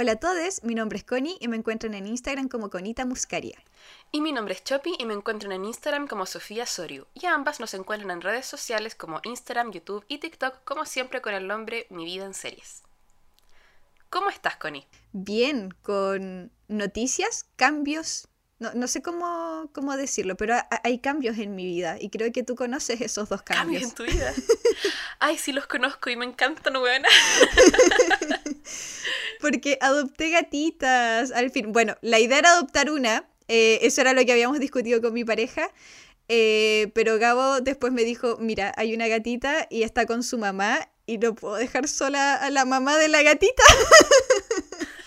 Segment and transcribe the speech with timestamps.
[0.00, 3.58] Hola a todos, mi nombre es Connie y me encuentran en Instagram como Conita Muscaria.
[4.12, 7.06] Y mi nombre es Chopi y me encuentran en Instagram como Sofía Soriu.
[7.14, 11.34] Y ambas nos encuentran en redes sociales como Instagram, YouTube y TikTok, como siempre con
[11.34, 12.82] el nombre Mi Vida en Series.
[14.08, 14.86] ¿Cómo estás, Connie?
[15.12, 18.28] Bien, con noticias, cambios.
[18.60, 22.32] No, no sé cómo, cómo decirlo, pero ha- hay cambios en mi vida y creo
[22.32, 23.82] que tú conoces esos dos cambios.
[23.82, 24.32] ¿Cambios en tu vida?
[25.20, 27.08] Ay, sí los conozco y me encantan, buena.
[29.40, 31.72] Porque adopté gatitas, al fin.
[31.72, 35.24] Bueno, la idea era adoptar una, eh, eso era lo que habíamos discutido con mi
[35.24, 35.70] pareja,
[36.28, 40.90] eh, pero Gabo después me dijo, mira, hay una gatita y está con su mamá
[41.06, 43.62] y no puedo dejar sola a la mamá de la gatita.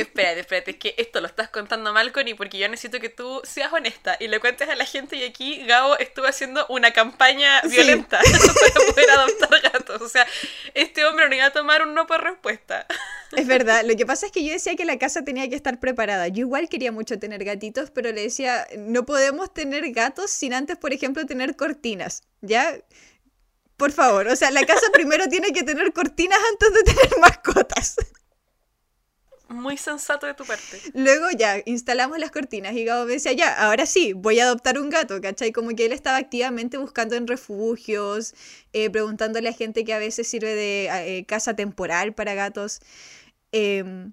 [0.00, 3.40] Espérate, espérate, es que esto lo estás contando mal, Connie, porque yo necesito que tú
[3.44, 7.60] seas honesta y le cuentes a la gente y aquí Gabo estuvo haciendo una campaña
[7.62, 7.68] Sí.
[7.70, 8.20] violenta
[8.74, 10.00] para poder adoptar gatos.
[10.02, 10.26] O sea,
[10.74, 12.86] este hombre no iba a tomar un no por respuesta.
[13.32, 15.78] Es verdad, lo que pasa es que yo decía que la casa tenía que estar
[15.80, 16.28] preparada.
[16.28, 20.76] Yo igual quería mucho tener gatitos, pero le decía, no podemos tener gatos sin antes,
[20.78, 22.78] por ejemplo, tener cortinas, ¿ya?
[23.76, 27.96] Por favor, o sea, la casa primero tiene que tener cortinas antes de tener mascotas.
[29.48, 30.80] Muy sensato de tu parte.
[30.92, 34.78] Luego ya instalamos las cortinas y Gabo me decía, ya, ahora sí, voy a adoptar
[34.78, 35.52] un gato, ¿cachai?
[35.52, 38.34] Como que él estaba activamente buscando en refugios,
[38.74, 42.80] eh, preguntándole a gente que a veces sirve de eh, casa temporal para gatos.
[43.52, 44.12] Em,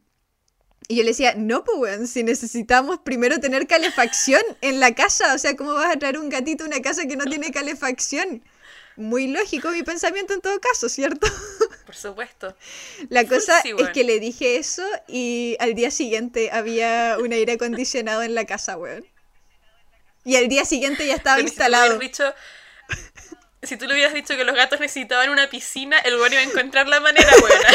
[0.87, 5.37] y yo le decía, no, pues, si necesitamos primero tener calefacción en la casa, o
[5.37, 8.43] sea, ¿cómo vas a traer un gatito a una casa que no tiene calefacción?
[8.97, 11.27] Muy lógico mi pensamiento en todo caso, ¿cierto?
[11.85, 12.55] Por supuesto.
[13.09, 17.53] La cosa sí, es que le dije eso y al día siguiente había un aire
[17.53, 19.05] acondicionado en la casa, weón.
[20.23, 21.99] Y al día siguiente ya estaba le instalado.
[21.99, 22.33] dicho-
[23.65, 26.45] si tú le hubieras dicho que los gatos necesitaban una piscina, el bueno iba a
[26.45, 27.69] encontrar la manera buena.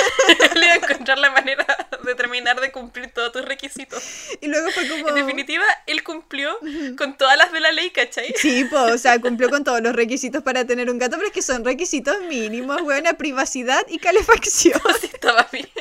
[0.55, 1.67] Él iba a encontrar la manera
[2.05, 4.03] de terminar de cumplir todos tus requisitos.
[4.41, 5.09] Y luego fue como...
[5.09, 6.57] En definitiva, él cumplió
[6.97, 8.33] con todas las de la ley, ¿cachai?
[8.37, 11.33] Sí, pues, o sea, cumplió con todos los requisitos para tener un gato, pero es
[11.33, 14.81] que son requisitos mínimos, weón, a privacidad y calefacción.
[15.01, 15.69] Sí, estaba bien.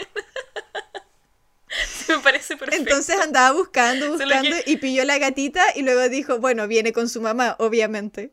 [2.06, 2.82] Sí, me parece perfecto.
[2.82, 7.08] Entonces andaba buscando, buscando que- y pilló la gatita y luego dijo, bueno, viene con
[7.08, 8.32] su mamá, obviamente.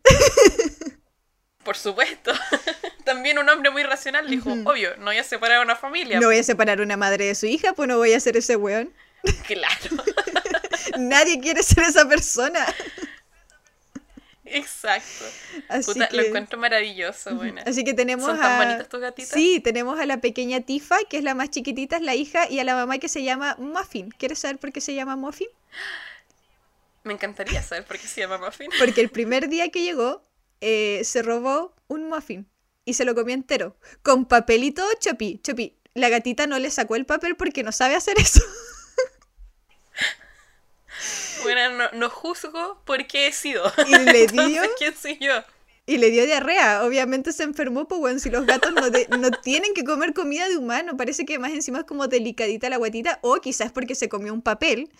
[1.66, 2.32] Por supuesto.
[3.04, 6.20] También un hombre muy racional dijo, obvio, no voy a separar a una familia.
[6.20, 8.54] No voy a separar una madre de su hija, pues no voy a ser ese
[8.56, 8.94] weón.
[9.46, 10.04] Claro.
[10.98, 12.64] Nadie quiere ser esa persona.
[14.44, 15.24] Exacto.
[15.68, 16.16] Así Puta, que...
[16.16, 17.62] lo encuentro maravilloso, buena.
[17.62, 18.40] Así que tenemos ¿Son a...
[18.40, 19.30] tan bonitas tus gatitas?
[19.30, 22.60] Sí, tenemos a la pequeña Tifa, que es la más chiquitita, es la hija, y
[22.60, 24.10] a la mamá que se llama Muffin.
[24.10, 25.48] ¿Quieres saber por qué se llama Muffin?
[27.02, 28.70] Me encantaría saber por qué se llama Muffin.
[28.78, 30.25] Porque el primer día que llegó,
[30.60, 32.46] eh, se robó un muffin
[32.84, 33.76] y se lo comió entero.
[34.02, 35.38] Con papel y todo, Chopi.
[35.42, 38.40] Chopi, la gatita no le sacó el papel porque no sabe hacer eso.
[41.42, 43.62] Bueno, no, no juzgo por qué he sido.
[43.86, 45.32] Y le Entonces, dio- ¿quién soy yo?
[45.88, 46.82] Y le dio diarrea.
[46.84, 50.48] Obviamente se enfermó, pues bueno, si los gatos no, de- no tienen que comer comida
[50.48, 50.96] de humano.
[50.96, 53.20] Parece que más encima es como delicadita la guatita.
[53.22, 54.90] O quizás porque se comió un papel.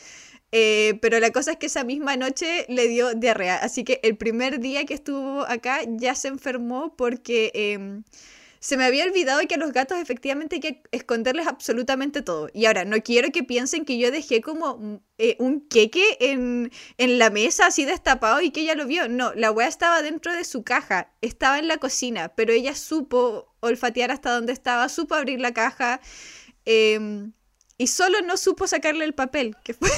[0.59, 3.56] Eh, pero la cosa es que esa misma noche le dio diarrea.
[3.56, 8.05] Así que el primer día que estuvo acá ya se enfermó porque em,
[8.59, 12.49] se me había olvidado que a los gatos efectivamente hay que esconderles absolutamente todo.
[12.55, 16.72] Y ahora, no quiero que piensen que yo dejé como mm, eh, un queque en,
[16.97, 19.11] en la mesa así destapado y que ella lo vio.
[19.11, 23.55] No, la weá estaba dentro de su caja, estaba en la cocina, pero ella supo
[23.61, 26.00] olfatear hasta donde estaba, supo abrir la caja
[26.65, 27.33] em,
[27.77, 29.91] y solo no supo sacarle el papel, que fue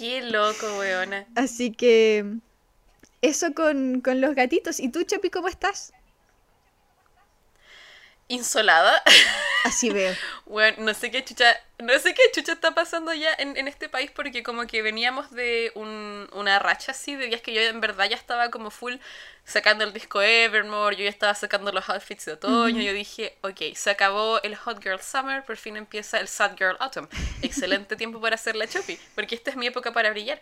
[0.00, 1.26] Qué loco, weona.
[1.34, 2.24] Así que
[3.20, 4.80] eso con, con los gatitos.
[4.80, 5.92] ¿Y tú, Chopi, cómo estás?
[8.34, 9.02] Insolada.
[9.64, 10.14] Así veo.
[10.50, 11.46] Bueno, no sé qué chucha,
[11.78, 15.30] no sé qué chucha está pasando ya en, en este país porque como que veníamos
[15.30, 18.96] de un- una racha así de días que yo en verdad ya estaba como full
[19.44, 23.60] sacando el disco Evermore, yo ya estaba sacando los outfits de otoño, yo dije, ok,
[23.76, 27.08] se acabó el Hot Girl Summer, por fin empieza el Sad Girl Autumn.
[27.42, 30.40] Excelente tiempo para hacer la chopi, porque esta es mi época para brillar.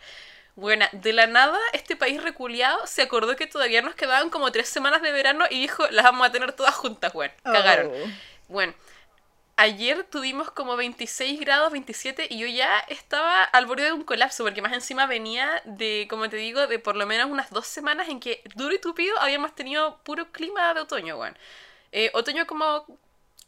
[0.55, 4.67] Bueno, de la nada, este país reculeado se acordó que todavía nos quedaban como tres
[4.67, 7.87] semanas de verano y dijo, las vamos a tener todas juntas, bueno, cagaron.
[7.87, 8.07] Oh.
[8.49, 8.73] Bueno,
[9.59, 14.43] ayer tuvimos como 26 grados, 27, y yo ya estaba al borde de un colapso,
[14.43, 18.07] porque más encima venía de, como te digo, de por lo menos unas dos semanas
[18.07, 21.37] en que duro y tupido habíamos tenido puro clima de otoño, weón.
[21.91, 22.85] Eh, otoño como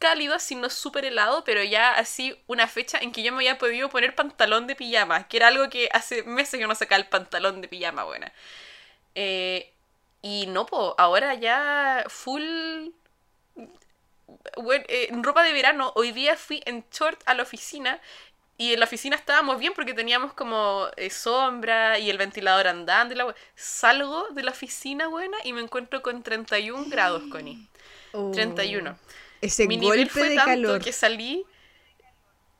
[0.02, 3.58] cálido, así no súper helado, pero ya así una fecha en que yo me había
[3.58, 7.08] podido poner pantalón de pijama, que era algo que hace meses yo no sacaba el
[7.08, 8.32] pantalón de pijama, buena.
[9.14, 9.70] Eh,
[10.20, 12.90] y no, po, ahora ya full
[14.56, 15.92] bueno, eh, ropa de verano.
[15.94, 18.00] Hoy día fui en short a la oficina
[18.58, 23.14] y en la oficina estábamos bien porque teníamos como eh, sombra y el ventilador andando.
[23.14, 27.68] Y la Salgo de la oficina, buena, y me encuentro con 31 grados, Connie.
[28.12, 28.96] Oh, 31.
[29.42, 30.80] Ese Mi nivel fue de tanto calor.
[30.80, 31.44] que salí.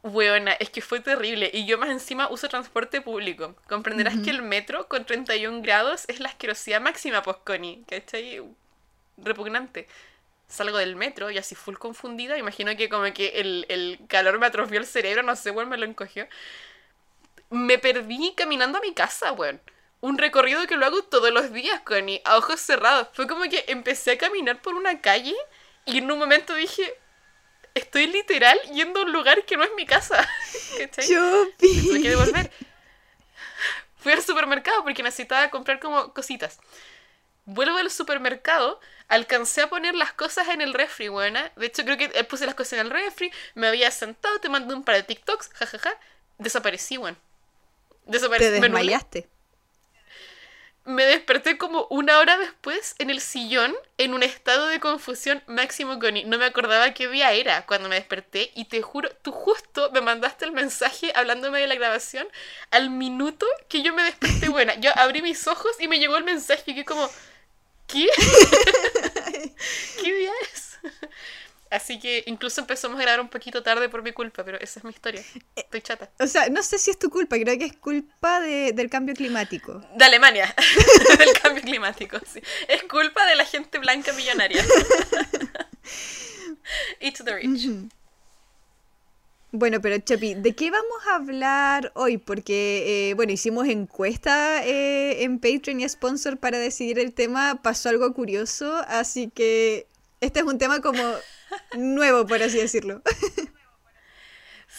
[0.02, 1.50] Weona, es que fue terrible.
[1.55, 3.55] Y yo más encima uso transporte público.
[3.69, 7.84] Comprenderás que el metro con 31 grados es la asquerosidad máxima, pues, Connie.
[7.88, 8.43] ¿Cachai?
[9.17, 9.87] Repugnante.
[10.49, 12.37] Salgo del metro y así full confundida.
[12.37, 15.79] Imagino que como que el, el calor me atrofió el cerebro, no sé, weón, me
[15.79, 16.26] lo encogió.
[17.50, 19.61] Me perdí caminando a mi casa, weón.
[20.00, 23.08] Un recorrido que lo hago todos los días, Connie, a ojos cerrados.
[23.12, 25.37] Fue como que empecé a caminar por una calle
[25.84, 26.94] y en un momento dije,
[27.75, 30.29] estoy literal yendo a un lugar que no es mi casa.
[30.79, 31.06] ¿Cachai?
[31.06, 31.88] Chupi.
[31.88, 32.50] Tuve que devolver.
[33.96, 36.58] Fui al supermercado porque necesitaba comprar como cositas.
[37.44, 41.50] Vuelvo al supermercado, alcancé a poner las cosas en el refri, buena.
[41.56, 44.49] De hecho, creo que eh, puse las cosas en el refri, me había sentado, te
[44.49, 45.99] mandé un par de TikToks, jajaja.
[46.38, 47.17] Desaparecí, weón.
[48.06, 48.44] Desaparecí.
[48.44, 49.29] Te desmayaste.
[50.84, 56.00] Me desperté como una hora después en el sillón en un estado de confusión máximo
[56.00, 56.25] Connie.
[56.25, 60.00] No me acordaba qué día era cuando me desperté y te juro, tú justo me
[60.00, 62.26] mandaste el mensaje hablándome de la grabación
[62.73, 64.49] al minuto que yo me desperté.
[64.50, 67.08] Buena, yo abrí mis ojos y me llegó el mensaje y que como,
[67.87, 68.08] ¿qué?
[70.02, 70.71] ¿Qué día es?
[71.72, 74.84] Así que incluso empezamos a grabar un poquito tarde por mi culpa, pero esa es
[74.84, 75.24] mi historia.
[75.56, 76.10] Estoy chata.
[76.19, 79.14] O sea, no sé si es tu culpa, creo que es culpa de- del cambio
[79.14, 79.82] climático.
[79.96, 80.54] De Alemania,
[81.19, 82.42] del cambio climático, sí.
[82.69, 84.62] Es culpa de la gente blanca millonaria.
[87.00, 87.69] Eat to the rich.
[89.54, 92.16] Bueno, pero Chapi, ¿de qué vamos a hablar hoy?
[92.19, 97.60] Porque, eh, bueno, hicimos encuesta eh, en Patreon y sponsor para decidir el tema.
[97.62, 99.86] Pasó algo curioso, así que
[100.20, 101.02] este es un tema como
[101.75, 103.02] nuevo, por así decirlo.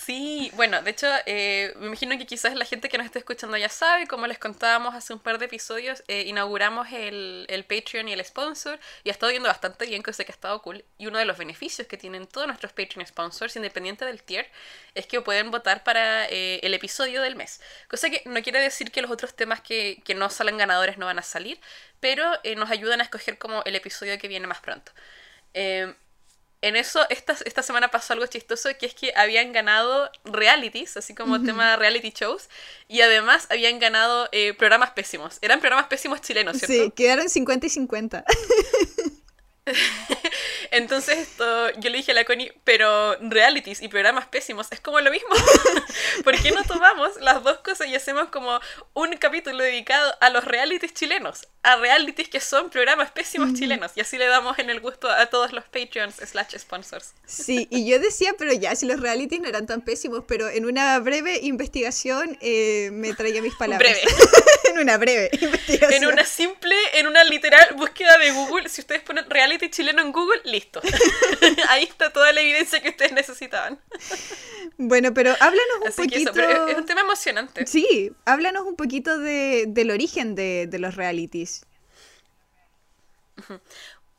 [0.06, 3.56] Sí, bueno, de hecho, eh, me imagino que quizás la gente que nos está escuchando
[3.56, 8.10] ya sabe, como les contábamos hace un par de episodios, eh, inauguramos el, el Patreon
[8.10, 10.84] y el sponsor y ha estado yendo bastante bien, cosa que ha estado cool.
[10.98, 14.50] Y uno de los beneficios que tienen todos nuestros Patreon sponsors, independiente del tier,
[14.96, 17.62] es que pueden votar para eh, el episodio del mes.
[17.88, 21.06] Cosa que no quiere decir que los otros temas que, que no salen ganadores no
[21.06, 21.62] van a salir,
[22.02, 24.92] pero eh, nos ayudan a escoger como el episodio que viene más pronto.
[26.64, 31.14] En eso, esta, esta semana pasó algo chistoso, que es que habían ganado realities, así
[31.14, 32.48] como tema reality shows,
[32.88, 35.40] y además habían ganado eh, programas pésimos.
[35.42, 36.86] Eran programas pésimos chilenos, ¿cierto?
[36.86, 38.24] Sí, quedaron 50 y 50.
[40.72, 45.00] Entonces esto, yo le dije a la Connie, pero realities y programas pésimos es como
[45.00, 45.30] lo mismo.
[46.24, 48.60] ¿Por qué no tomamos las dos cosas y hacemos como
[48.94, 51.48] un capítulo dedicado a los realities chilenos?
[51.62, 53.92] A realities que son programas pésimos chilenos.
[53.96, 57.14] Y así le damos en el gusto a todos los Patreons slash sponsors.
[57.26, 60.66] Sí, y yo decía, pero ya, si los realities no eran tan pésimos, pero en
[60.66, 63.94] una breve investigación eh, me traía mis palabras.
[63.94, 64.02] Breve.
[64.72, 66.04] en una breve investigación.
[66.04, 70.12] En una simple, en una literal búsqueda de Google, si ustedes ponen reality chileno en
[70.12, 70.82] Google, listo.
[71.70, 73.80] Ahí está toda la evidencia que ustedes necesitaban.
[74.78, 76.32] Bueno, pero háblanos un Así que poquito...
[76.32, 77.66] eso, pero es, un tema emocionante.
[77.68, 81.66] Sí, háblanos un poquito de, del origen de, de los realities.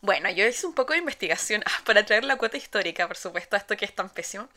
[0.01, 3.57] Bueno, yo hice un poco de investigación ah, para traer la cuota histórica, por supuesto,
[3.57, 4.49] a esto que es tan pésimo.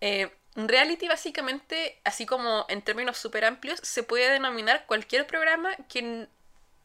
[0.00, 6.28] Eh, reality básicamente, así como en términos súper amplios, se puede denominar cualquier programa que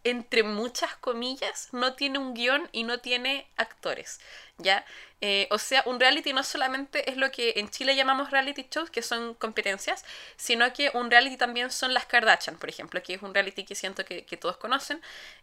[0.04, 4.20] entre muchas comillas no tiene un guion y no tiene actores,
[4.58, 4.86] ¿ya?
[5.22, 8.90] Eh, o sea, un reality no solamente es lo que en Chile llamamos reality shows,
[8.90, 10.04] que son competencias,
[10.36, 13.76] sino que un reality también son las Kardashian, por ejemplo, que es un reality que
[13.76, 15.00] siento que, todos conocen.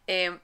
[0.09, 0.37] Eh,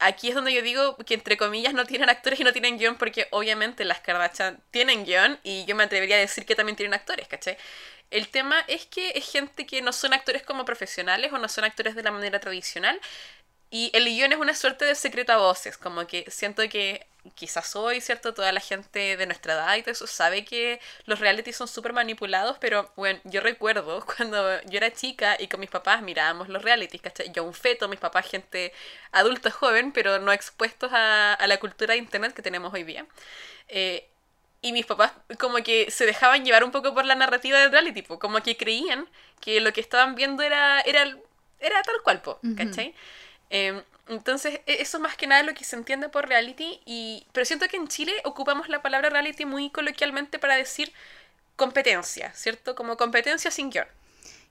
[0.00, 2.96] aquí es donde yo digo que entre comillas no tienen actores y no tienen guion
[2.96, 6.94] porque obviamente las Kardashian tienen guion y yo me atrevería a decir que también tienen
[6.94, 7.56] actores, ¿cachai?
[8.10, 11.64] El tema es que es gente que no son actores como profesionales o no son
[11.64, 13.00] actores de la manera tradicional
[13.70, 17.76] y el guion es una suerte de secreto a voces, como que siento que quizás
[17.76, 18.34] hoy, ¿cierto?
[18.34, 21.92] Toda la gente de nuestra edad y todo eso sabe que los realities son súper
[21.92, 26.62] manipulados, pero bueno, yo recuerdo cuando yo era chica y con mis papás mirábamos los
[26.62, 27.30] realities, ¿cachai?
[27.32, 28.72] Yo un feto, mis papás gente
[29.12, 33.06] adulta joven, pero no expuestos a, a la cultura de internet que tenemos hoy día.
[33.68, 34.09] Eh,
[34.62, 38.02] y mis papás como que se dejaban llevar un poco por la narrativa del reality,
[38.02, 39.08] po, como que creían
[39.40, 41.16] que lo que estaban viendo era, era,
[41.60, 42.94] era tal cual, po, ¿cachai?
[43.50, 47.44] Eh, entonces, e- eso más que nada lo que se entiende por reality, y, pero
[47.46, 50.92] siento que en Chile ocupamos la palabra reality muy coloquialmente para decir
[51.56, 52.74] competencia, ¿cierto?
[52.74, 53.88] Como competencia sin guion.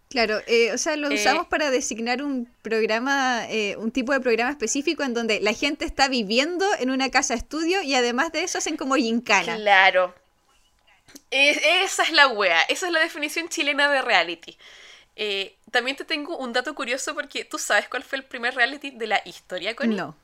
[0.10, 4.20] Claro, eh, o sea, lo Eh, usamos para designar un programa, eh, un tipo de
[4.20, 8.44] programa específico en donde la gente está viviendo en una casa estudio y además de
[8.44, 9.56] eso hacen como gincana.
[9.56, 10.16] Claro.
[11.30, 14.58] Es- esa es la wea, esa es la definición chilena de reality.
[15.16, 18.90] Eh, también te tengo un dato curioso porque tú sabes cuál fue el primer reality
[18.92, 19.96] de la historia, Connie.
[19.98, 20.16] No.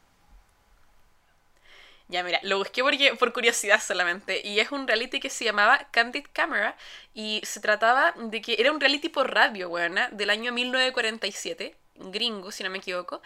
[2.07, 4.41] Ya, mira, lo busqué porque, por curiosidad solamente.
[4.45, 6.77] Y es un reality que se llamaba Candid Camera.
[7.13, 12.51] Y se trataba de que era un reality por radio, buena, del año 1947, gringo,
[12.51, 13.21] si no me equivoco.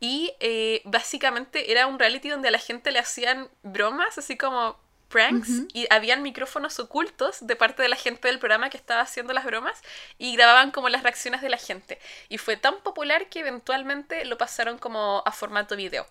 [0.00, 4.78] Y eh, básicamente era un reality donde a la gente le hacían bromas, así como
[5.08, 9.32] pranks, y habían micrófonos ocultos de parte de la gente del programa que estaba haciendo
[9.32, 9.80] las bromas
[10.18, 11.98] y grababan como las reacciones de la gente.
[12.28, 16.06] Y fue tan popular que eventualmente lo pasaron como a formato video.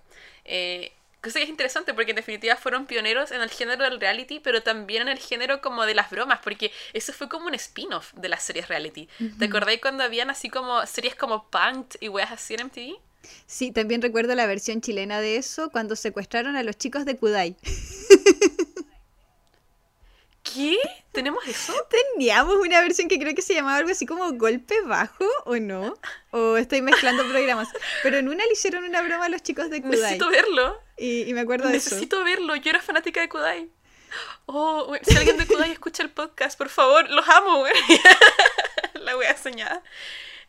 [0.46, 0.94] Eh,
[1.26, 4.62] Cosa que es interesante porque en definitiva fueron pioneros en el género del reality, pero
[4.62, 8.30] también en el género como de las bromas, porque eso fue como un spin-off de
[8.30, 9.10] las series reality.
[9.40, 13.00] ¿Te acordáis cuando habían así como series como Punked y weas así en MTV?
[13.48, 17.56] Sí, también recuerdo la versión chilena de eso cuando secuestraron a los chicos de Kudai.
[20.56, 20.78] ¿Qué?
[21.12, 21.74] ¿Tenemos eso?
[22.16, 25.98] Teníamos una versión que creo que se llamaba algo así como golpe bajo, ¿o no?
[26.32, 27.68] O estoy mezclando programas.
[28.04, 30.00] Pero en una le hicieron una broma a los chicos de Kudai.
[30.00, 30.82] Necesito verlo.
[30.98, 31.90] Y, y me acuerdo de eso.
[31.90, 32.56] Necesito verlo.
[32.56, 33.70] Yo era fanática de Kudai.
[34.46, 37.74] Oh, si alguien de Kudai escucha el podcast, por favor, los amo, güey.
[39.02, 39.84] La wea soñada.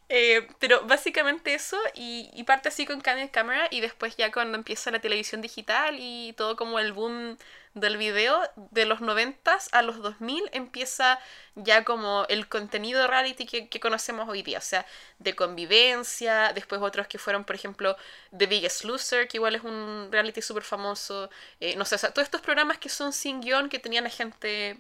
[0.09, 4.57] Eh, pero básicamente eso, y, y parte así con Candid Camera, y después ya cuando
[4.57, 7.37] empieza la televisión digital y todo como el boom
[7.75, 11.19] del video, de los 90 a los 2000 empieza
[11.57, 14.87] ya como el contenido reality que, que conocemos hoy día, o sea,
[15.19, 17.97] de convivencia, después otros que fueron, por ejemplo,
[18.37, 22.13] The Biggest Loser, que igual es un reality súper famoso, eh, no sé, o sea,
[22.13, 24.79] todos estos programas que son sin guion, que tenían a gente,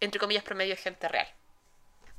[0.00, 1.28] entre comillas, promedio, gente real.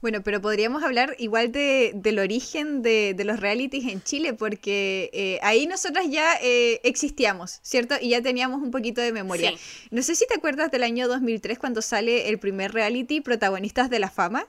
[0.01, 5.09] Bueno, pero podríamos hablar igual de, del origen de, de los realities en Chile, porque
[5.13, 7.95] eh, ahí nosotras ya eh, existíamos, ¿cierto?
[7.99, 9.51] Y ya teníamos un poquito de memoria.
[9.51, 9.87] Sí.
[9.91, 13.99] No sé si te acuerdas del año 2003 cuando sale el primer reality, Protagonistas de
[13.99, 14.47] la Fama.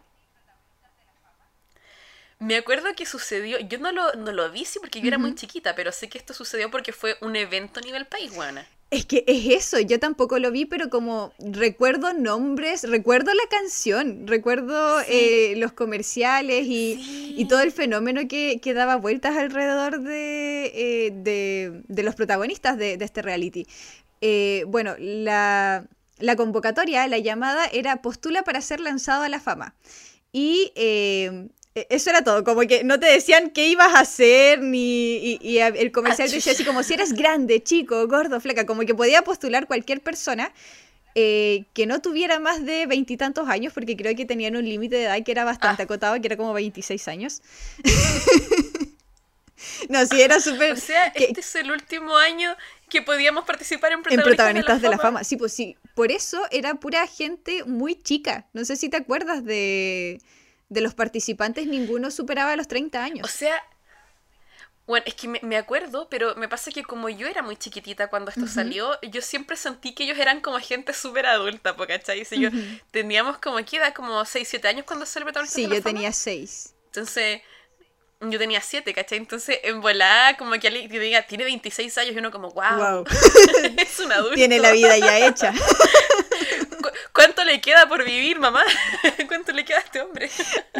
[2.39, 5.35] Me acuerdo que sucedió, yo no lo, no lo vi, sí, porque yo era muy
[5.35, 8.31] chiquita, pero sé que esto sucedió porque fue un evento a nivel país.
[8.89, 14.29] Es que es eso, yo tampoco lo vi, pero como recuerdo nombres, recuerdo la canción,
[14.29, 17.35] recuerdo eh, los comerciales y, Sí.
[17.37, 22.79] y todo el fenómeno que, que daba vueltas alrededor de, eh, de, de los protagonistas
[22.79, 23.67] de, de este reality.
[24.21, 25.85] Eh, bueno, la,
[26.19, 29.75] la convocatoria, la llamada era postula para ser lanzado a la fama.
[30.33, 30.71] Y
[31.91, 35.93] eso era todo, como que no te decían qué ibas a hacer, ni y, el
[35.93, 39.23] comercial Ah, te decía así como si eres grande, chico, gordo, flaca, como que podía
[39.23, 40.53] postular cualquier persona
[41.15, 45.05] eh, que no tuviera más de veintitantos años, porque creo que tenían un límite de
[45.05, 45.85] edad que era bastante Ah.
[45.85, 47.43] acotado, que era como 26 años.
[49.89, 50.73] no, sí, era súper...
[50.73, 52.55] O sea, que- este es el último año
[52.89, 55.25] que podíamos participar en en protagonistas, protagonistas de la, fama.
[55.25, 55.77] Sí, pues sí.
[55.95, 58.47] Por eso era pura gente muy chica.
[58.53, 60.21] No sé si te acuerdas de,
[60.69, 63.25] de los participantes, ninguno superaba los 30 años.
[63.25, 63.63] O sea,
[64.87, 68.09] bueno, es que me, me acuerdo, pero me pasa que como yo era muy chiquitita
[68.09, 72.25] cuando esto salió, yo siempre sentí que ellos eran como gente súper adulta, ¿cachai?
[72.25, 72.51] Si yo
[72.93, 73.93] teníamos como, ¿qué edad?
[73.95, 75.95] Como 6, 7 años cuando salió protagonista sí, de la yo Fama.
[75.95, 76.75] tenía 6.
[76.87, 77.41] Entonces,
[78.21, 79.19] yo tenía 7, ¿cachai?
[79.19, 82.77] Entonces, en volada, como que alguien te diga, tiene 26 años y uno como, wow,
[82.79, 83.05] Wow.
[83.77, 84.37] es un adulto.
[84.37, 85.53] Tiene la vida ya hecha.
[86.83, 88.63] ¿Cu- ¿Cuánto le queda por vivir, mamá?
[89.29, 90.31] ¿Cuánto le queda a este hombre?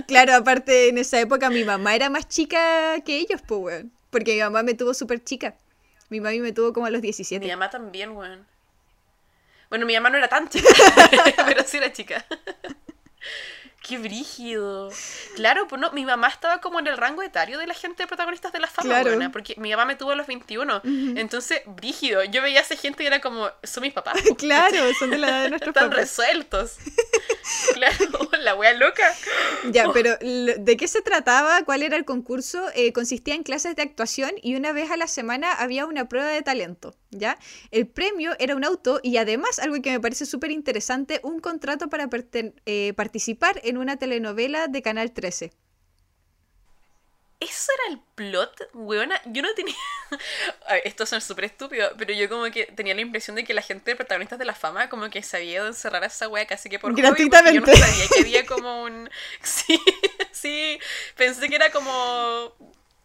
[0.07, 3.93] claro, aparte en esa época mi mamá era más chica que ellos, pues, weón.
[4.11, 5.57] Porque mi mamá me tuvo súper chica.
[6.09, 7.47] Mi mami me tuvo como a los Mi 17.
[7.49, 8.47] mamá también, weón.
[9.69, 10.69] Bueno, mi mamá no era tan chica,
[11.47, 12.25] pero sí era chica.
[13.87, 14.91] Qué brígido.
[15.37, 18.07] Claro, pues no, mi mamá estaba como en el rango etario de la gente de
[18.07, 19.31] protagonistas de la fama, Claro.
[19.33, 20.81] porque mi mamá me tuvo a los 21.
[21.17, 22.25] Entonces, brígido.
[22.25, 24.15] Yo veía a esa gente y era como, son mis papás.
[24.39, 25.99] Claro, son de la edad de nuestros Están papás.
[26.05, 26.77] resueltos.
[27.75, 29.15] claro, la wea loca.
[29.71, 31.63] Ya, pero lo- ¿de qué se trataba?
[31.65, 32.65] ¿Cuál era el concurso?
[32.75, 36.29] Eh, consistía en clases de actuación y una vez a la semana había una prueba
[36.29, 37.39] de talento, ¿ya?
[37.71, 41.89] El premio era un auto y además, algo que me parece súper interesante, un contrato
[41.89, 42.09] para
[42.67, 45.53] eh, participar en una telenovela de Canal 13.
[47.39, 49.21] ¿Eso era el plot, weona?
[49.27, 49.75] Yo no tenía...
[50.69, 53.53] A ver, esto suena súper estúpido, pero yo como que tenía la impresión de que
[53.53, 56.07] la gente de protagonistas de la fama como que se había ido a encerrar a
[56.07, 57.61] esa wea casi que por hobby, Gratuitamente.
[57.61, 59.11] yo no sabía que había como un...
[59.43, 59.79] Sí,
[60.33, 60.79] sí,
[61.17, 62.55] pensé que era como...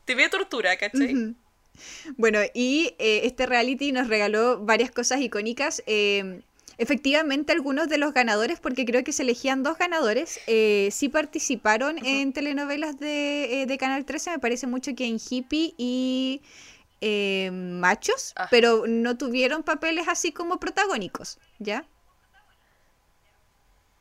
[0.06, 1.36] TV tortura, ¿cachai?
[2.16, 5.84] Bueno, y eh, este reality nos regaló varias cosas icónicas.
[5.88, 6.42] eh,
[6.78, 12.04] efectivamente algunos de los ganadores, porque creo que se elegían dos ganadores, eh, sí participaron
[12.06, 16.42] en telenovelas de, eh, de, Canal 13, me parece mucho que en Hippie y
[17.02, 18.48] eh, Machos, ah.
[18.50, 21.86] pero no tuvieron papeles así como protagónicos, ¿ya?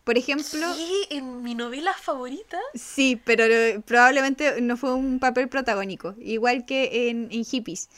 [0.04, 0.74] Por ejemplo...
[0.74, 1.06] ¿Sí?
[1.10, 2.58] ¿En mi novela favorita?
[2.74, 3.44] Sí, pero
[3.82, 7.88] probablemente no fue un papel protagónico, igual que en, en Hippies.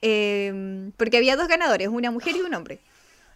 [0.00, 2.80] porque había dos ganadores, una mujer y un hombre.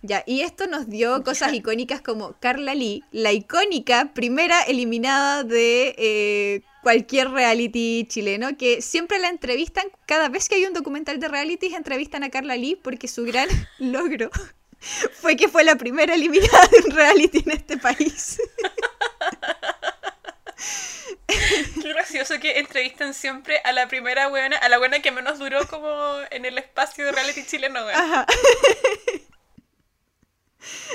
[0.02, 5.94] Ya, y esto nos dio cosas icónicas como Carla Lee, la icónica primera eliminada de
[5.98, 11.28] eh, cualquier reality chileno, que siempre la entrevistan, cada vez que hay un documental de
[11.28, 14.30] reality, entrevistan a Carla Lee porque su gran logro
[15.20, 18.40] fue que fue la primera eliminada de un reality en este país.
[21.80, 25.66] Qué gracioso que entrevistan siempre a la primera buena, a la buena que menos duró
[25.68, 28.26] como en el espacio de reality chileno, Ajá.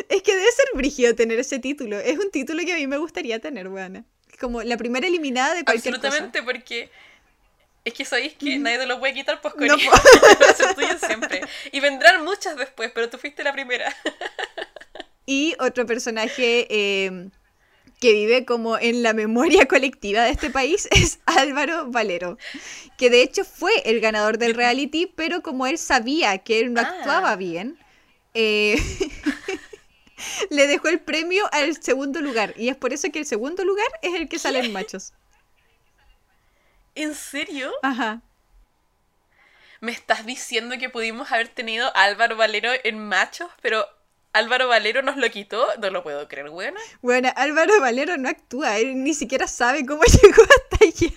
[0.10, 2.00] Es que debe ser brígido tener ese título.
[2.00, 4.04] Es un título que a mí me gustaría tener, weana.
[4.40, 6.90] Como la primera eliminada de cualquier Absolutamente, porque
[7.86, 9.76] es que sabéis que nadie te lo puede quitar, pues con no
[10.76, 11.42] tuyo siempre.
[11.72, 13.96] Y vendrán muchas después, pero tú fuiste la primera.
[15.26, 17.30] y otro personaje eh,
[18.04, 22.38] que vive como en la memoria colectiva de este país es Álvaro Valero,
[22.98, 26.82] que de hecho fue el ganador del reality, pero como él sabía que él no
[26.82, 26.84] ah.
[26.84, 27.78] actuaba bien,
[28.34, 28.76] eh,
[30.50, 32.54] le dejó el premio al segundo lugar.
[32.58, 35.14] Y es por eso que el segundo lugar es el que sale en machos.
[36.96, 37.72] ¿En serio?
[37.82, 38.22] Ajá.
[39.80, 43.86] Me estás diciendo que pudimos haber tenido a Álvaro Valero en machos, pero
[44.32, 45.66] Álvaro Valero nos lo quitó.
[45.80, 46.80] No lo puedo creer, buena.
[47.02, 51.14] Bueno, Álvaro Valero no actúa, él ni siquiera sabe cómo llegó hasta allá.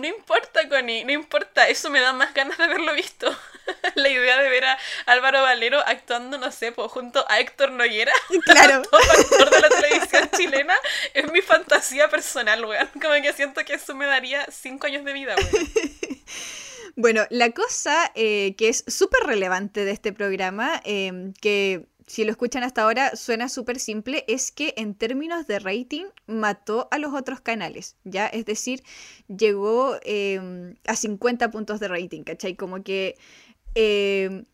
[0.00, 1.68] No importa, Connie, no importa.
[1.68, 3.30] Eso me da más ganas de haberlo visto.
[3.94, 8.12] La idea de ver a Álvaro Valero actuando, no sé, pues, junto a Héctor Noguera,
[8.44, 8.82] claro.
[8.90, 10.74] todo actor de la televisión chilena,
[11.14, 12.88] es mi fantasía personal, weón.
[13.00, 15.70] Como que siento que eso me daría cinco años de vida, weón.
[16.94, 22.30] Bueno, la cosa eh, que es súper relevante de este programa, eh, que si lo
[22.30, 27.14] escuchan hasta ahora, suena súper simple, es que en términos de rating mató a los
[27.14, 28.26] otros canales, ¿ya?
[28.26, 28.82] Es decir,
[29.28, 32.54] llegó em, a 50 puntos de rating, ¿cachai?
[32.54, 33.16] Como que
[33.74, 34.44] em,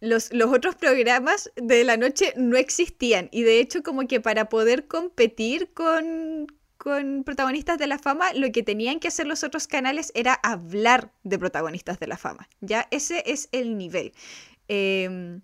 [0.00, 4.50] los, los, otros programas de la noche no existían y de hecho como que para
[4.50, 9.66] poder competir con, con protagonistas de la fama, lo que tenían que hacer los otros
[9.66, 12.86] canales era hablar de protagonistas de la fama, ¿ya?
[12.90, 14.12] Ese es el nivel.
[14.68, 15.40] Eh,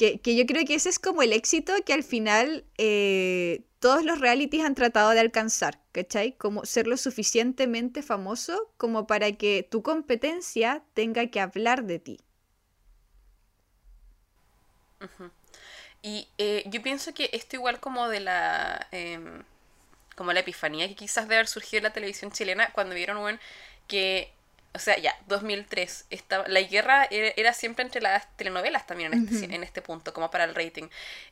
[0.00, 4.18] que, yo creo que ese es como el éxito que al final eh, todos los
[4.18, 6.32] realities han tratado de alcanzar, ¿cachai?
[6.32, 12.20] Como ser lo suficientemente famoso como para que tu competencia tenga que hablar de ti.
[16.02, 18.88] Y eh, yo pienso que esto igual como de la...
[18.92, 19.44] Em,
[20.16, 23.40] como la epifanía que quizás debe haber surgido en la televisión chilena cuando vieron
[23.86, 24.32] que
[24.72, 26.06] o sea, ya, 2003.
[26.10, 30.30] Estaba, la guerra era, siempre entre las telenovelas también en este, en este punto, como
[30.30, 30.88] para el rating.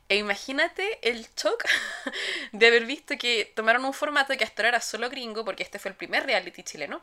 [0.09, 1.65] E imagínate el shock
[2.53, 5.79] de haber visto que tomaron un formato que hasta ahora era solo gringo, porque este
[5.79, 7.01] fue el primer reality chileno.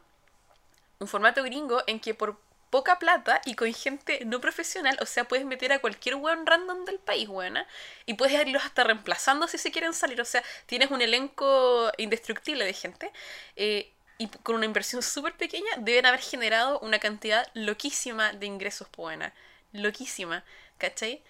[0.99, 2.37] Un formato gringo en que por
[2.69, 6.83] poca plata y con gente no profesional, o sea, puedes meter a cualquier weón random
[6.83, 7.65] del país, buena,
[8.05, 10.19] y puedes irlos hasta reemplazando si se quieren salir.
[10.19, 13.13] O sea, tienes un elenco indestructible de gente.
[13.55, 18.87] Eh, y con una inversión súper pequeña deben haber generado una cantidad loquísima de ingresos,
[18.95, 19.33] buena.
[19.73, 20.43] Loquísima,
[20.77, 21.21] ¿cachai?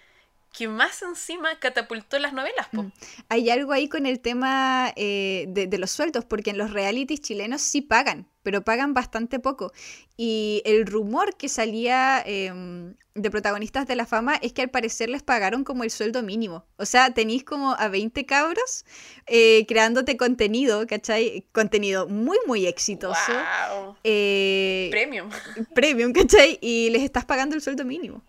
[0.58, 2.68] Que más encima catapultó las novelas.
[2.72, 2.84] Po.
[2.84, 2.92] Mm.
[3.30, 7.62] Hay algo ahí con el tema eh, de, los sueldos, porque en los realities chilenos
[7.62, 9.72] sí pagan, pero pagan bastante poco.
[10.18, 15.10] Y el rumor que salía em, de protagonistas de la fama es que al parecer
[15.10, 16.66] les pagaron como el sueldo mínimo.
[16.78, 18.86] O sea, tenéis como a 20 cabros
[19.28, 21.48] eh, creándote contenido, ¿cachai?
[21.52, 23.32] Contenido muy, muy exitoso.
[23.32, 23.96] Wow.
[24.04, 25.30] Eh, premium.
[25.74, 26.58] Premium, ¿cachai?
[26.62, 28.24] Y les estás pagando el sueldo mínimo.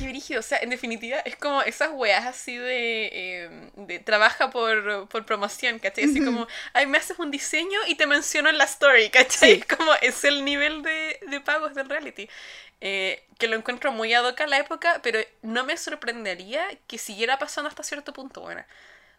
[0.00, 4.48] Qué brígido, o sea, en definitiva es como esas weas así de, em, de trabaja
[4.48, 6.04] por, por promoción, ¿cachai?
[6.04, 9.60] Así como, ay, me haces un diseño y te menciono en la story, ¿cachai?
[9.76, 12.30] Como es el nivel de, de pagos del reality.
[12.80, 16.96] Eh, que lo encuentro muy ad hoc a la época, pero no me sorprendería que
[16.96, 18.62] siguiera pasando hasta cierto punto, bueno.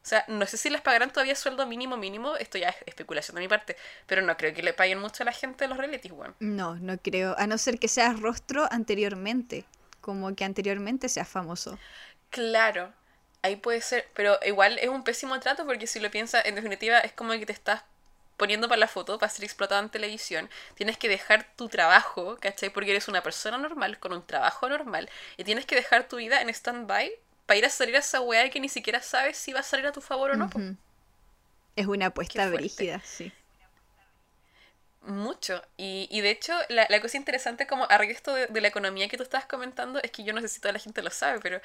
[0.04, 3.36] O sea, no sé si les pagarán todavía sueldo mínimo mínimo, esto ya es especulación
[3.36, 5.78] de mi parte, pero no creo que le paguen mucho a la gente de los
[5.78, 6.34] realities, bueno.
[6.40, 9.64] No, no creo, a no ser que seas rostro anteriormente
[10.02, 11.80] como que anteriormente sea famoso.
[12.30, 12.94] Claro,
[13.42, 17.00] ahí puede ser, pero igual es un pésimo trato porque si lo piensas, en definitiva
[17.00, 17.84] es como que te estás
[18.38, 22.72] poniendo para la foto, para ser explotado en televisión, tienes que dejar tu trabajo, ¿cachai?
[22.72, 26.42] Porque eres una persona normal, con un trabajo normal, y tienes que dejar tu vida
[26.42, 27.12] en stand-by
[27.46, 29.86] para ir a salir a esa weá que ni siquiera sabes si va a salir
[29.86, 30.50] a tu favor o no.
[31.76, 33.32] Es una apuesta brígida, sí.
[35.04, 35.64] Mucho.
[35.78, 39.18] Y, y de hecho, la, la, cosa interesante como a resto de, la economía que
[39.18, 41.60] tú estabas comentando es que yo no sé si toda la gente lo sabe, pero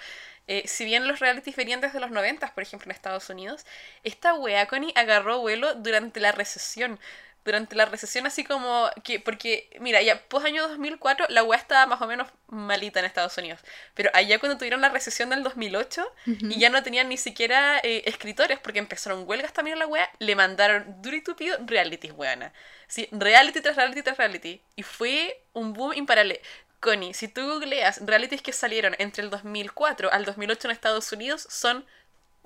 [0.46, 3.66] eh, si bien los realities venían desde los 90, por ejemplo, en Estados Unidos,
[4.04, 6.98] esta wea Connie agarró vuelo durante la recesión
[7.46, 11.86] durante la recesión así como que porque mira ya post año 2004 la web estaba
[11.86, 13.60] más o menos malita en Estados Unidos
[13.94, 18.02] pero allá cuando tuvieron la recesión del 2008 y ya no tenían ni siquiera eh,
[18.06, 22.52] escritores porque empezaron huelgas también en la web le mandaron duro y tupido realities buena
[22.88, 26.40] sí reality tras reality tras reality y fue un boom imparable.
[26.80, 31.46] Connie si tú googleas realities que salieron entre el 2004 al 2008 en Estados Unidos
[31.48, 31.86] son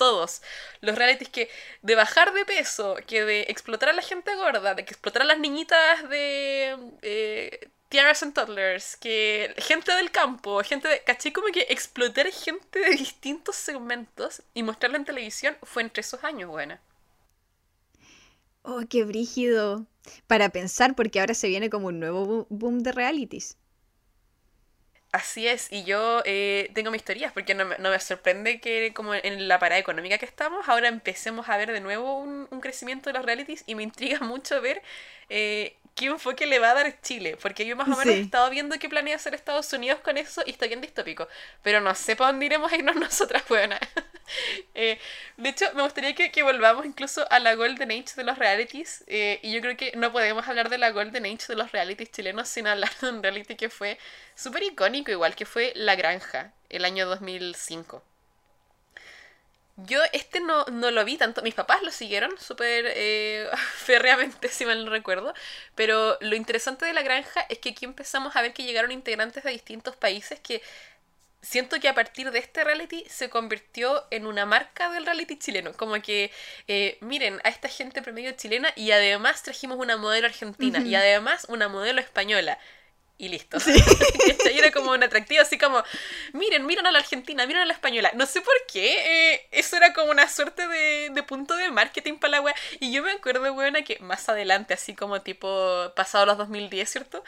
[0.00, 0.40] todos.
[0.80, 1.50] Los realities que
[1.82, 5.26] de bajar de peso, que de explotar a la gente gorda, de que explotar a
[5.26, 7.68] las niñitas de eh,
[8.22, 11.02] and Toddlers, que gente del campo, gente de...
[11.02, 16.24] Caché como que explotar gente de distintos segmentos y mostrarla en televisión fue entre esos
[16.24, 16.80] años, buena.
[18.62, 19.86] Oh, qué brígido.
[20.26, 23.58] Para pensar, porque ahora se viene como un nuevo boom de realities.
[25.12, 29.12] Así es, y yo eh, tengo mis teorías, porque no, no, me sorprende que como
[29.12, 33.10] en la parada económica que estamos, ahora empecemos a ver de nuevo un, un crecimiento
[33.10, 34.82] de los realities y me intriga mucho ver
[35.28, 38.50] eh, qué enfoque le va a dar Chile, porque yo más o menos he estado
[38.50, 41.28] viendo qué planea hacer Estados Unidos con eso y está bien distópico,
[41.62, 43.78] pero no sé para dónde iremos a irnos nosotras, buena.
[44.74, 44.98] eh,
[45.36, 49.04] de hecho, me gustaría que, que, volvamos incluso a la Golden Age de los realities,
[49.06, 52.10] eh, y yo creo que no podemos hablar de la Golden Age de los realities
[52.10, 53.98] chilenos sin hablar de un reality que fue
[54.34, 58.09] súper icónico, igual que fue La Granja, el año 2005.
[59.86, 64.64] Yo este no, no, lo vi tanto, mis papás lo siguieron súper eh, férreamente, si
[64.66, 65.34] mal no recuerdo,
[65.74, 69.44] pero lo interesante de la granja es que aquí empezamos a ver que llegaron integrantes
[69.44, 70.62] de distintos países que
[71.42, 75.72] siento que a partir de este reality se convirtió en una marca del reality chileno,
[75.72, 76.30] como que
[76.68, 81.46] eh, miren a esta gente promedio chilena y además trajimos una modelo argentina y además
[81.48, 82.58] una modelo española
[83.20, 83.60] y listo.
[83.60, 83.72] Sí.
[84.54, 85.84] y era como un atractivo, así como,
[86.32, 88.10] miren, miren a la argentina, miren a la española.
[88.14, 92.14] No sé por qué, eh, eso era como una suerte de, de punto de marketing
[92.14, 92.54] para la wea.
[92.80, 97.22] Y yo me acuerdo, buena, que más adelante, así como tipo pasado los 2010, ¿cierto?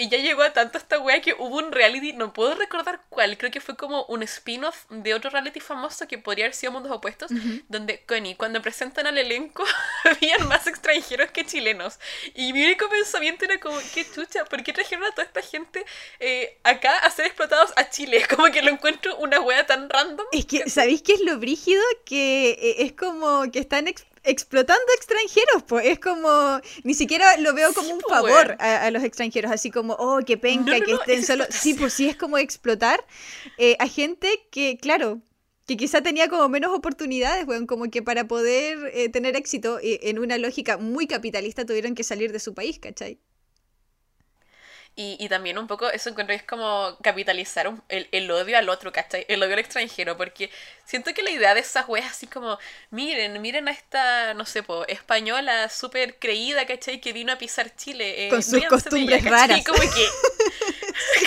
[0.00, 3.36] Y ya llegó a tanto esta wea que hubo un reality, no puedo recordar cuál,
[3.36, 6.90] creo que fue como un spin-off de otro reality famoso que podría haber sido Mundos
[6.90, 7.30] Opuestos,
[7.68, 9.62] donde, Connie, cuando presentan al elenco,
[10.04, 11.98] habían más extranjeros que chilenos.
[12.34, 15.84] Y mi único pensamiento era como, qué chucha, ¿por qué trajeron a toda esta gente
[16.18, 18.24] eh, acá a ser explotados a Chile?
[18.34, 20.26] Como que lo encuentro una wea tan random.
[20.32, 21.82] Es que, ¿sabéis qué es lo brígido?
[22.06, 27.72] Que eh, es como que están explotando extranjeros, pues es como, ni siquiera lo veo
[27.72, 31.74] como un favor a, los extranjeros, así como, oh, qué penca, que estén solo, sí,
[31.74, 33.04] pues sí es como explotar
[33.58, 35.20] eh, a gente que, claro,
[35.66, 40.00] que quizá tenía como menos oportunidades, bueno, como que para poder eh, tener éxito eh,
[40.04, 43.20] en una lógica muy capitalista tuvieron que salir de su país, ¿cachai?
[45.00, 48.92] Y, y, también un poco eso encuentro es como capitalizar el, el, odio al otro,
[48.92, 49.24] ¿cachai?
[49.28, 50.50] El odio al extranjero, porque
[50.84, 52.58] siento que la idea de esas weas así como,
[52.90, 57.00] miren, miren a esta, no sé, po, española súper creída, ¿cachai?
[57.00, 58.26] Que vino a pisar Chile.
[58.26, 59.64] Eh, Con sus costumbres raras.
[59.64, 60.06] Como que,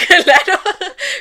[0.24, 0.62] claro,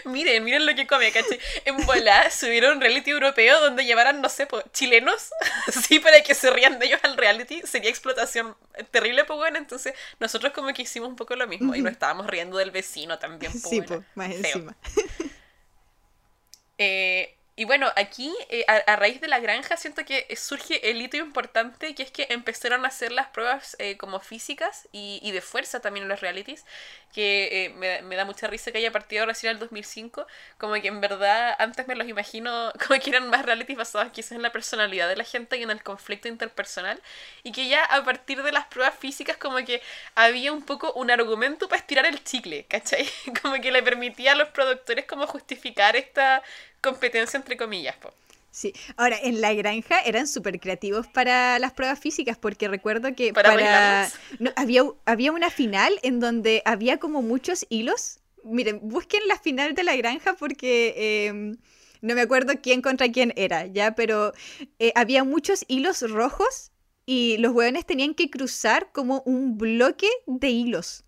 [0.04, 1.40] miren, miren lo que come, ¿cachai?
[1.64, 5.30] En bola subieron un reality europeo donde llevaran, no sé, po, chilenos,
[5.68, 8.54] así para que se rían de ellos al reality, sería explotación
[8.90, 12.26] terrible, pues bueno, entonces nosotros como que hicimos un poco lo mismo y no estábamos
[12.26, 13.52] riendo del vecino también.
[13.52, 14.76] sí, pues, más encima.
[16.78, 21.18] eh, y bueno, aquí, eh, a, raíz de la granja, siento que surge el hito
[21.18, 25.42] importante, que es que empezaron a hacer las pruebas eh, como físicas y, y, de
[25.42, 26.64] fuerza también en los realities,
[27.12, 30.27] que eh, me, me, da mucha risa que haya partido recién el 2005,
[30.59, 34.33] como que en verdad antes me los imagino como que eran más realities basados quizás
[34.33, 37.01] en la personalidad de la gente y en el conflicto interpersonal,
[37.42, 39.83] y que ya a partir de las pruebas físicas como que
[40.14, 43.07] había un poco un argumento para estirar el chicle, ¿cachai?
[43.42, 46.42] Como que le permitía a los productores como justificar esta
[46.81, 47.96] competencia entre comillas.
[47.96, 48.12] Po.
[48.52, 53.32] Sí, ahora en la granja eran súper creativos para las pruebas físicas porque recuerdo que
[53.32, 58.20] para, no, había, había una final en donde había como muchos hilos.
[58.44, 61.56] Miren, busquen la final de la granja porque eh,
[62.02, 64.34] no me acuerdo quién contra quién era, ya, pero
[64.78, 66.72] eh, había muchos hilos rojos
[67.06, 71.04] y los hueones tenían que cruzar como un bloque de hilos.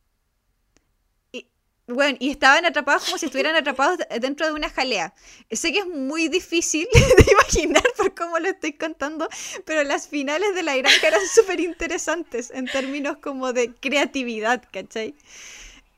[1.86, 5.12] Bueno, y estaban atrapados como si estuvieran atrapados dentro de una jalea.
[5.50, 9.28] Sé que es muy difícil de imaginar por cómo lo estoy contando,
[9.66, 15.14] pero las finales de la granja eran súper interesantes en términos como de creatividad, ¿cachai?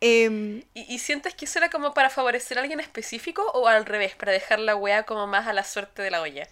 [0.01, 3.87] Em, ¿Y, ¿Y, sientes que eso era como para favorecer a alguien específico o al
[3.87, 6.49] revés, para dejar la wea como más a la suerte de la olla?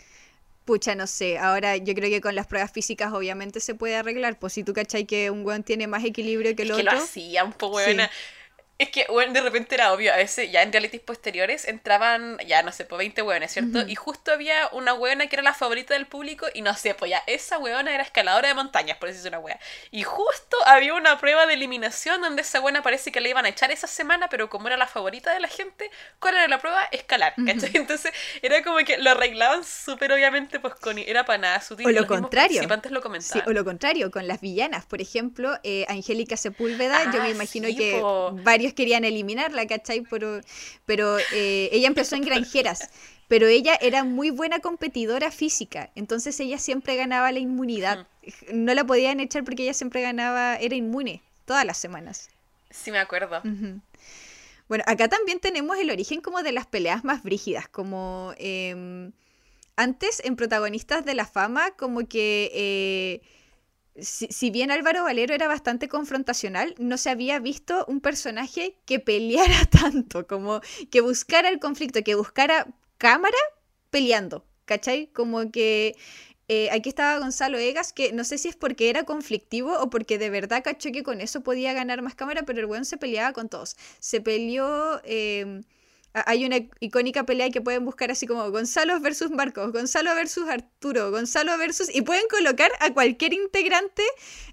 [0.64, 1.38] Pucha, no sé.
[1.38, 4.38] Ahora yo creo que con las pruebas físicas obviamente se puede arreglar.
[4.38, 6.90] Pues si tú cachai que un weón tiene más equilibrio que el es otro.
[6.90, 8.10] Que lo hacía un poco buena.
[8.76, 12.60] Es que, bueno, de repente era obvio, a veces ya en realities posteriores entraban, ya
[12.64, 13.84] no sé, pues 20 hueones, ¿cierto?
[13.86, 17.08] Y justo había una hueona que era la favorita del público y no sé, pues
[17.12, 19.60] ya esa hueona era escaladora de montañas, por eso es una hueá.
[19.92, 23.50] Y justo había una prueba de eliminación donde esa hueona parece que le iban a
[23.50, 26.82] echar esa semana, pero como era la favorita de la gente, ¿cuál era la prueba?
[26.90, 27.70] Escalar, ¿cachai?
[27.74, 31.86] Entonces era como que lo arreglaban súper obviamente, pues con, era para nada sutil.
[31.86, 32.66] O lo contrario.
[32.66, 33.44] Participantes lo comentaban.
[33.44, 37.30] Sí, o lo contrario, con las villanas, por ejemplo, eh, Angélica Sepúlveda, yo me Ah,
[37.30, 38.32] imagino sí, que po.
[38.32, 40.02] varios querían eliminarla, ¿cachai?
[40.08, 40.40] Pero,
[40.86, 42.88] pero eh, ella empezó en granjeras.
[43.28, 48.06] Pero ella era muy buena competidora física, entonces ella siempre ganaba la inmunidad.
[48.52, 52.28] No la podían echar porque ella siempre ganaba, era inmune todas las semanas.
[52.70, 53.40] Sí, me acuerdo.
[54.68, 59.12] Bueno, acá también tenemos el origen como de las peleas más brígidas, como em,
[59.76, 63.22] antes en protagonistas de la fama, como que eh,
[64.00, 69.64] si, bien Álvaro Valero era bastante confrontacional, no se había visto un personaje que peleara
[69.70, 72.66] tanto, como que buscara el conflicto, que buscara
[72.98, 73.36] cámara
[73.90, 75.08] peleando, ¿cachai?
[75.12, 75.96] Como que
[76.48, 80.18] eh, aquí estaba Gonzalo Egas, que no sé si es porque era conflictivo o porque
[80.18, 83.32] de verdad cachó que con eso podía ganar más cámara, pero el weón se peleaba
[83.32, 83.76] con todos.
[84.00, 84.66] Se peleó...
[84.66, 85.60] a-
[86.14, 91.10] hay una icónica pelea que pueden buscar así como Gonzalo versus Marcos, Gonzalo versus Arturo,
[91.10, 91.92] Gonzalo versus...
[91.92, 94.04] Y pueden colocar a cualquier integrante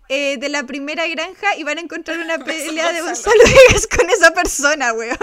[0.09, 3.37] eh, de la primera granja y van a encontrar una pelea de Gonzalo.
[3.37, 5.17] Gonzalo Egas con esa persona, weón.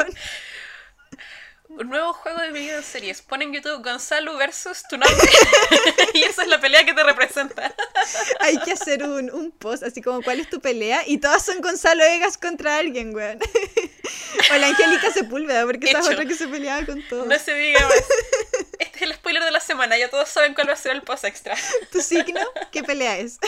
[1.71, 3.21] Un nuevo juego de video series.
[3.23, 5.31] Pon en YouTube Gonzalo versus tu nombre.
[6.15, 7.75] y esa es la pelea que te representa.
[8.41, 11.03] Hay que hacer un, un post así como ¿cuál es tu pelea?
[11.07, 13.39] Y todas son Gonzalo Egas contra alguien, weón.
[14.53, 17.27] O la Angélica Sepúlveda, porque esa es otra que se peleaba con todo.
[17.27, 18.05] No se diga más.
[18.79, 19.99] Este es el spoiler de la semana.
[19.99, 21.57] Ya todos saben cuál va a ser el post extra.
[21.93, 22.41] ¿Tu signo?
[22.73, 23.39] ¿Qué pelea es?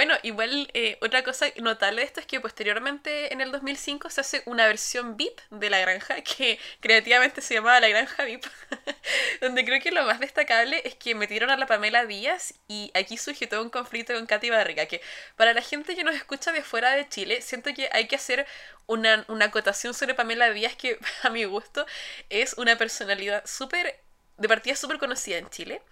[0.00, 4.22] Bueno, igual eh, otra cosa notable de esto es que posteriormente en el 2005 se
[4.22, 8.46] hace una versión VIP de La Granja que creativamente se llamaba La Granja VIP,
[9.42, 13.18] donde creo que lo más destacable es que metieron a la Pamela Díaz y aquí
[13.18, 15.02] surgió todo un conflicto con Katy Barriga, que
[15.36, 18.46] para la gente que nos escucha de fuera de Chile, siento que hay que hacer
[18.86, 21.84] una, una acotación sobre Pamela Díaz que a mi gusto
[22.30, 24.00] es una personalidad súper,
[24.38, 25.82] de partida súper conocida en Chile.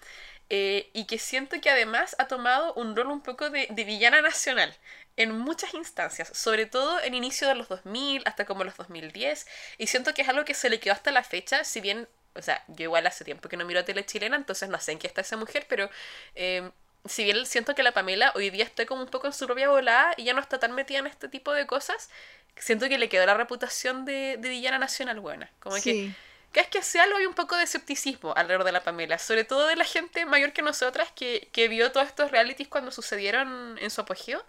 [0.50, 4.74] Eh, y que siento que además ha tomado un rol un poco de, villana nacional
[5.16, 9.88] en muchas instancias, sobre todo en inicio de los 2000 hasta como los 2010, y
[9.88, 12.64] siento que es algo que se le quedó hasta la fecha, si bien, o sea,
[12.68, 15.20] yo igual hace tiempo que no miro tele chilena, entonces no sé en qué está
[15.20, 15.90] esa mujer, pero
[16.34, 16.70] eh,
[17.04, 19.68] si bien siento que la Pamela hoy día está como un poco en su propia
[19.68, 22.08] volada y ya no está tan metida en este tipo de cosas,
[22.56, 25.82] siento que le quedó la reputación de, villana nacional buena, como Sí.
[25.82, 29.44] que es que hace algo hay un poco de escepticismo alrededor de la Pamela, sobre
[29.44, 33.78] todo de la gente mayor que nosotras que, que vio todos estos realities cuando sucedieron
[33.78, 34.44] en su apogeo.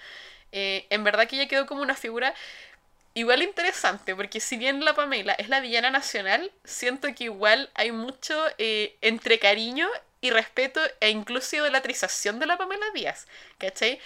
[0.51, 2.33] Eh, en verdad que ella quedó como una figura
[3.13, 7.91] igual interesante, porque si bien la Pamela es la villana nacional, siento que igual hay
[7.91, 9.87] mucho eh, entre cariño
[10.21, 13.99] y respeto e incluso idolatrización de la Pamela Díaz, ¿cachai?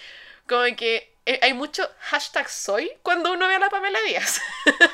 [0.48, 4.42] Como que eh, hay mucho hashtag soy cuando uno ve a la Pamela Díaz.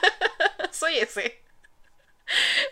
[0.72, 1.49] soy ese.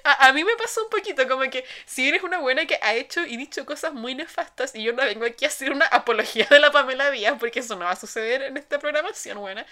[0.04, 2.94] A, a mí me pasó un poquito como que si eres una buena que ha
[2.94, 6.48] hecho y dicho cosas muy nefastas y yo no vengo aquí a hacer una apología
[6.50, 9.66] de la Pamela Díaz porque eso no va a suceder en esta programación buena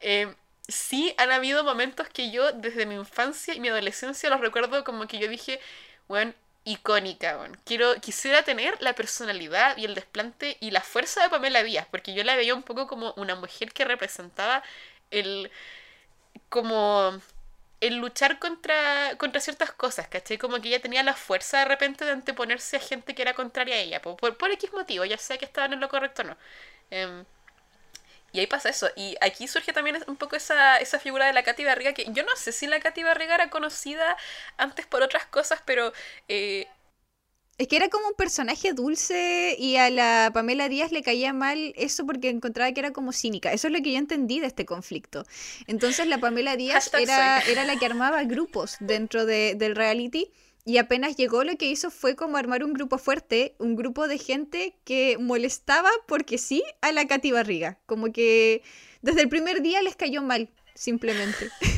[0.00, 0.32] eh,
[0.68, 5.06] sí han habido momentos que yo desde mi infancia y mi adolescencia los recuerdo como
[5.06, 5.60] que yo dije
[6.08, 6.32] bueno
[6.64, 7.56] icónica bueno.
[7.64, 12.14] quiero quisiera tener la personalidad y el desplante y la fuerza de Pamela Díaz porque
[12.14, 14.62] yo la veía un poco como una mujer que representaba
[15.10, 15.50] el
[16.48, 17.20] como
[17.82, 20.38] el luchar contra, contra ciertas cosas, ¿cachai?
[20.38, 23.74] Como que ella tenía la fuerza de repente de anteponerse a gente que era contraria
[23.74, 26.26] a ella, por, por, por X motivo, ya sea que estaban en lo correcto o
[26.26, 26.36] no.
[26.90, 27.24] Em,
[28.32, 28.88] y ahí pasa eso.
[28.96, 32.22] Y aquí surge también un poco esa, esa figura de la Katy Barriga, que yo
[32.24, 34.16] no sé si la Katy Barriga era conocida
[34.56, 35.92] antes por otras cosas, pero
[36.28, 36.68] eh,
[37.58, 41.74] Es que era como un personaje dulce y a la Pamela Díaz le caía mal
[41.76, 43.52] eso porque encontraba que era como cínica.
[43.52, 45.24] Eso es lo que yo entendí de este conflicto.
[45.66, 50.32] Entonces la Pamela Díaz era, era la que armaba grupos dentro de- del reality
[50.64, 54.18] y apenas llegó lo que hizo fue como armar un grupo fuerte, un grupo de
[54.18, 57.78] gente que molestaba porque sí a la Katy Barriga.
[57.86, 58.62] Como que
[59.02, 61.48] desde el primer día les cayó mal, simplemente.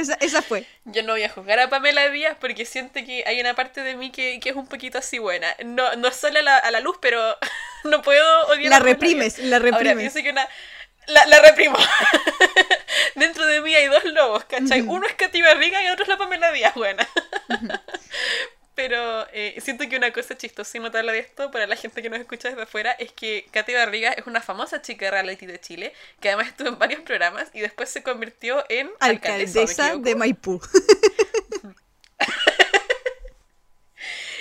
[0.00, 0.64] esa, esa, fue.
[0.84, 3.96] Yo no voy a juzgar a Pamela Díaz porque siento que hay una parte de
[3.96, 5.54] mí que, que es un poquito así buena.
[5.64, 7.20] No, no sale a la, a la luz, pero
[7.84, 9.88] no puedo odiar La reprimes, la reprimes.
[9.88, 10.48] Ahora pienso que una...
[11.06, 11.78] La, la reprimo.
[13.14, 14.82] Dentro de mí hay dos lobos, ¿cachai?
[14.82, 17.08] Uno es Katy Barriga y otro es la Pamela Díaz, buena.
[18.78, 22.08] Pero eh, siento que una cosa chistosa y notable de esto para la gente que
[22.08, 25.92] nos escucha desde afuera es que Katy Barriga es una famosa chica reality de Chile
[26.20, 30.60] que además estuvo en varios programas y después se convirtió en alcaldesa, alcaldesa de Maipú.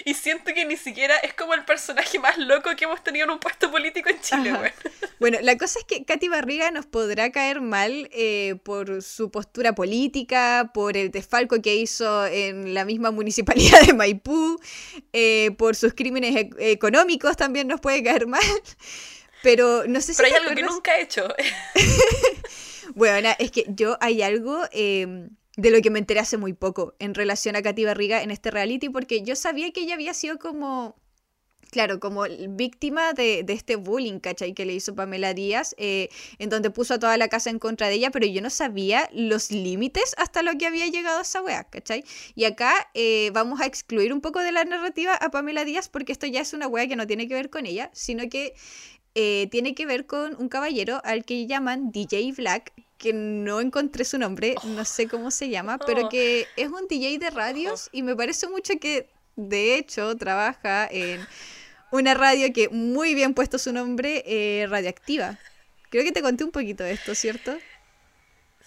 [0.07, 3.31] Y siento que ni siquiera es como el personaje más loco que hemos tenido en
[3.31, 4.73] un puesto político en Chile, bueno.
[5.19, 5.37] bueno.
[5.41, 10.71] la cosa es que Katy Barriga nos podrá caer mal eh, por su postura política,
[10.73, 14.57] por el desfalco que hizo en la misma municipalidad de Maipú,
[15.11, 18.39] eh, por sus crímenes e económicos también nos puede caer mal.
[19.43, 20.21] Pero no sé si.
[20.23, 21.27] Pero hay algo que nunca he hecho.
[22.95, 24.61] bueno, es que yo hay algo.
[24.71, 28.31] Eh, de lo que me enteré hace muy poco en relación a Katy Barriga en
[28.31, 30.95] este reality, porque yo sabía que ella había sido como,
[31.71, 34.53] claro, como víctima de, este bullying, ¿cachai?
[34.53, 37.87] Que le hizo Pamela Díaz, eh, en donde puso a toda la casa en contra
[37.87, 41.63] de ella, pero yo no sabía los límites hasta lo que había llegado esa wea,
[41.63, 42.03] ¿cachai?
[42.35, 46.11] Y acá eh, vamos a excluir un poco de la narrativa a Pamela Díaz, porque
[46.11, 48.53] esto ya es una wea que no tiene que ver con ella, sino que
[49.15, 54.05] eh, tiene que ver con un caballero al que llaman DJ Black, que no encontré
[54.05, 56.09] su nombre, no sé cómo se llama, pero oh.
[56.09, 61.25] que es un DJ de radios y me parece mucho que de hecho trabaja en
[61.91, 65.37] una radio que muy bien puesto su nombre, eh, Radioactiva.
[65.89, 67.57] Creo que te conté un poquito de esto, ¿cierto?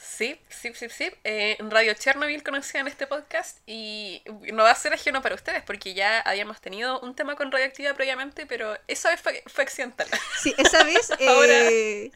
[0.01, 1.11] Sí, sí, sí, sí.
[1.25, 5.63] Eh, Radio Chernobyl conocida en este podcast y no va a ser ajeno para ustedes
[5.63, 10.07] porque ya habíamos tenido un tema con radioactiva previamente, pero esa vez fue, accidental.
[10.41, 11.11] Sí, esa vez...
[11.21, 12.11] Eh,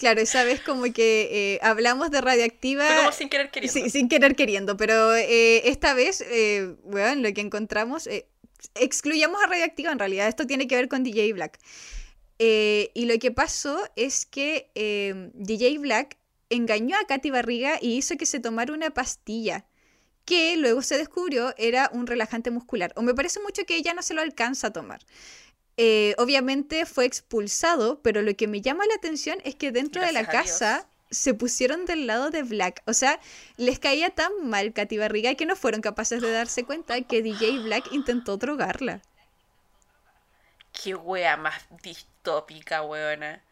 [0.00, 2.84] claro, esa vez como que eh, hablamos de radioactiva.
[2.84, 3.80] Fue como sin querer queriendo.
[3.80, 6.24] Sí, sin querer queriendo, pero esta vez,
[6.82, 8.08] bueno, lo que encontramos,
[8.74, 11.60] excluyamos a radioactiva en realidad, esto tiene que ver con DJ Black.
[12.38, 14.70] y lo que pasó es que
[15.34, 16.16] DJ Black
[16.50, 19.64] engañó a Katy Barriga y hizo que se tomara una pastilla
[20.24, 22.92] que luego se descubrió era un relajante muscular.
[22.96, 25.00] O me parece mucho que ella no se lo alcanza a tomar.
[25.82, 30.12] Eh, obviamente fue expulsado, pero lo que me llama la atención es que dentro de
[30.12, 32.82] la casa se pusieron del lado de Black.
[32.84, 33.18] O sea,
[33.56, 37.60] les caía tan mal Katy Barriga que no fueron capaces de darse cuenta que DJ
[37.60, 39.00] Black intentó drogarla.
[40.70, 43.42] Qué wea más distópica, weona.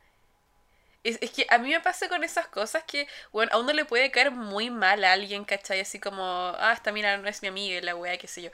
[1.05, 4.11] Es, que a mí me pasa con esas cosas que, bueno, a uno le puede
[4.11, 5.81] caer muy mal a alguien, ¿cachai?
[5.81, 6.23] Así como,
[6.59, 8.51] ah, esta mira no es mi amiga, la wea, qué sé yo.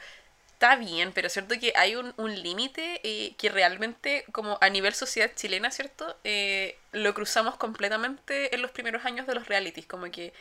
[0.55, 4.95] Está bien, pero cierto que hay un, un límite eh, que realmente, como a nivel
[4.95, 6.17] sociedad chilena, ¿cierto?
[6.25, 10.33] Eh, lo cruzamos completamente en los primeros años de los realities, como que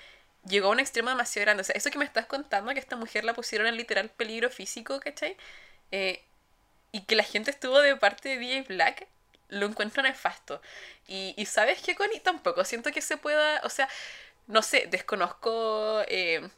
[0.45, 1.62] llegó a un extremo demasiado grande.
[1.62, 4.49] O sea, eso que me estás contando, que esta mujer la pusieron en literal peligro
[4.49, 5.36] físico, ¿cachai?
[5.91, 6.23] Eh,
[6.91, 9.08] y que la gente estuvo de parte de DJ Black,
[9.49, 10.62] lo encuentro nefasto.
[11.08, 13.89] Y, y sabes qué, Connie, tampoco siento que se pueda, o sea,
[14.47, 16.49] no sé, desconozco, eh,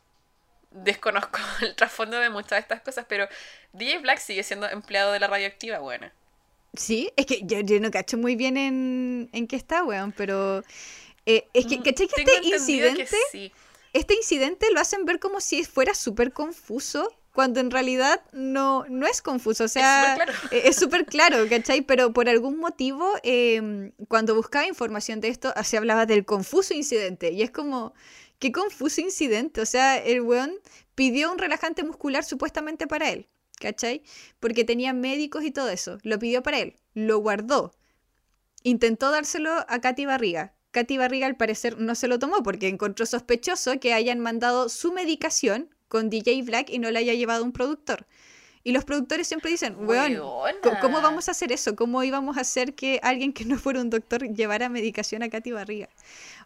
[0.76, 3.28] desconozco el trasfondo de muchas de estas cosas, pero
[3.74, 6.10] DJ Black sigue siendo empleado de la radioactiva, bueno.
[6.74, 10.62] Sí, es que yo, no cacho muy bien en, en qué está, weón, pero
[11.26, 13.52] eh, es que, mm, ¿cachai que este incidente,
[13.94, 19.06] este incidente lo hacen ver como si fuera súper confuso cuando en realidad no, no
[19.06, 20.18] es confuso, o sea,
[20.52, 21.36] es súper claro.
[21.36, 21.82] claro, ¿cachai?
[21.82, 27.32] Pero por algún motivo, em, cuando buscaba información de esto, se hablaba del confuso incidente,
[27.32, 27.94] y es como,
[28.40, 29.62] ¿qué confuso incidente?
[29.62, 30.54] O sea, el weón
[30.96, 33.28] pidió un relajante muscular supuestamente para él,
[33.60, 34.04] ¿cachai?
[34.40, 37.74] Porque tenía médicos y todo eso, lo pidió para él, lo guardó,
[38.64, 43.06] intentó dárselo a Katy Barriga, Katy Barriga al parecer no se lo tomó porque encontró
[43.06, 47.54] sospechoso que hayan mandado su medicación con DJ Black y no le haya llevado un
[47.54, 48.06] productor.
[48.62, 50.18] Y los productores siempre dicen, weón,
[50.82, 51.78] ¿cómo vamos a hacer eso?
[51.78, 55.52] ¿Cómo íbamos a hacer que alguien que no fuera un doctor llevara medicación a Katy
[55.52, 55.88] Barriga?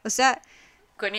[0.03, 0.41] O sea...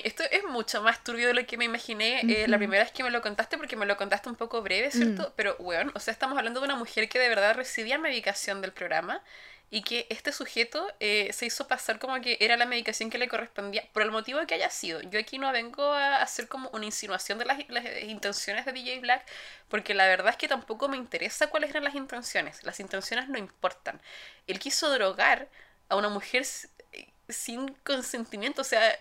[0.05, 3.03] esto es mucho más turbio de lo que me imaginé eh, la primera vez que
[3.03, 5.33] me lo contaste, porque me lo contaste un poco breve, ¿cierto?
[5.37, 8.73] Pero, weón, o sea, estamos hablando de una mujer que de verdad recibía medicación del
[8.73, 9.23] programa
[9.71, 13.29] y que este sujeto eh, se hizo pasar como que era la medicación que le
[13.29, 15.01] correspondía por el motivo que haya sido.
[15.03, 17.59] Yo aquí no vengo a hacer como una insinuación de las,
[18.03, 19.25] intenciones de DJ Black,
[19.69, 22.65] porque la verdad es que tampoco me interesa cuáles eran las intenciones.
[22.65, 24.01] Las intenciones no importan.
[24.49, 25.49] Él quiso drogar
[25.89, 26.45] a una mujer
[26.93, 28.99] eh, sin consentimiento, o sea,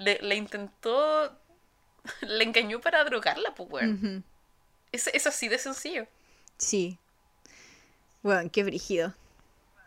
[0.00, 1.38] le, intentó,
[2.22, 4.22] le engañó para drogarla, pues bueno.
[4.92, 6.06] Es, es así de sencillo.
[6.58, 6.98] Sí.
[8.22, 9.14] Bueno, qué brígido.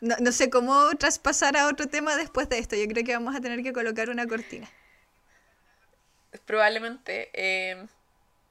[0.02, 2.76] No, no sé cómo traspasar a otro tema después de esto.
[2.76, 4.70] Yo creo que vamos a tener que colocar una cortina.
[6.46, 7.30] Probablemente.
[7.34, 7.88] eh,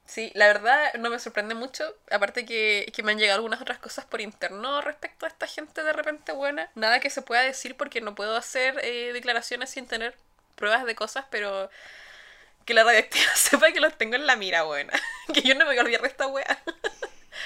[0.05, 1.83] sí, la verdad no me sorprende mucho.
[2.11, 5.83] Aparte que, que me han llegado algunas otras cosas por interno respecto a esta gente
[5.83, 6.69] de repente buena.
[6.75, 10.15] Nada que se pueda decir porque no puedo hacer eh, declaraciones sin tener
[10.55, 11.69] pruebas de cosas, pero
[12.65, 14.93] que la radioactiva sepa que los tengo en la mira, buena.
[15.33, 16.63] que yo no me voy a olvidar de esta wea.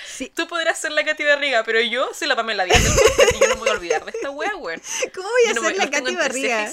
[0.05, 0.31] Sí.
[0.35, 3.55] Tú podrás ser la Katy Barriga, pero yo soy la Pamela Díaz y yo no
[3.55, 4.81] me voy a olvidar de esta wea, weón.
[5.15, 6.71] ¿Cómo voy a Yo no me- ser la Katy Barriga?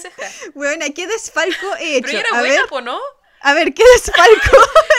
[0.54, 2.06] Bueno, ¿qué desfalco he hecho?
[2.06, 3.00] Pero ella era a, buena, ver, po, ¿no?
[3.40, 4.56] a ver, ¿qué desfalco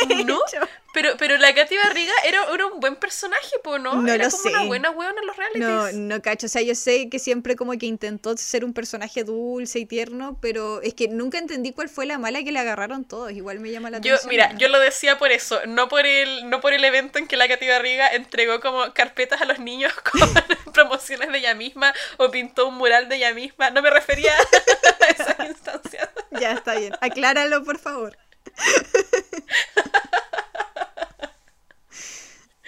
[0.09, 0.39] he ¿No?
[0.47, 0.59] hecho?
[0.95, 4.01] Pero, pero la Katy Barriga era, era un buen personaje, po, ¿no?
[4.01, 4.49] No era lo como sé.
[4.49, 5.93] una buena weona en los realities.
[5.93, 6.45] No, no cacho.
[6.45, 10.37] O sea, yo sé que siempre como que intentó ser un personaje dulce y tierno,
[10.41, 13.33] pero es que nunca entendí cuál fue la mala que le agarraron todos.
[13.33, 14.29] Igual me llama la Yo, atención.
[14.29, 17.35] mira, yo lo decía por eso, no por el, no por el evento en que
[17.35, 20.21] la Katy Barriga entregó como carpetas a los niños con
[20.73, 23.69] promociones de ella misma o pintó un mural de ella misma.
[23.69, 26.09] No me refería a esas instancias.
[26.31, 26.93] Ya está bien.
[27.01, 28.17] Acláralo, por favor.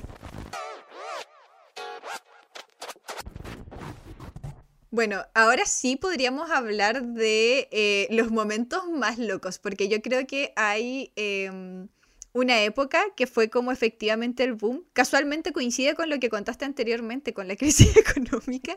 [4.93, 10.53] Bueno, ahora sí podríamos hablar de eh, los momentos más locos, porque yo creo que
[10.57, 11.87] hay em,
[12.33, 14.85] una época que fue como efectivamente el boom.
[14.93, 18.75] Casualmente coincide con lo que contaste anteriormente, con la crisis económica.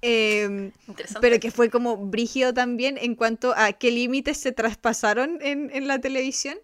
[0.00, 1.20] Interesante.
[1.20, 5.88] pero que fue como brígido también en cuanto a qué límites se traspasaron en, en
[5.88, 6.56] la televisión.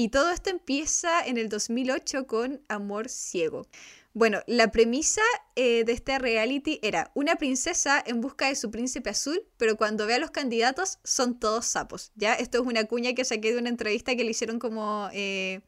[0.00, 3.66] Y todo esto empieza en el 2008 con Amor Ciego.
[4.14, 5.20] Bueno, la premisa
[5.56, 10.06] eh, de este reality era una princesa en busca de su príncipe azul, pero cuando
[10.06, 12.12] ve a los candidatos son todos sapos.
[12.14, 12.32] ¿ya?
[12.32, 15.60] Esto es una cuña que saqué de una entrevista que le hicieron como eh,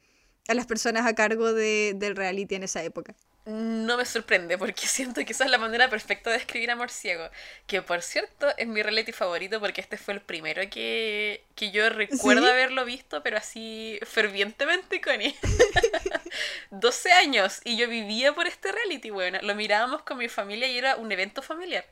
[0.49, 3.15] a las personas a cargo de- del reality en esa época.
[3.45, 7.29] No me sorprende porque siento que esa es la manera perfecta de escribir Amor Ciego.
[7.67, 11.89] Que por cierto es mi reality favorito porque este fue el primero que, que yo
[11.91, 12.51] recuerdo ¿Sí?
[12.51, 15.37] haberlo visto, pero así fervientemente, Connie.
[16.71, 19.39] 12 años y yo vivía por este reality, bueno.
[19.43, 21.85] Lo mirábamos con mi familia y era un evento familiar.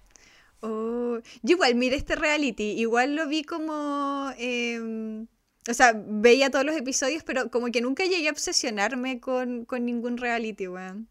[0.63, 4.33] Oh, yo igual miré este reality, igual lo vi como...
[4.39, 5.27] em,
[5.69, 9.85] o sea, veía todos los episodios, pero como que nunca llegué a obsesionarme con, con
[9.87, 11.10] ningún reality, weón.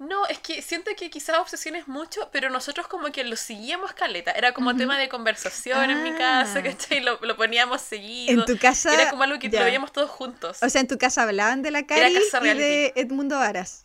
[0.00, 4.32] No, es que siento que quizás obsesiones mucho, pero nosotros como que lo seguíamos caleta.
[4.32, 6.62] Era como tema de conversación en mi casa, Ah.
[6.62, 7.00] ¿cachai?
[7.00, 8.32] Lo, lo poníamos seguido.
[8.40, 8.94] En tu casa...
[8.94, 9.58] Era como algo que ya.
[9.60, 10.58] lo veíamos todos juntos.
[10.62, 13.84] O sea, en tu casa hablaban de la Cari casa y de Edmundo Varas.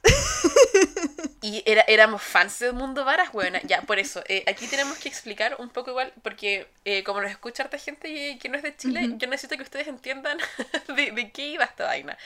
[1.42, 3.62] Y era, éramos fans de Mundo Varas, weona.
[3.64, 4.24] Ya, por eso.
[4.28, 8.40] eh, aquí tenemos que explicar un poco igual, porque eh, como nos escucha harta gente
[8.42, 9.18] que, no es de Chile, Ujú.
[9.20, 10.40] yo necesito que ustedes entiendan
[10.96, 12.18] de, de qué iba esta vaina.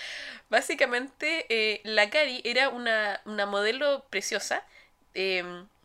[0.50, 3.79] Básicamente, eh, la Cari era una, una modelo
[4.10, 4.64] preciosa.
[5.14, 5.44] eh,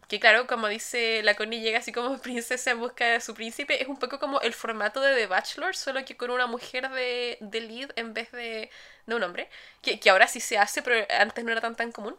[0.08, 3.80] que claro, como dice la Connie, llega así como princesa en busca de su príncipe.
[3.82, 7.38] Es un poco como el formato de The Bachelor, solo que con una mujer de,
[7.40, 8.70] de lead en vez de,
[9.06, 9.48] de un hombre.
[9.82, 12.16] Que, que ahora sí se hace, pero antes no era tan tan común.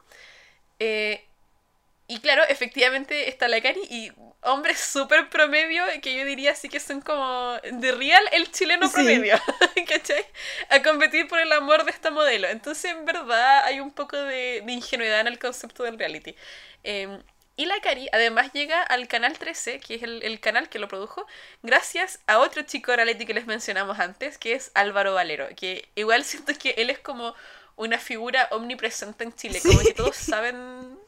[0.79, 1.25] Eh,
[2.07, 6.79] y claro, efectivamente está la Cari y hombres súper promedio que yo diría así que
[6.79, 8.91] son como de real el chileno Sí.
[8.91, 9.35] promedio,
[9.87, 10.25] ¿cachai?
[10.69, 12.47] A competir por el amor de esta modelo.
[12.47, 16.35] Entonces, en verdad, hay un poco de, de ingenuidad en el concepto del reality.
[16.83, 17.07] Eh,
[17.57, 20.87] y la Cari además llega al canal 13, que es el, el canal que lo
[20.89, 21.25] produjo,
[21.63, 26.23] gracias a otro chico reality que les mencionamos antes, que es Álvaro Valero, que igual
[26.25, 27.33] siento que él es como
[27.77, 30.99] una figura omnipresente en Chile, como que todos saben,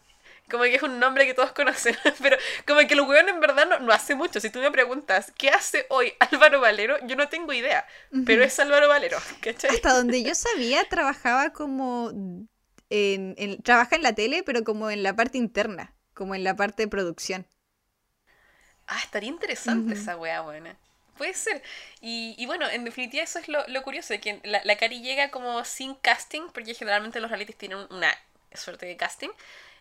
[0.49, 3.67] como que es un nombre que todos conocen, pero como que el weón en verdad
[3.67, 4.39] no, no hace mucho.
[4.39, 6.97] Si tú me preguntas, ¿qué hace hoy Álvaro Valero?
[7.07, 7.85] Yo no tengo idea,
[8.23, 9.71] pero es Álvaro Valero, ¿cachai?
[9.71, 12.11] Hasta donde yo sabía, trabajaba como...
[12.89, 16.55] En, en- trabaja en la tele, pero como en la parte interna, como en la
[16.55, 17.45] parte de producción.
[18.87, 19.95] Ah, estaría interesante Ujú.
[19.95, 20.77] esa wea buena.
[21.17, 21.61] Puede ser.
[21.99, 25.01] Y, y bueno, en definitiva eso es lo, lo curioso, de que la, la Cari
[25.01, 28.13] llega como sin casting, porque generalmente los realities tienen una
[28.53, 29.29] suerte de casting.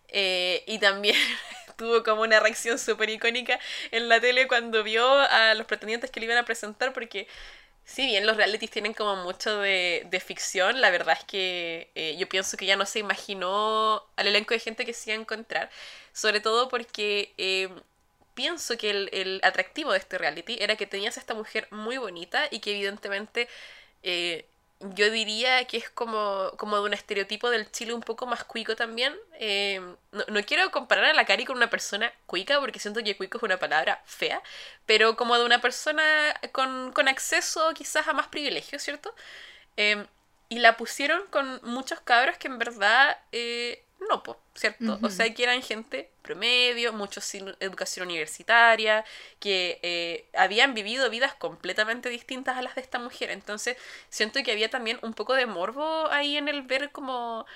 [0.08, 1.16] Eh, y también
[1.76, 3.58] tuvo como una reacción súper icónica
[3.90, 7.28] en la tele cuando vio a los pretendientes que le iban a presentar, porque
[7.84, 12.16] si bien los realities tienen como mucho de, de ficción, la verdad es que eh,
[12.18, 15.20] yo pienso que ya no se imaginó al elenco de gente que se iba a
[15.22, 15.70] encontrar,
[16.12, 17.68] sobre todo porque eh,
[18.34, 21.96] pienso que el, el atractivo de este reality era que tenías a esta mujer muy
[21.98, 23.48] bonita y que evidentemente
[24.80, 28.76] yo diría que es como, como de un estereotipo del Chile un poco más cuico
[28.76, 29.14] también.
[29.38, 29.80] Eh,
[30.12, 33.38] no, no quiero comparar a la Cari con una persona cuica porque siento que cuico
[33.38, 34.42] es una palabra fea,
[34.86, 36.02] pero como de una persona
[36.52, 39.14] con, con acceso quizás a más privilegios, ¿cierto?
[39.76, 40.06] Eh,
[40.48, 44.98] y la pusieron con muchos cabros que en verdad eh, no, po, ¿cierto?
[45.02, 49.04] O sea, que eran gente promedio, muchos sin educación universitaria,
[49.40, 53.30] que eh, habían vivido vidas completamente distintas a las de esta mujer.
[53.30, 53.76] Entonces,
[54.08, 57.46] siento que había también un poco de morbo ahí en el ver como...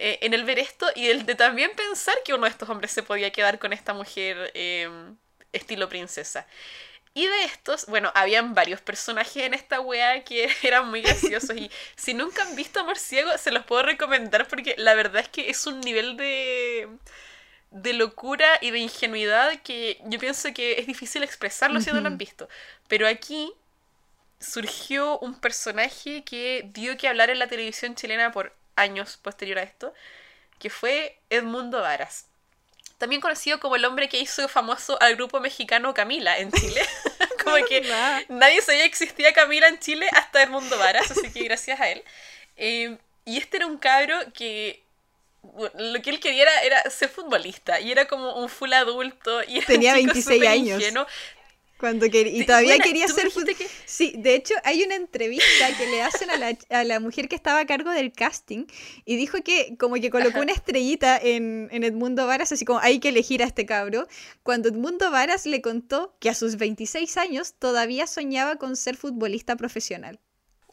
[0.00, 2.92] Eh, en el ver esto y el de también pensar que uno de estos hombres
[2.92, 5.16] se podía quedar con esta mujer em,
[5.52, 6.46] estilo princesa.
[7.14, 11.56] Y de estos, bueno, habían varios personajes en esta wea que eran muy graciosos.
[11.56, 15.28] Y si nunca han visto Amor Ciego, se los puedo recomendar porque la verdad es
[15.28, 16.88] que es un nivel de,
[17.70, 22.06] de locura y de ingenuidad que yo pienso que es difícil expresarlo si no lo
[22.06, 22.48] han visto.
[22.88, 23.52] Pero aquí
[24.40, 29.62] surgió un personaje que dio que hablar en la televisión chilena por años posterior a
[29.62, 29.92] esto,
[30.58, 32.28] que fue Edmundo Varas
[32.98, 36.82] también conocido como el hombre que hizo famoso al grupo mexicano Camila en Chile.
[37.44, 37.82] como que
[38.28, 41.88] nadie sabía que existía Camila en Chile hasta el mundo Varas, así que gracias a
[41.88, 42.02] él.
[42.56, 44.82] Em, y este era un cabro que
[45.74, 49.94] lo que él quería era, ser futbolista y era como un full adulto y tenía
[49.94, 50.82] 26 años
[51.78, 53.30] cuando y todavía quería ser
[53.86, 57.36] Sí, de hecho hay una entrevista que le hacen a la, a la, mujer que
[57.36, 58.66] estaba a cargo del casting
[59.04, 62.98] y dijo que como que colocó una estrellita en, en, Edmundo Varas, así como hay
[62.98, 64.08] que elegir a este cabro,
[64.42, 69.56] cuando Edmundo Varas le contó que a sus 26 años todavía soñaba con ser futbolista
[69.56, 70.18] profesional.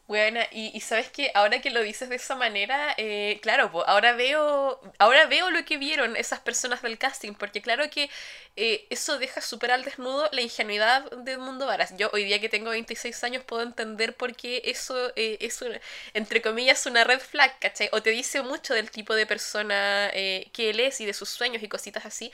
[0.08, 4.80] Bueno, y, sabes que ahora que lo dices de esa manera, eh, claro, ahora veo
[4.98, 8.08] ahora veo lo que vieron esas personas del casting, porque claro que
[8.54, 11.96] eh, eso deja súper al desnudo la ingenuidad de Mundo Varas.
[11.96, 15.58] Yo hoy día que tengo 26 años puedo entender por qué eso eh, es,
[16.14, 17.88] entre comillas, una red flag, ¿cachai?
[17.90, 21.62] O te dice mucho del tipo de persona que él es y de sus sueños
[21.64, 22.32] y cositas así,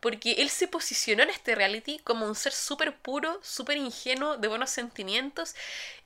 [0.00, 4.48] porque él se posicionó en este reality como un ser súper puro, súper ingenuo, de
[4.48, 5.54] buenos sentimientos,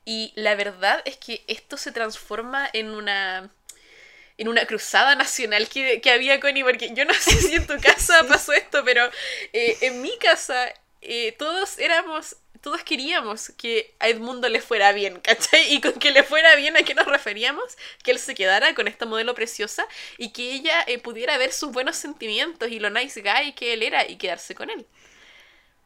[0.09, 3.47] y la verdad es que esto se transforma en una
[4.39, 8.25] en una cruzada nacional que, había con porque yo no sé si en tu casa
[8.27, 9.07] pasó esto, pero
[9.53, 15.19] eh, en mi casa eh, todos éramos todos queríamos que a Edmundo le fuera bien,
[15.21, 15.75] ¿cachai?
[15.75, 17.77] Y con que le fuera bien, ¿a qué nos referíamos?
[18.03, 19.85] Que él se quedara con esta modelo preciosa
[20.17, 23.83] y que ella eh, pudiera ver sus buenos sentimientos y lo nice guy que él
[23.83, 24.87] era y quedarse con él.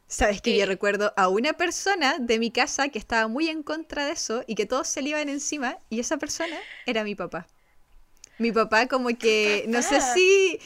[0.06, 3.62] Sabes que yo eh, recuerdo a una persona de mi casa que estaba muy en
[3.62, 7.14] contra de eso y que todos se le iban encima y esa persona era mi
[7.14, 7.46] papá.
[8.38, 10.58] Mi papá como que, no sé si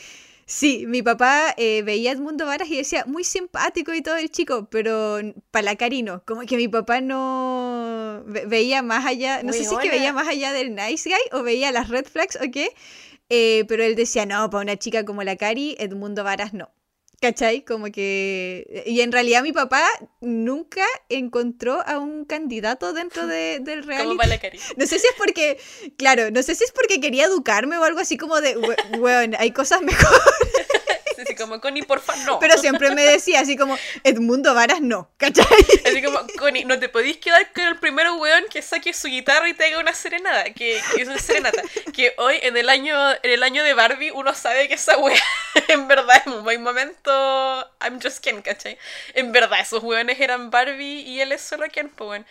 [0.50, 4.30] Sí, mi papá eh, veía a Edmundo Varas y decía, muy simpático y todo el
[4.30, 5.18] chico, pero
[5.50, 10.14] palacarino, como que mi papá no veía más allá, no sé si es que veía
[10.14, 12.70] más allá del nice guy o veía las red flags o qué,
[13.28, 16.70] eh, pero él decía, no, para una chica como la Cari, Edmundo Varas no.
[17.20, 17.64] ¿Cachai?
[17.64, 18.84] Como que...
[18.86, 19.84] Y en realidad mi papá
[20.20, 24.16] nunca encontró a un candidato dentro de, del reality.
[24.16, 24.22] Como
[24.76, 25.58] No sé si es porque,
[25.96, 28.56] claro, no sé si es porque quería educarme o algo así como de,
[28.98, 30.57] bueno, hay cosas mejores.
[31.38, 32.38] Como, Connie, porfa, no.
[32.38, 35.46] Pero siempre me decía así como, Edmundo Varas, no, ¿cachai?
[35.86, 39.48] Así como, Connie, no te podéis quedar con el primero weón que saque su guitarra
[39.48, 41.62] y te haga una serenata, que, que es una serenata.
[41.94, 45.22] Que hoy, en el año en el año de Barbie, uno sabe que esa wea
[45.68, 47.10] en verdad es un buen momento
[47.80, 48.78] I'm just Ken, ¿cachai?
[49.14, 52.24] En verdad, esos weones eran Barbie y él es solo Ken, pues bueno.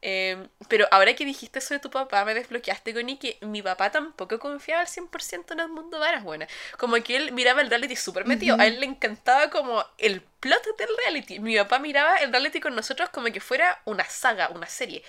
[0.00, 3.90] Em, pero ahora que dijiste eso de tu papá, me desbloqueaste con que mi papá
[3.90, 6.46] tampoco confiaba al 100% en el mundo varas buena.
[6.76, 8.56] Como que él miraba el reality súper metido.
[8.60, 11.40] A él le encantaba como el plot del reality.
[11.40, 15.02] Mi papá miraba el reality con nosotros como que fuera una saga, una serie.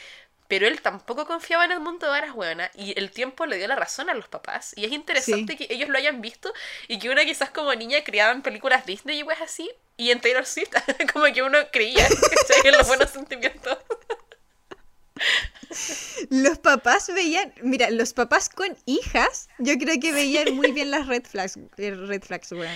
[0.47, 2.71] Pero él tampoco confiaba en el mundo de varas buena.
[2.73, 4.73] Y el tiempo le dio la razón a los papás.
[4.75, 6.51] Y es interesante que ellos lo hayan visto
[6.87, 9.69] y que una quizás como niña criada en películas Disney y pues así.
[9.97, 10.71] Y en Taylor Swift,
[11.13, 12.07] como que uno creía
[12.63, 13.77] en los buenos sentimientos.
[16.29, 21.07] Los papás veían, mira, los papás con hijas, yo creo que veían muy bien las
[21.07, 22.75] red flags, eh, red flags, weón.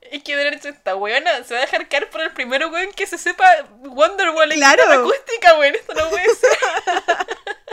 [0.00, 3.06] Es que ver esta weona se va a dejar caer por el primero weón que
[3.06, 3.44] se sepa
[3.80, 4.82] Wonderwall en claro.
[4.84, 6.50] acústica, weón, esto no puede ser.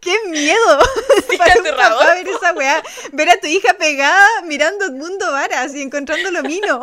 [0.00, 0.78] ¡Qué miedo!
[1.38, 2.82] Para un papá ver esa weá.
[3.12, 6.80] Ver a tu hija pegada mirando el mundo varas y encontrando lo mino.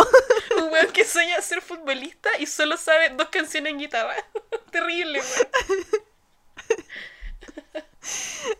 [0.57, 4.15] Un weón que sueña ser futbolista y solo sabe dos canciones en guitarra.
[4.71, 5.87] Terrible, weón.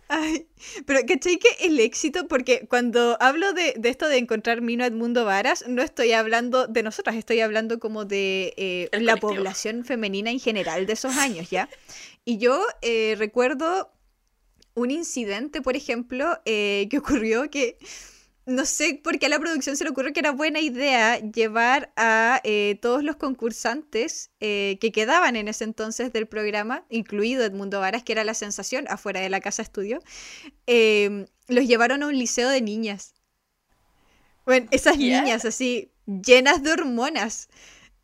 [0.10, 0.48] Ay,
[0.86, 2.28] pero ¿cachai que el éxito?
[2.28, 7.16] Porque cuando hablo de, esto de encontrar Mino Edmundo Varas, no estoy hablando de nosotras,
[7.16, 11.70] estoy hablando como de eh, la población femenina en general de esos años, ¿ya?
[12.26, 13.92] Y yo eh, recuerdo
[14.74, 17.78] un incidente, por ejemplo, eh, que ocurrió que
[18.48, 21.92] no sé por qué a la producción se le ocurrió que era buena idea llevar
[21.98, 27.82] a eh, todos los concursantes eh, que quedaban en ese entonces del programa, incluido Edmundo
[27.82, 30.00] Varas, que era la sensación afuera de la casa estudio,
[30.66, 33.16] em, los llevaron a un liceo de niñas.
[34.46, 37.50] Bueno, esas niñas así, llenas de hormonas.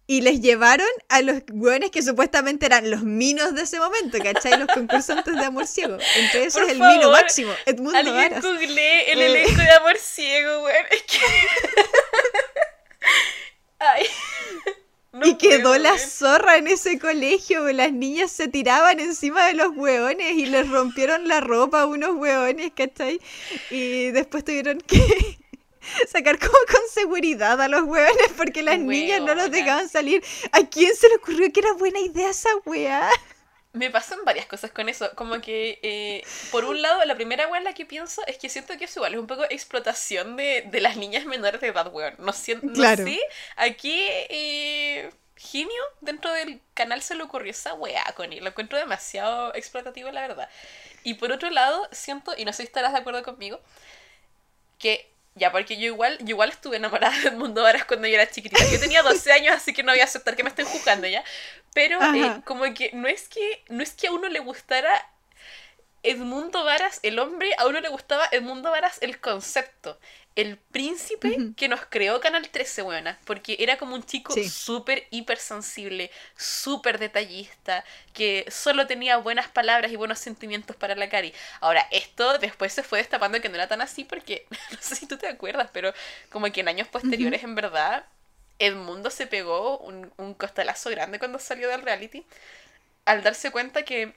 [0.05, 4.59] Y les llevaron a los hueones que supuestamente eran los minos de ese momento, ¿cachai?
[4.59, 5.97] Los concursantes de Amor Ciego.
[6.17, 8.43] Entre esos el mino máximo, Edmundo Alguien Varas.
[8.43, 9.25] googleé el Eh.
[9.27, 10.85] elenco de Amor Ciego, weón.
[10.91, 11.19] Es que...
[13.79, 14.05] Ay.
[15.13, 19.53] No y quedó puedo, la zorra en ese colegio, las niñas se tiraban encima de
[19.53, 23.19] los hueones y les rompieron la ropa a unos hueones, ¿cachai?
[23.69, 25.37] Y después tuvieron que
[26.11, 30.23] sacar como con seguridad a los hueones porque las niñas no los dejaban salir.
[30.51, 33.09] ¿A quién se le ocurrió que era buena idea esa wea?
[33.73, 35.09] Me pasan varias cosas con eso.
[35.15, 38.47] Como que, eh, por un lado, la primera weón en la que pienso es que
[38.49, 41.87] siento que es igual, es un poco explotación de, de las niñas menores de edad,
[41.91, 42.13] weón.
[42.19, 43.03] No, siento, no Claro.
[43.03, 43.19] sé,
[43.55, 48.43] aquí eh, Ginio dentro del canal se le ocurrió esa weá con él.
[48.43, 50.49] Lo encuentro demasiado explotativo, la verdad.
[51.03, 53.59] Y por otro lado, siento, y no sé si estarás de acuerdo conmigo,
[54.77, 58.29] que ya, porque yo igual, yo igual estuve enamorada del mundo Varas cuando yo era
[58.29, 58.63] chiquitita.
[58.71, 61.23] Yo tenía 12 años, así que no voy a aceptar que me estén juzgando ya.
[61.73, 65.09] Pero eh, como que no es que no es que a uno le gustara
[66.03, 69.99] Edmundo Varas, el hombre, a uno le gustaba Edmundo Varas el concepto.
[70.35, 73.19] El príncipe que nos creó Canal 13, buena.
[73.25, 74.43] Porque era como un chico Sí.
[74.43, 81.33] súper hipersensible, súper detallista, que solo tenía buenas palabras y buenos sentimientos para la Cari.
[81.61, 85.05] Ahora, esto después se fue destapando que no era tan así porque, no sé si
[85.05, 85.93] tú te acuerdas, pero
[86.31, 88.05] como que en años posteriores, en verdad,
[88.59, 92.25] Edmundo se pegó un, un costalazo grande cuando salió del reality
[93.05, 94.13] al darse cuenta que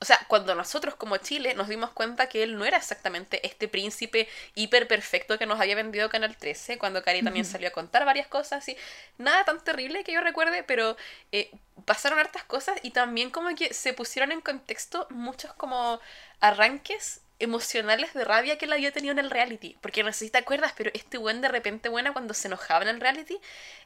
[0.00, 3.68] o sea, cuando nosotros como Chile nos dimos cuenta que él no era exactamente este
[3.68, 8.06] príncipe hiper perfecto que nos había vendido Canal 13, cuando Cari también salió a contar
[8.06, 8.76] varias cosas y
[9.18, 10.96] nada tan terrible que yo recuerde, pero
[11.32, 11.50] eh,
[11.84, 16.00] pasaron hartas cosas y también como que se pusieron en contexto muchos como
[16.40, 19.76] arranques emocionales de rabia que él había tenido en el reality.
[19.80, 22.82] Porque no sé si te acuerdas, pero este buen de repente buena cuando se enojaba
[22.82, 23.38] en el reality,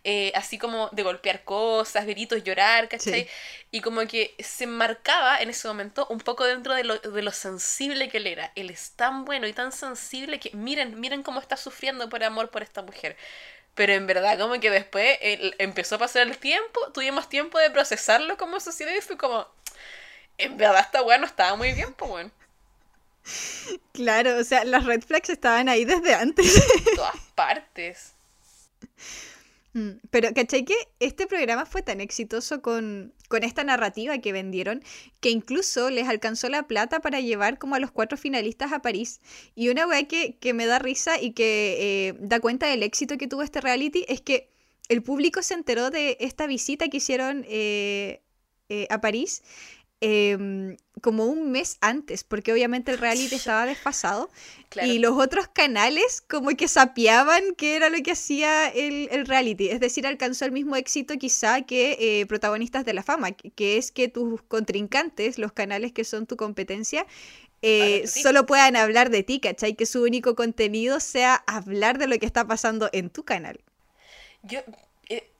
[0.05, 3.25] eh, así como de golpear cosas, gritos, llorar, ¿cachai?
[3.25, 3.29] Sí.
[3.71, 7.33] Y como que se marcaba en ese momento un poco dentro de lo, de lo
[7.33, 8.53] sensible que él era.
[8.55, 12.51] Él es tan bueno y tan sensible que miren, miren cómo está sufriendo por amor
[12.51, 13.17] por esta mujer.
[13.75, 17.71] Pero en verdad, como que después él empezó a pasar el tiempo, tuvimos tiempo de
[17.71, 19.49] procesarlo como sociedad y fue como,
[20.39, 22.31] en verdad esta weá no estaba muy bien, pues bueno,
[23.93, 26.57] Claro, o sea, las red flags estaban ahí desde antes.
[26.57, 28.15] en todas partes.
[29.73, 34.83] Mm, Pero, ¿cachai que este programa fue tan exitoso con, con esta narrativa que vendieron
[35.21, 39.21] que incluso les alcanzó la plata para llevar como a los cuatro finalistas a París?
[39.57, 43.19] Y una weá que, que me da risa y que eh, da cuenta del éxito
[43.19, 44.49] que tuvo este reality es que
[44.89, 48.23] el público se enteró de esta visita que hicieron eh,
[48.69, 49.43] eh, a París
[50.01, 54.31] em, como un mes antes, porque obviamente el reality estaba desfasado.
[54.69, 54.89] Claro.
[54.89, 59.69] Y los otros canales como que sapeaban qué era lo que hacía el, el reality.
[59.69, 63.93] Es decir, alcanzó el mismo éxito quizá que eh, protagonistas de la fama, que, es
[63.93, 67.07] que tus contrincantes, los canales que son tu competencia,
[67.63, 69.75] eh, solo puedan hablar de ti, ¿cachai?
[69.75, 73.59] Que su único contenido sea hablar de lo que está pasando en tu canal.
[74.43, 74.61] Yo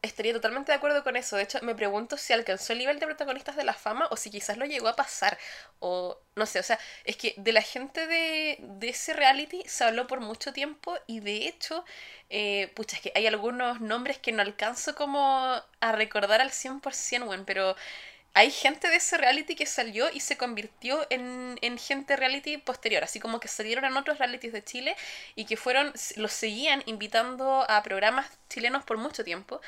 [0.03, 1.37] estaría totalmente de acuerdo con eso.
[1.37, 4.31] De hecho, me pregunto si alcanzó el nivel de protagonistas de la fama o si
[4.31, 5.39] quizás lo llegó a pasar.
[5.81, 9.85] O no sé, o sea, es que de la gente de, de ese reality se
[9.85, 11.85] habló por mucho tiempo y de hecho,
[12.31, 17.27] eh, pucha, es que hay algunos nombres que no alcanzo como a recordar al 100%,
[17.29, 17.77] weón, pero
[18.35, 23.05] hay gente de ese reality que salió y se convirtió en, en gente reality posterior,
[23.05, 24.97] así como que salieron en otros realities de Chile
[25.37, 29.61] y que fueron, los seguían invitando a programas chilenos por mucho tiempo.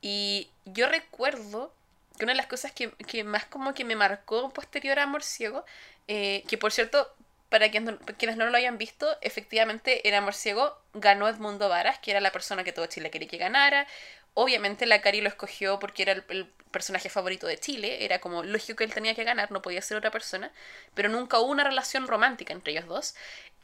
[0.00, 1.74] Y yo recuerdo
[2.16, 5.24] que una de las cosas que, que más como que me marcó posterior a Amor
[5.24, 5.64] Ciego,
[6.06, 7.12] eh, que por cierto,
[7.48, 11.98] para quienes no, quienes no lo hayan visto, efectivamente en Amor Ciego ganó Edmundo Varas,
[11.98, 13.88] que era la persona que todo Chile quería que ganara.
[14.34, 18.42] Obviamente la Cari lo escogió porque era el, el personaje favorito de Chile, era como
[18.42, 20.52] lógico que él tenía que ganar, no podía ser otra persona,
[20.94, 23.14] pero nunca hubo una relación romántica entre ellos dos.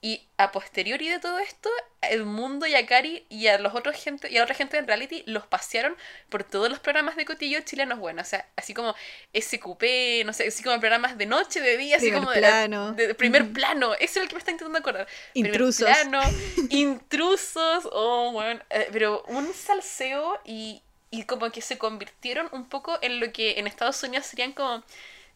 [0.02, 1.68] Y a posteriori de todo esto,
[2.00, 4.86] Edmundo y a Cari y a los otros gente y a la otra gente del
[4.86, 5.94] reality los pasearon
[6.30, 8.94] por todos los programas de cotillo chilenos buenos, o sea, así como
[9.38, 12.48] SQP, no sé, así como programas de noche, de día, así Primer como de, la-
[12.48, 12.92] plano.
[12.92, 15.06] de- primer plano, ese es el que me está intentando acordar.
[15.34, 15.86] Primer Intrusos.
[15.86, 16.22] plano,
[16.70, 22.98] intrusos, oh, bueno, eh, pero un salseo y, y como que se convirtieron un poco
[23.02, 24.84] en lo que en Estados Unidos serían como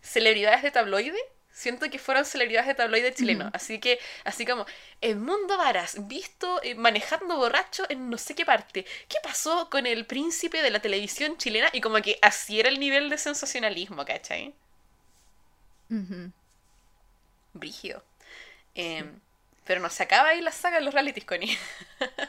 [0.03, 1.19] celebridades de tabloide,
[1.55, 3.49] Siento que fueron celebridades de tabloide chileno.
[3.53, 4.67] Así que, así como,
[5.01, 8.85] el mundo varas, visto eh, manejando borracho en no sé qué parte.
[9.09, 11.69] ¿Qué pasó con el príncipe de la televisión chilena?
[11.73, 14.53] Y como que así era el nivel de sensacionalismo, ¿cachai?
[17.53, 18.03] Brígido.
[18.75, 19.21] Em,
[19.65, 21.57] pero no se acaba ahí la saga de los realities, Connie.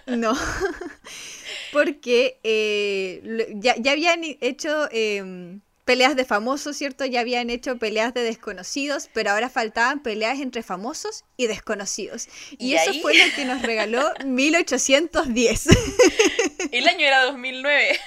[0.05, 0.37] no.
[1.70, 3.22] Porque eh,
[3.61, 7.05] ya, ya, habían hecho em, peleas de famosos, ¿cierto?
[7.05, 12.27] Ya habían hecho peleas de desconocidos, pero ahora faltaban peleas entre famosos y desconocidos.
[12.57, 15.67] Y, eso fue lo que nos regaló 1810.
[16.71, 17.99] El año era 2009.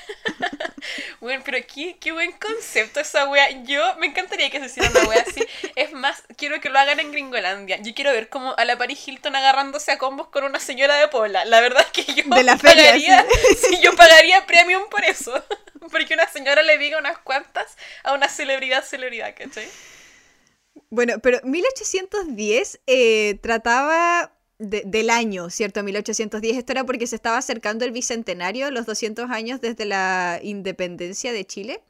[1.21, 3.63] bueno, pero qué, qué buen concepto esa wea.
[3.63, 5.45] Yo me encantaría que se hiciera una wea así.
[5.77, 7.81] Es más, quiero que lo hagan en Gringolandia.
[7.81, 11.09] Yo quiero ver como a la Paris Hilton agarrándose a combos con una señora de
[11.09, 11.45] Pola.
[11.45, 13.25] La verdad es que yo de la pagaría,
[13.71, 13.79] sí.
[13.83, 15.33] yo pagaría premium por eso.
[15.93, 19.69] Porque una señora le diga unas cuantas a una celebridad celebridad, ¿cachai?
[20.91, 25.83] Bueno, pero 1810 eh, trataba del año, ¿cierto?
[25.83, 26.57] 1810.
[26.57, 31.45] Esto era porque se estaba acercando el bicentenario, los 200 años desde la independencia de
[31.45, 31.81] Chile.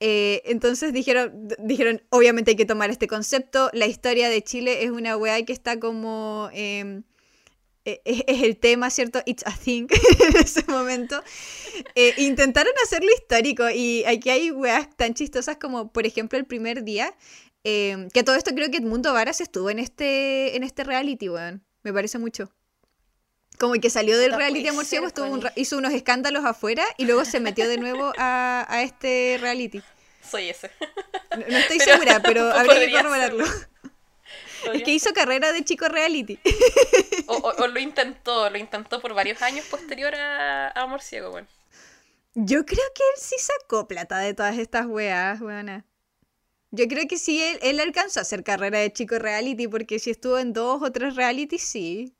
[0.00, 3.70] Eh, entonces dijeron, dijeron, obviamente hay que tomar este concepto.
[3.74, 6.48] La historia de Chile es una weá que está como...
[6.52, 7.02] Em,
[8.04, 9.20] es, el tema, ¿cierto?
[9.26, 9.86] It's a thing
[10.28, 11.22] en ese momento.
[11.94, 16.84] Eh, intentaron hacerlo histórico y aquí hay weas tan chistosas como, por ejemplo, el primer
[16.84, 17.14] día.
[17.62, 21.62] Em, que todo esto creo que Edmundo Varas estuvo en este, en este reality, weón.
[21.82, 22.50] Me parece mucho.
[23.58, 25.08] Como que salió del reality Amor Ciego,
[25.54, 29.82] hizo unos escándalos afuera y luego se metió de nuevo a, este reality.
[30.26, 30.70] Soy ese.
[31.36, 33.44] No, estoy segura, pero habría que corroborarlo.
[34.72, 36.38] Es que hizo carrera de chico reality.
[37.26, 41.46] O, lo intentó, lo intentó por varios años posterior a, Amor Ciego, bueno.
[42.34, 45.84] Yo creo que él sí sacó plata de todas estas weas, weona.
[46.72, 50.10] Yo creo que sí, él, él alcanzó a hacer carrera de chico reality, porque si
[50.10, 52.14] estuvo en dos o tres reality, sí.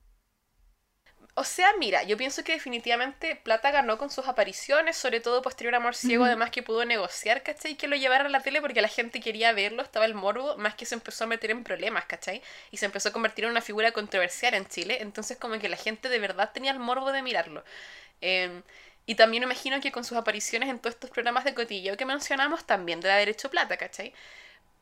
[1.34, 5.74] O sea, mira, yo pienso que definitivamente Plata ganó con sus apariciones, sobre todo posterior
[5.74, 7.76] a Amor Ciego, además que pudo negociar, ¿cachai?
[7.76, 10.74] Que lo llevara a la tele porque la gente quería verlo, estaba el morbo, más
[10.74, 12.42] que se empezó a meter en problemas, ¿cachai?
[12.70, 15.76] Y se empezó a convertir en una figura controversial en Chile, entonces como que la
[15.76, 17.64] gente de verdad tenía el morbo de mirarlo.
[18.20, 18.62] Em,
[19.06, 22.64] y también imagino que con sus apariciones en todos estos programas de cotilleo que mencionamos,
[22.66, 24.12] también debe haber hecho plata, ¿cachai?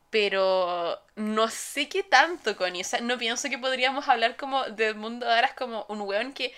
[0.09, 4.95] Pero no sé qué tanto, con O sea, no pienso que podríamos hablar como del
[4.95, 6.53] mundo de Aras como un weón que,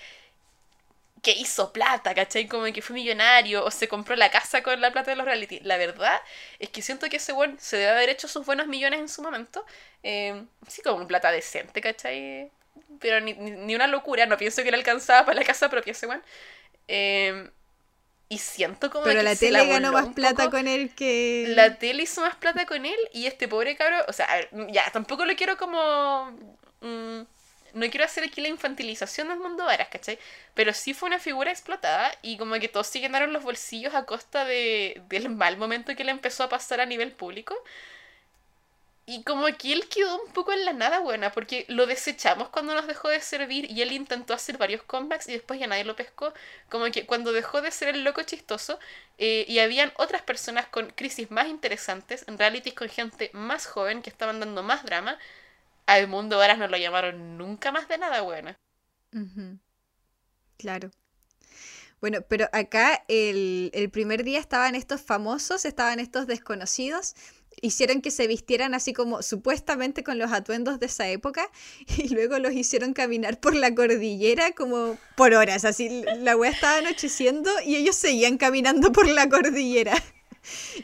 [1.22, 2.47] que hizo plata, ¿cachai?
[2.47, 5.60] Como que fue millonario o se compró la casa con la plata de los reality.
[5.62, 6.22] La verdad
[6.60, 9.22] es que siento que ese weón se debe haber hecho sus buenos millones en su
[9.22, 9.66] momento.
[10.04, 12.52] Eh, sí, como plata decente, ¿cachai?
[12.99, 16.08] Pero ni, ni, una locura, no pienso que le alcanzaba para la casa propia ese
[16.08, 16.24] weón.
[16.88, 17.49] Eh,
[18.32, 21.47] y siento como Pero la tele ganó más plata con él que.
[21.49, 23.97] La tele hizo más plata con él y este pobre cabro.
[24.07, 24.25] O sea,
[24.69, 26.32] ya, tampoco lo quiero como.
[26.79, 27.23] Mm,
[27.73, 30.17] no quiero hacer aquí la infantilización del mundo varas, ¿cachai?
[30.53, 34.05] Pero sí fue una figura explotada y como que todos se llenaron los bolsillos a
[34.05, 37.53] costa de, del mal momento que le empezó a pasar a nivel público.
[39.12, 42.74] Y como que él quedó un poco en la nada buena, porque lo desechamos cuando
[42.74, 45.97] nos dejó de servir y él intentó hacer varios comebacks y después ya nadie lo
[45.97, 46.34] pescó.
[46.70, 48.80] Como que cuando dejó de ser el loco chistoso
[49.18, 54.01] eh, y habían otras personas con crisis más interesantes, en realities con gente más joven
[54.01, 55.18] que estaban dando más drama,
[55.88, 58.57] al mundo ahora no lo llamaron nunca más de nada buena.
[60.57, 60.89] Claro.
[61.99, 67.14] Bueno, pero acá el, el primer día estaban estos famosos, estaban estos desconocidos
[67.62, 71.49] hicieron que se vistieran así como supuestamente con los atuendos de esa época
[71.97, 76.78] y luego los hicieron caminar por la cordillera como por horas, así la wea estaba
[76.78, 79.93] anocheciendo y ellos seguían caminando por la cordillera.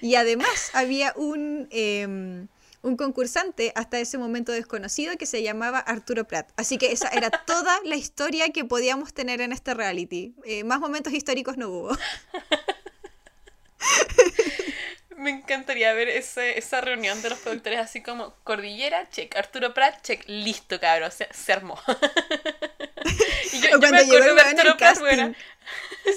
[0.01, 2.47] Y además había un, em,
[2.83, 6.51] un concursante hasta ese momento desconocido que se llamaba Arturo Prat.
[6.57, 10.35] Así que esa era toda la historia que podíamos tener en este reality.
[10.45, 11.97] Eh, más momentos históricos no hubo.
[15.17, 20.01] Me encantaría ver ese, esa reunión de los productores así como Cordillera, check, Arturo Prat,
[20.03, 21.79] check, listo cabrón, se, se armó.
[23.53, 24.97] y yo, me acuerdo de Arturo Prat,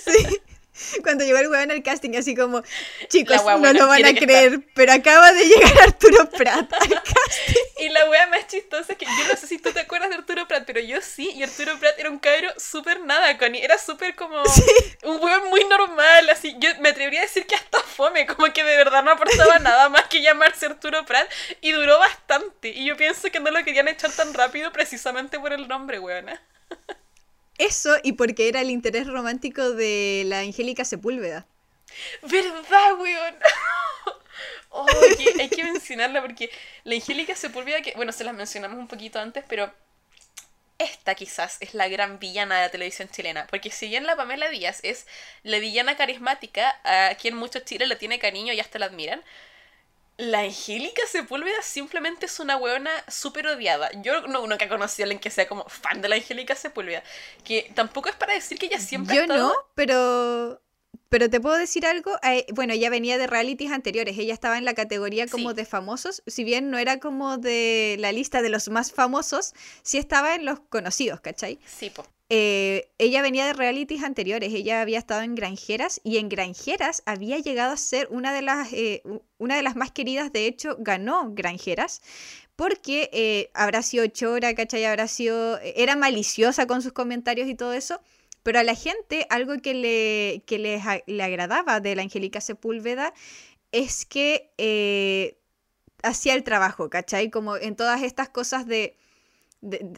[0.05, 0.41] Sí.
[1.03, 2.63] Cuando llegó el weón al casting, así como,
[3.09, 7.55] chicos, no lo van a creer, pero acaba de llegar Arturo Prat al casting.
[7.79, 10.17] Y la wea más chistosa es que yo no sé si tú te acuerdas de
[10.17, 13.63] Arturo Prat, pero yo sí, y Arturo Prat era un cabro súper nada, Connie.
[13.63, 14.43] Era súper como
[15.05, 16.57] un weón muy normal, así.
[16.59, 19.89] Yo me atrevería a decir que hasta fome, como que de verdad no aportaba nada
[19.89, 21.29] más que llamarse Arturo Prat,
[21.61, 22.69] y duró bastante.
[22.69, 26.41] Y yo pienso que no lo querían echar tan rápido precisamente por el nombre, weona.
[27.61, 31.47] Eso y porque era el interés romántico de la Angélica Sepúlveda.
[32.23, 33.35] ¿Verdad, weón?
[34.73, 34.87] Oh,
[35.41, 36.49] hay que mencionarla porque
[36.85, 39.71] la Angélica Sepúlveda, que bueno, se las mencionamos un poquito antes, pero
[40.79, 43.49] esta quizás es la gran villana de la televisión chilena.
[43.49, 45.09] Porque si bien la Pamela Díaz es
[45.43, 49.23] la villana carismática, a quien muchos chiles le tiene cariño y hasta la admiran,
[50.21, 53.91] la Angélica Sepúlveda simplemente es una weona súper odiada.
[54.03, 57.03] Yo no, nunca he conocido a alguien que sea como fan de la Angélica Sepúlveda.
[57.45, 60.61] Que tampoco es para decir que ella siempre Yo no, pero
[61.09, 64.65] pero te puedo decir algo, eh, bueno, ella venía de realities anteriores, ella estaba en
[64.65, 68.69] la categoría como de famosos, si bien no era como de la lista de los
[68.69, 69.53] más famosos,
[69.83, 71.59] sí estaba en los conocidos, ¿cachai?
[71.67, 72.07] Sí, po.
[72.31, 77.39] Eh, ella venía de realities anteriores, ella había estado en Granjeras y en Granjeras había
[77.39, 79.03] llegado a ser una de las, eh,
[79.39, 82.01] una de las más queridas, de hecho ganó Granjeras,
[82.57, 84.85] porque habrá sido chora, ¿cachai?
[84.85, 88.01] Habrá sido, era maliciosa con sus comentarios y todo eso,
[88.43, 93.13] pero a la gente, algo que le, que le agradaba de la Angélica Sepúlveda
[93.73, 95.39] es que eh,
[96.03, 97.31] hacía el trabajo, ¿cachai?
[97.31, 98.97] Como en todas estas cosas de,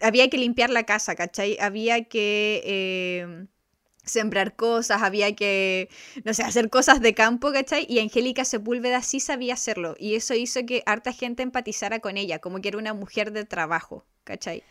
[0.00, 1.56] había que limpiar la casa, ¿cachai?
[1.60, 3.46] Había que eh,
[4.04, 5.88] sembrar cosas, había que,
[6.24, 7.86] no sé, hacer cosas de campo, ¿cachai?
[7.88, 9.94] Y Angélica Sepúlveda sí sabía hacerlo.
[9.98, 13.44] Y eso hizo que harta gente empatizara con ella, como que era una mujer de
[13.44, 14.62] trabajo, ¿cachai?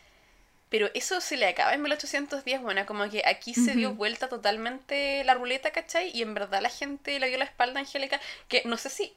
[0.70, 5.22] Pero eso se le acaba en 1810, bueno, como que aquí se dio vuelta totalmente
[5.26, 6.12] la ruleta, ¿cachai?
[6.14, 9.14] Y en verdad la gente le dio la espalda a Angélica, que no sé si...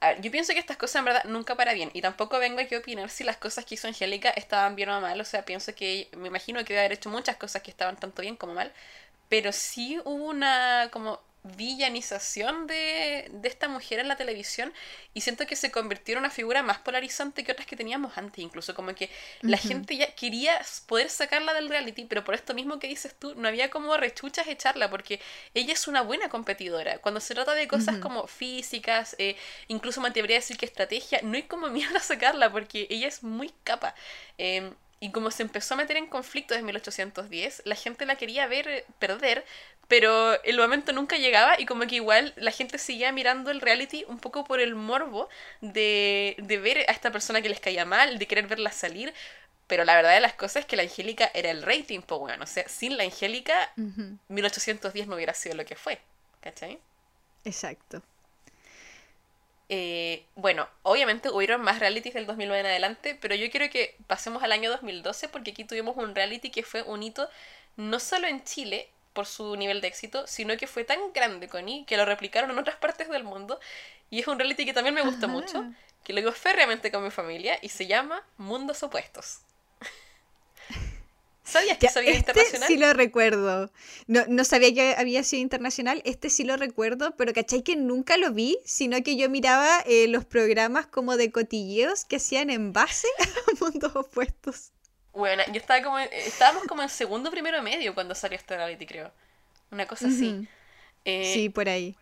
[0.00, 1.90] A ver, yo pienso que estas cosas en verdad nunca para bien.
[1.94, 5.00] Y tampoco vengo aquí a opinar si las cosas que hizo Angélica estaban bien o
[5.00, 5.20] mal.
[5.20, 8.22] O sea, pienso que me imagino que debe haber hecho muchas cosas que estaban tanto
[8.22, 8.72] bien como mal.
[9.28, 14.72] Pero sí hubo una como villanización de, de, esta mujer en la televisión
[15.12, 18.42] y siento que se convirtió en una figura más polarizante que otras que teníamos antes,
[18.42, 19.10] incluso como que
[19.42, 23.34] la gente ya quería poder sacarla del reality, pero por esto mismo que dices tú,
[23.34, 25.20] no había como rechuchas echarla, porque
[25.52, 26.98] ella es una buena competidora.
[26.98, 29.36] Cuando se trata de cosas como físicas, eh,
[29.68, 33.08] incluso me atrevería a decir que estrategia, no hay como miedo a sacarla, porque ella
[33.08, 33.94] es muy capa.
[34.38, 38.46] Em, y como se empezó a meter en conflicto desde 1810, la gente la quería
[38.46, 39.44] ver eh, perder,
[39.88, 44.04] pero el momento nunca llegaba y como que igual la gente seguía mirando el reality
[44.08, 45.28] un poco por el morbo
[45.60, 49.12] de, de ver a esta persona que les caía mal, de querer verla salir.
[49.66, 52.44] Pero la verdad de las cosas es que la Angélica era el rating, pues bueno,
[52.44, 53.72] o sea, sin la Angélica,
[54.28, 56.00] 1810 no hubiera sido lo que fue,
[56.40, 56.78] ¿cachai?
[57.44, 58.02] Exacto.
[59.68, 64.42] Eh, bueno, obviamente hubieron más realities del 2009 en adelante, pero yo quiero que pasemos
[64.42, 67.28] al año 2012 porque aquí tuvimos un reality que fue un hito
[67.76, 71.84] no solo en Chile, por su nivel de éxito, sino que fue tan grande, Connie,
[71.86, 73.58] que lo replicaron en otras partes del mundo.
[74.10, 75.64] Y es un reality que también me gusta mucho,
[76.02, 79.38] que lo digo férreamente con mi familia, y se llama Mundos Opuestos.
[81.44, 82.68] ¿Sabías que sabía este internacional?
[82.68, 83.70] Sí lo recuerdo.
[84.06, 86.02] No, no sabía que había sido internacional.
[86.04, 88.58] Este sí lo recuerdo, pero ¿cachai que nunca lo vi?
[88.64, 93.64] Sino que yo miraba eh, los programas como de cotilleos que hacían en base a
[93.64, 94.72] mundos opuestos.
[95.14, 95.98] Bueno, yo estaba como.
[95.98, 99.12] Estábamos como en segundo primero medio cuando salió este reality, creo.
[99.70, 100.46] Una cosa así.
[101.04, 101.96] Eh, sí, por ahí.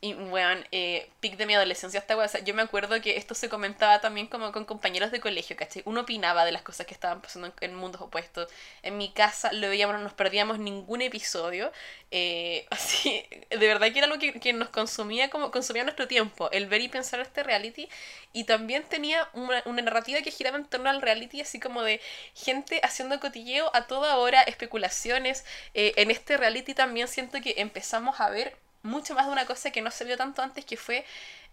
[0.00, 3.48] Y bueno, eh, pic de mi adolescencia hasta o yo me acuerdo que esto se
[3.48, 5.82] comentaba también como con compañeros de colegio, ¿cachai?
[5.86, 8.48] Uno opinaba de las cosas que estaban pasando en, mundos opuestos.
[8.82, 11.72] En mi casa lo veíamos, no nos perdíamos ningún episodio.
[12.12, 16.66] Eh, así, de verdad que era algo que, nos consumía como consumía nuestro tiempo, el
[16.66, 17.88] ver y pensar este reality.
[18.32, 22.00] Y también tenía una, una narrativa que giraba en torno al reality, así como de
[22.34, 25.44] gente haciendo cotilleo a toda hora, especulaciones.
[25.74, 29.70] Eh, en este reality también siento que empezamos a ver mucho más de una cosa
[29.70, 31.04] que no se vio tanto antes, que fue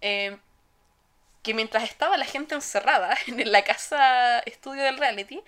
[0.01, 0.37] eh,
[1.43, 5.41] que mientras estaba la gente encerrada en la casa estudio del reality,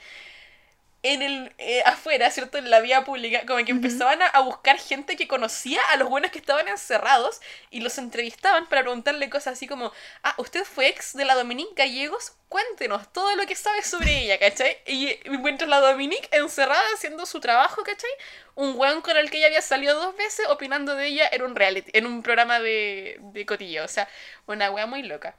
[1.13, 2.57] en el eh, afuera, ¿cierto?
[2.57, 6.31] En la vía pública, como que empezaban a, buscar gente que conocía a los buenos
[6.31, 9.91] que estaban encerrados y los entrevistaban para preguntarle cosas así como,
[10.23, 12.33] ah, ¿usted fue ex de la Dominique Gallegos?
[12.49, 14.77] Cuéntenos todo lo que sabe sobre ella, ¿cachai?
[14.85, 18.09] Y mientras la Dominique encerrada haciendo su trabajo, ¿cachai?
[18.55, 21.55] Un weón con el que ella había salido dos veces opinando de ella en un
[21.55, 24.07] reality, en un programa de, de cotillo, o sea,
[24.45, 25.35] una wea muy loca.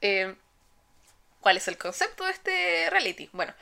[0.00, 0.34] Eh,
[1.40, 3.30] ¿Cuál es el concepto de este reality?
[3.32, 3.54] Bueno,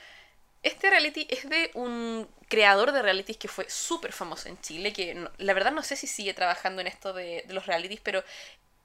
[0.65, 5.29] este reality es de un creador de realities que fue súper famoso en Chile, que
[5.39, 8.25] la verdad no sé si sigue trabajando en esto de, los realities, pero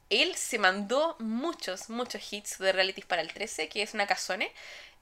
[0.10, 4.52] él se mandó muchos, muchos hits de realities para el 13, que es una casone.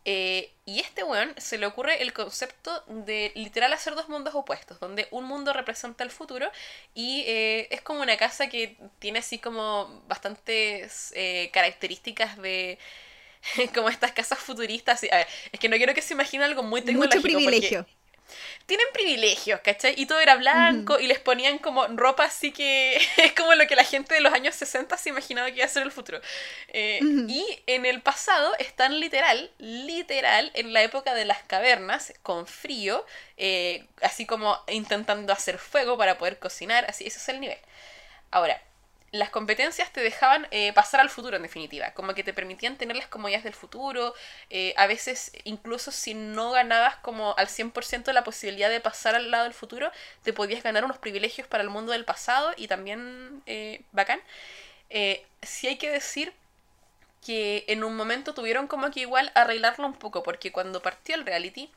[0.05, 4.79] Eh, y este weón se le ocurre el concepto de literal hacer dos mundos opuestos,
[4.79, 6.49] donde un mundo representa el futuro
[6.93, 12.79] y eh, es como una casa que tiene así como bastantes eh, características de
[13.73, 15.03] como estas casas futuristas.
[15.11, 17.15] A ver, es que no quiero que se imagine algo muy tecnológico.
[17.15, 17.85] Mucho privilegio.
[18.65, 19.93] tienen privilegios, ¿cachai?
[19.97, 23.75] Y todo era blanco y les ponían como ropa así que es como lo que
[23.75, 26.19] la gente de los años 60 se imaginaba que iba a ser el futuro.
[26.69, 32.47] Eh, y en el pasado están literal, literal, en la época de las cavernas, con
[32.47, 33.05] frío,
[33.37, 37.57] eh, así como intentando hacer fuego para poder cocinar, así, ese es el nivel.
[38.31, 38.61] Ahora,
[39.11, 42.97] las competencias te dejaban eh, pasar al futuro en definitiva, como que te permitían tener
[42.97, 44.13] las comodidades del futuro,
[44.49, 49.31] eh, a veces incluso si no ganabas como al 100% la posibilidad de pasar al
[49.31, 49.91] lado del futuro,
[50.23, 54.19] te podías ganar unos privilegios para el mundo del pasado y también eh, bacán.
[55.41, 56.33] sí hay que decir
[57.25, 61.25] que en un momento tuvieron como que igual arreglarlo un poco, porque cuando partió el
[61.25, 61.69] reality,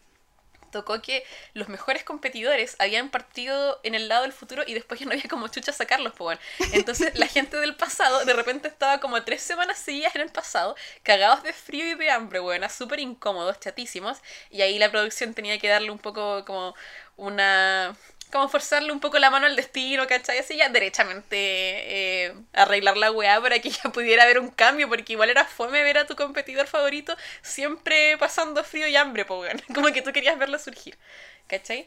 [0.71, 5.07] tocó que los mejores competidores habían partido en el lado del futuro y después ya
[5.07, 6.73] no había como chucha sacarlos, pues bueno.
[6.73, 10.77] Entonces la gente del pasado de repente estaba como tres semanas seguidas en el pasado,
[11.03, 14.18] cagados de frío y de hambre, bueno, súper incómodos, chatísimos,
[14.51, 16.75] y ahí la producción tenía que darle un poco como
[17.16, 17.95] una
[18.31, 20.39] como forzarle un poco la mano al destino, ¿cachai?
[20.39, 25.12] Así ya derechamente eh, arreglar la weá para que ya pudiera haber un cambio, porque
[25.14, 29.93] igual era fome ver a tu competidor favorito siempre pasando frío y hambre, pues, como
[29.93, 30.99] que tú querías verlo surgir,
[31.47, 31.87] ¿cachai?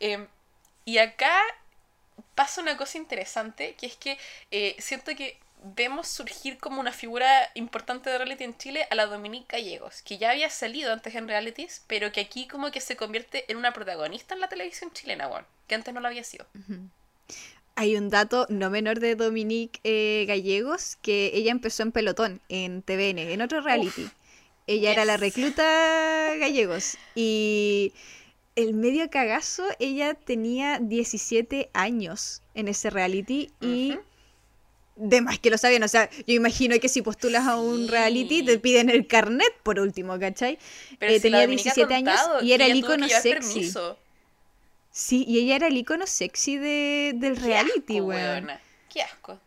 [0.00, 0.26] Em,
[0.84, 1.40] y acá
[2.34, 4.18] pasa una cosa interesante, que es que
[4.50, 9.06] eh, siento que vemos surgir como una figura importante de reality en Chile a la
[9.06, 12.96] Dominique Gallegos, que ya había salido antes en realities, pero que aquí como que se
[12.96, 16.46] convierte en una protagonista en la televisión chilena, bueno, que antes no lo había sido.
[17.74, 22.82] Hay un dato no menor de Dominique eh, Gallegos, que ella empezó en pelotón, en
[22.82, 24.10] TVN, en otro reality.
[24.66, 27.92] ella era la recluta Gallegos y
[28.56, 33.96] el medio cagazo, ella tenía 17 años en ese reality y
[35.00, 35.82] de más que lo sabían.
[35.82, 39.80] O sea, yo imagino que si postulas a un reality te piden el carnet por
[39.80, 40.58] último, ¿cachai?
[40.98, 43.72] Pero eh, tenía 17 años y era el icono sexy.
[44.92, 48.50] Sí, y ella era el icono sexy de, del reality, weón.
[48.92, 49.38] Qué asco.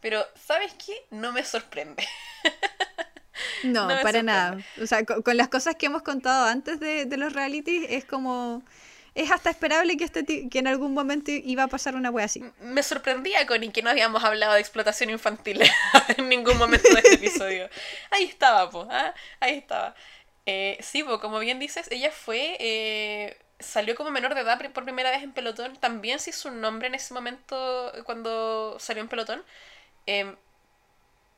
[0.00, 0.94] Pero, ¿sabes qué?
[1.10, 2.06] No me sorprende.
[3.64, 4.58] no, para nada.
[4.80, 8.62] O sea, con, las cosas que hemos contado antes de, de los realities, es como
[9.18, 12.44] es hasta esperable que, este que en algún momento iba a pasar una wea así.
[12.60, 15.60] Me sorprendía, Connie, que no habíamos hablado de explotación infantil
[16.16, 17.68] en ningún momento de este episodio.
[18.12, 19.12] Ahí estaba, po, ¿ah?
[19.40, 19.96] ahí estaba.
[20.46, 22.56] Eh, sí, po, como bien dices, ella fue...
[22.60, 25.74] Eh, salió como menor de edad por primera vez en pelotón.
[25.76, 29.44] También se hizo un nombre en ese momento cuando salió en pelotón.
[30.06, 30.36] Em,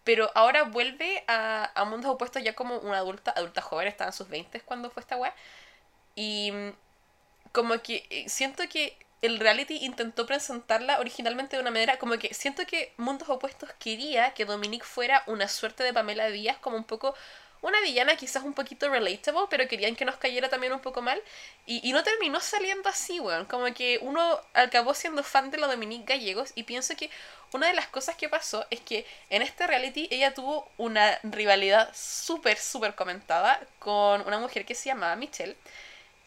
[0.04, 4.12] pero ahora vuelve a, a mundos opuestos ya como una adulta, adulta joven, estaba en
[4.12, 5.34] sus 20 cuando fue esta wea.
[6.14, 6.52] Y
[7.52, 12.32] como que eh, siento que el reality intentó presentarla originalmente de una manera como que
[12.32, 16.84] siento que Mundos Opuestos quería que Dominique fuera una suerte de Pamela Díaz, como un
[16.84, 17.14] poco
[17.62, 21.20] una villana quizás un poquito relatable, pero querían que nos cayera también un poco mal.
[21.66, 23.44] Y, y no terminó saliendo así, weón.
[23.44, 27.10] Como que uno acabó siendo fan de la Dominique Gallegos y pienso que
[27.52, 31.90] una de las cosas que pasó es que en este reality ella tuvo una rivalidad
[31.94, 35.56] súper, súper comentada con una mujer que se llamaba Michelle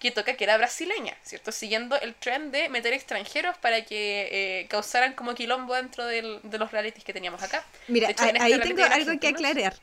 [0.03, 1.53] que toca que era brasileña, ¿cierto?
[1.53, 6.57] Siguiendo el trend de meter extranjeros para que eh, causaran como quilombo dentro del, de
[6.57, 7.65] los realities que teníamos acá.
[7.87, 9.75] Mira, este ahí tengo algo que aclarar.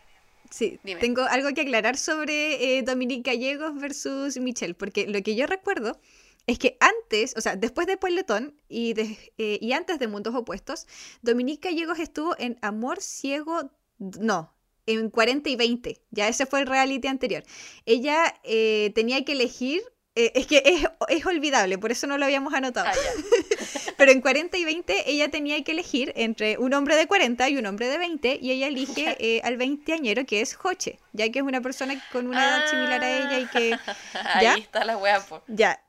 [0.50, 5.46] Sí, tengo algo que aclarar sobre eh, Dominique Gallegos versus Michelle, porque lo que yo
[5.46, 5.98] recuerdo
[6.46, 8.92] es que antes, o sea, después de Puebletón y,
[9.38, 10.86] eh, y antes de Mundos Opuestos,
[11.22, 14.52] Dominique Gallegos estuvo en Amor Ciego, no,
[14.84, 17.42] en 40 y 20, ya ese fue el reality anterior.
[17.86, 19.80] Ella eh, tenía que elegir
[20.20, 20.62] eh, es que
[21.08, 22.88] es, olvidable, por eso no lo habíamos anotado.
[22.88, 22.92] Ah,
[23.96, 27.56] Pero en 40 y 20 ella tenía que elegir entre un hombre de 40 y
[27.56, 31.38] un hombre de 20 y ella elige eh, al veinteañero que es Joche, ya que
[31.38, 33.70] es una persona con una edad similar a ella y que...
[34.42, 34.54] ¿ya?
[34.54, 35.82] Ahí está la wea, Ya.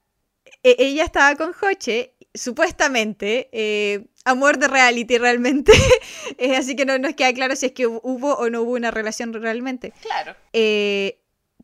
[0.63, 5.73] E, ella estaba con Joche, supuestamente, eh, amor de reality realmente,
[6.57, 9.33] así que no nos queda claro si es que hubo o no hubo una relación
[9.33, 9.93] realmente.
[10.01, 10.35] Claro.
[10.53, 11.20] Eh,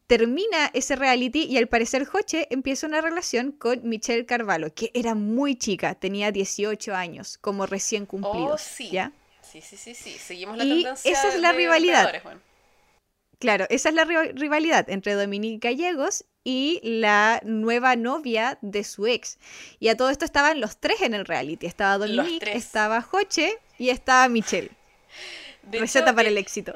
[0.07, 5.15] termina ese reality y al parecer Hoche empieza una relación con Michelle Carvalho, que era
[5.15, 8.53] muy chica, tenía 18 años, como recién cumplido.
[8.53, 8.89] Oh, sí.
[8.89, 9.11] ¿ya?
[9.41, 10.11] Sí, sí, sí, sí.
[10.11, 12.21] Seguimos la y tendencia esa es la rivalidad.
[13.39, 19.37] Claro, esa es la rivalidad entre Dominique Gallegos y la nueva novia de su ex.
[19.79, 21.67] Y a todo esto estaban los tres en el reality.
[21.67, 24.71] Estaba Dominique, estaba Hoche y estaba Michelle.
[25.71, 26.73] Receta para el éxito.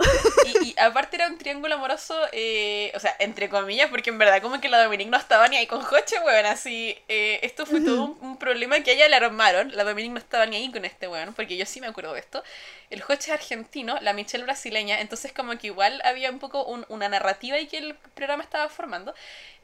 [0.64, 4.60] Y, aparte era un triángulo amoroso, eh, o sea, entre comillas, porque en verdad como
[4.62, 8.18] que la Dominique no estaba ni ahí con Joche, weón, así, eh, esto fue todo
[8.22, 11.08] un, problema que a ella le armaron, la Dominique no estaba ni ahí con este
[11.08, 12.44] weón, porque yo sí me acuerdo de esto.
[12.90, 17.10] El Joche es argentino, la Michelle brasileña, entonces como que igual había un poco una
[17.10, 19.14] narrativa y que el programa estaba formando.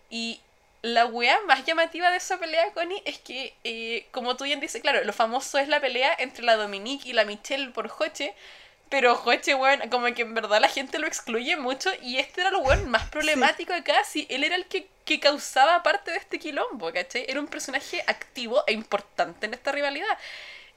[0.09, 0.39] Y
[0.81, 4.81] la wea más llamativa de esa pelea, Connie, es que, eh, como tú bien dices,
[4.81, 8.33] claro, lo famoso es la pelea entre la Dominique y la Michelle por Joche,
[8.89, 12.49] pero Joche, weón, como que en verdad la gente lo excluye mucho y este era
[12.51, 14.27] el weón más problemático de casi.
[14.29, 17.25] Él era el que, que causaba parte de este quilombo, ¿cachai?
[17.27, 20.17] Era un personaje activo e importante en esta rivalidad.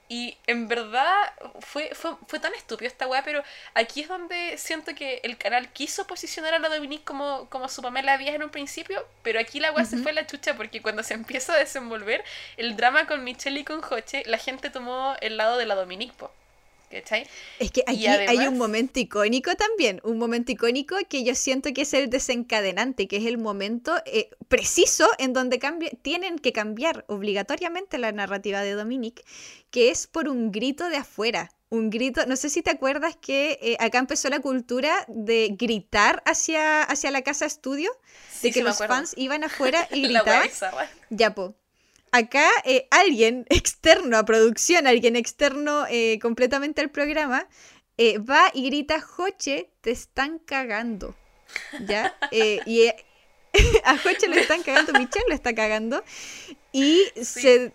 [0.08, 1.14] Y en verdad
[1.60, 3.44] fue, fue, fue tan estúpido esta weá, pero
[3.74, 7.80] aquí es donde siento que el canal quiso posicionar a la Dominique como, como su
[7.80, 10.82] Pamela Díaz en un principio, pero aquí la weá se fue a la chucha porque
[10.82, 12.24] cuando se empieza a desenvolver
[12.56, 16.14] el drama con Michelle y con Joche, la gente tomó el lado de la Dominique,
[16.16, 16.32] po.
[16.90, 17.24] ¿Cachai?
[17.60, 21.72] Es que aquí además- hay un momento icónico también, un momento icónico que yo siento
[21.72, 25.60] que es el desencadenante, que es el momento eh, preciso en donde
[26.02, 29.22] tienen que cambiar obligatoriamente la narrativa de Dominique,
[29.70, 31.50] que es por un grito de afuera.
[31.68, 36.20] Un grito, no sé si te acuerdas que eh, acá empezó la cultura de gritar
[36.26, 37.92] hacia, hacia la casa estudio,
[38.32, 40.48] Sí, de que sí los fans iban afuera y gritaban.
[41.10, 41.54] Ya, po.
[42.12, 47.48] Acá eh, alguien externo a producción, alguien externo eh, completamente al programa,
[47.96, 51.14] eh, va y grita, Joche, te están cagando.
[51.86, 52.16] ¿Ya?
[52.32, 52.88] Y
[53.84, 56.04] a Joche lo están cagando, Michelle lo está cagando.
[56.72, 57.72] Y se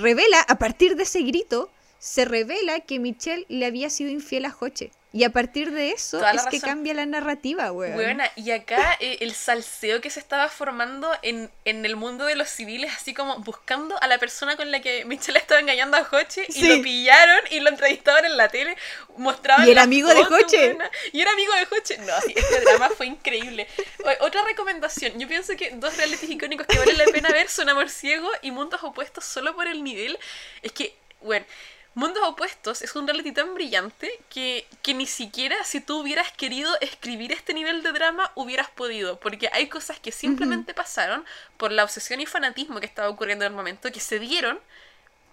[0.00, 1.70] revela, a partir de ese grito,
[2.00, 4.90] se revela que Michelle le había sido infiel a Joche.
[5.16, 7.94] Y a partir de eso Toda es que cambia la narrativa, weón.
[7.94, 12.34] Buena, y acá eh, el salseo que se estaba formando en, en el mundo de
[12.34, 16.04] los civiles, así como buscando a la persona con la que Michelle estaba engañando a
[16.04, 16.66] Joche, y Sí.
[16.76, 18.76] lo pillaron y lo entrevistaban en la tele,
[19.16, 20.70] mostraban Y era amigo de foto, Joche.
[20.70, 21.98] buena, y era amigo de Joche.
[21.98, 23.68] No, sí, este drama fue increíble.
[24.04, 27.68] O- otra recomendación, yo pienso que dos realities icónicos que vale la pena ver son
[27.68, 30.18] Amor Ciego y Mundos Opuestos solo por el nivel.
[30.62, 31.46] Es que, bueno,
[31.94, 36.76] Mundos Opuestos es un reality tan brillante que, que ni siquiera si tú hubieras querido
[36.80, 41.24] escribir este nivel de drama hubieras podido, porque hay cosas que simplemente pasaron
[41.56, 44.58] por la obsesión y fanatismo que estaba ocurriendo en el momento, que se dieron,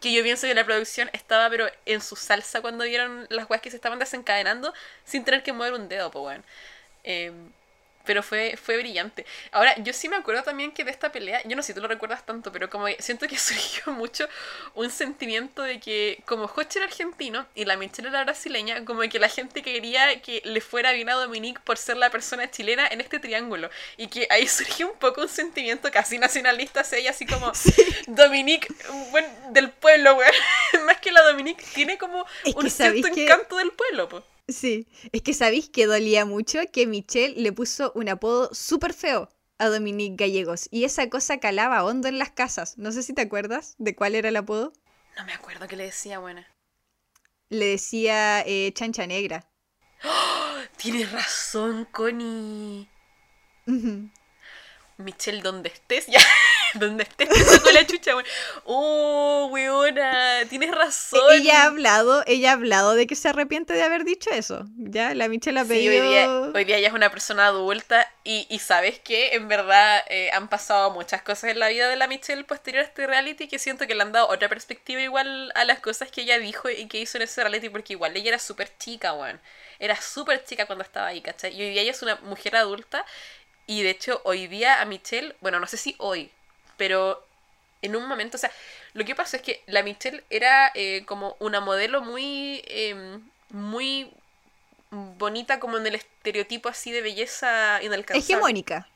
[0.02, 3.62] que yo pienso que la producción estaba pero en su salsa cuando vieron las weas
[3.62, 4.72] que se estaban desencadenando
[5.04, 6.44] sin tener que mover un dedo, pues weón.
[7.04, 7.52] Em,
[8.06, 9.26] pero fue, fue brillante.
[9.52, 11.82] Ahora, yo sí me acuerdo también que de esta pelea, yo no sé si tú
[11.82, 14.28] lo recuerdas tanto, pero como siento que surgió mucho
[14.76, 19.20] un sentimiento de que como Joche era argentino y la Michelle era brasileña, como que
[19.20, 23.02] la gente quería que le fuera bien a Dominique por ser la persona chilena en
[23.02, 23.70] este triángulo.
[23.98, 27.52] Y que ahí surgió un poco un sentimiento casi nacionalista hacia ella, así como
[28.08, 28.68] Dominique,
[29.12, 30.32] bueno, del pueblo, weón.
[30.86, 34.24] Más que la Dominique tiene como Es un cierto que- encanto del pueblo, po.
[34.52, 39.30] Sí, es que sabéis que dolía mucho que Michelle le puso un apodo súper feo
[39.58, 42.78] a Dominique Gallegos y esa cosa calaba hondo en las casas.
[42.78, 44.74] No sé si te acuerdas de cuál era el apodo.
[45.18, 46.48] No me acuerdo qué le decía, buena.
[47.50, 49.48] Le decía eh, chancha negra.
[50.78, 52.90] Tienes razón, Connie.
[55.02, 56.20] Michelle, donde estés, ya.
[56.76, 58.26] donde estés, saco la chucha, weón.
[58.66, 61.20] Oh, weona, tienes razón.
[61.34, 64.66] E- Ella ha hablado, ella ha hablado de que se arrepiente de haber dicho eso.
[64.78, 66.04] Ya, la Michelle ha Sí, pedido.
[66.04, 70.04] hoy día, hoy día ella es una persona adulta y, y sabes que en verdad
[70.10, 73.48] eh, han pasado muchas cosas en la vida de la Michelle posterior a este reality
[73.48, 76.70] que siento que le han dado otra perspectiva igual a las cosas que ella dijo
[76.70, 79.40] y que hizo en ese reality porque igual ella era súper chica, weón.
[79.80, 81.56] Era súper chica cuando estaba ahí, ¿cachai?
[81.56, 83.04] Y hoy día ella es una mujer adulta
[83.68, 86.32] y de hecho hoy día a Michelle, bueno, no sé si hoy,
[86.78, 87.26] pero
[87.82, 88.52] en un momento, o sea,
[88.94, 94.12] lo que pasa es que la Michelle era eh, como una modelo muy, eh, muy
[94.92, 98.34] bonita como en el estereotipo así de belleza inalcanzable.
[98.34, 98.88] Hegemónica.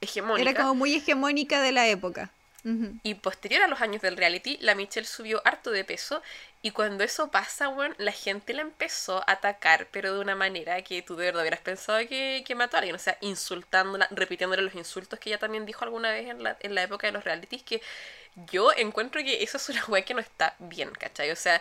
[0.00, 0.50] Hegemónica.
[0.50, 2.30] Era como muy hegemónica de la época.
[3.02, 6.22] Y posterior a los años del reality, la Michelle subió harto de peso.
[6.62, 10.80] Y cuando eso pasa, weón, la gente la empezó a atacar, pero de una manera
[10.80, 12.96] que tú de verdad hubieras pensado que, que mató a alguien.
[12.96, 16.74] O sea, insultándola, repitiéndole los insultos que ella también dijo alguna vez en la, en
[16.74, 17.62] la época de los realities.
[17.62, 17.82] Que
[18.50, 21.30] yo encuentro que eso es una weá que no está bien, ¿cachai?
[21.30, 21.60] O sea,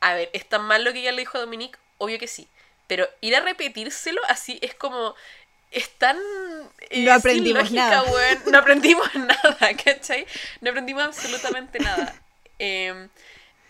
[0.00, 1.78] a ver, ¿es tan mal lo que ella le dijo a Dominique?
[1.98, 2.48] Obvio que sí.
[2.86, 5.14] Pero ir a repetírselo así es como.
[5.72, 6.16] Es tan.
[6.90, 8.02] eh, No aprendimos lógica, nada.
[8.02, 8.38] weón.
[8.50, 10.26] No aprendimos nada, ¿cachai?
[10.60, 12.14] No aprendimos absolutamente nada.
[12.58, 13.08] Eh,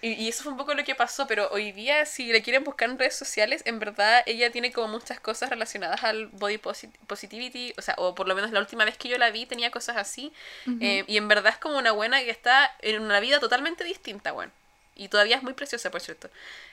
[0.02, 2.64] y, y eso fue un poco lo que pasó, pero hoy día, si le quieren
[2.64, 6.98] buscar en redes sociales, en verdad ella tiene como muchas cosas relacionadas al body posit-
[7.06, 9.70] positivity, o sea, o por lo menos la última vez que yo la vi tenía
[9.70, 10.32] cosas así.
[10.80, 14.32] Eh, y en verdad es como una buena que está en una vida totalmente distinta,
[14.32, 14.52] bueno.
[14.96, 16.30] Y todavía es muy preciosa, por cierto.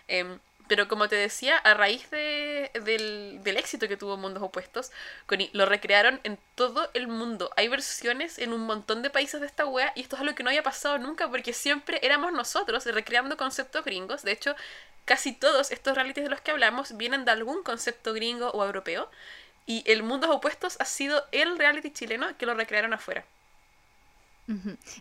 [0.07, 0.39] Em,
[0.69, 4.91] pero como te decía, a raíz de, del, del éxito que tuvo Mundos Opuestos,
[5.51, 7.49] lo recrearon en todo el mundo.
[7.57, 10.43] Hay versiones en un montón de países de esta wea y esto es algo que
[10.43, 14.21] no había pasado nunca porque siempre éramos nosotros recreando conceptos gringos.
[14.21, 14.55] De hecho,
[15.05, 19.09] casi todos estos realities de los que hablamos vienen de algún concepto gringo o europeo.
[19.65, 23.25] Y el Mundos Opuestos ha sido el reality chileno que lo recrearon afuera.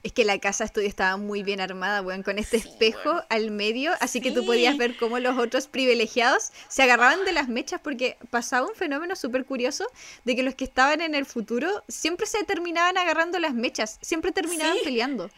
[0.02, 3.50] Es que la casa estudio estaba muy bien armada, weón, con este Sí, espejo al
[3.50, 7.80] medio, así que tú podías ver cómo los otros privilegiados se agarraban de las mechas
[7.82, 9.86] porque pasaba un fenómeno súper curioso
[10.24, 14.32] de que los que estaban en el futuro siempre se terminaban agarrando las mechas, siempre
[14.32, 14.84] terminaban Sí.
[14.84, 15.30] peleando.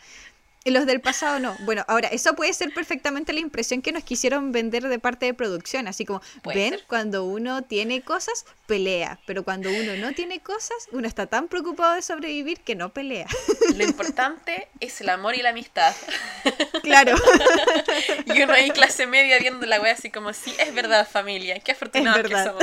[0.63, 1.57] Y los del pasado no.
[1.61, 5.33] Bueno, ahora, eso puede ser perfectamente la impresión que nos quisieron vender de parte de
[5.33, 5.89] producción.
[5.89, 6.85] Así como, ven, ser.
[6.87, 9.19] cuando uno tiene cosas, pelea.
[9.25, 13.27] Pero cuando uno no tiene cosas, uno está tan preocupado de sobrevivir que no pelea.
[13.77, 15.95] Lo importante es el amor y la amistad.
[16.83, 17.17] claro.
[18.27, 21.73] Y uno ahí clase media viendo la wea así como, sí, es verdad familia, qué
[21.73, 22.63] afortunados que somos.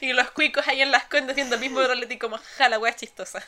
[0.00, 2.90] y los cuicos ahí en las condes viendo el mismo reality como, ja, la wea
[2.90, 3.42] es chistosa.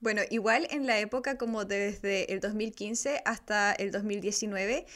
[0.00, 4.86] Bueno, igual en la época como desde el 2015 hasta el 2019,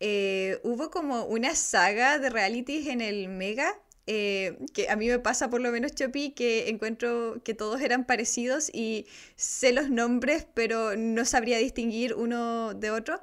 [0.00, 5.20] eh, hubo como una saga de realities en el Mega, eh, que a mí me
[5.20, 9.06] pasa por lo menos, Chopi, que encuentro que todos eran parecidos y
[9.36, 13.20] sé los nombres, pero no sabría distinguir uno de otro.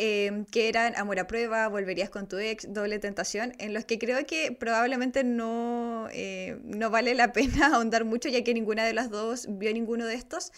[0.00, 3.98] Eh, que eran Amor a Prueba, Volverías con tu ex, Doble Tentación, en los que
[3.98, 8.94] creo que probablemente no, eh, no vale la pena ahondar mucho, ya que ninguna de
[8.94, 10.52] las dos vio ninguno de estos.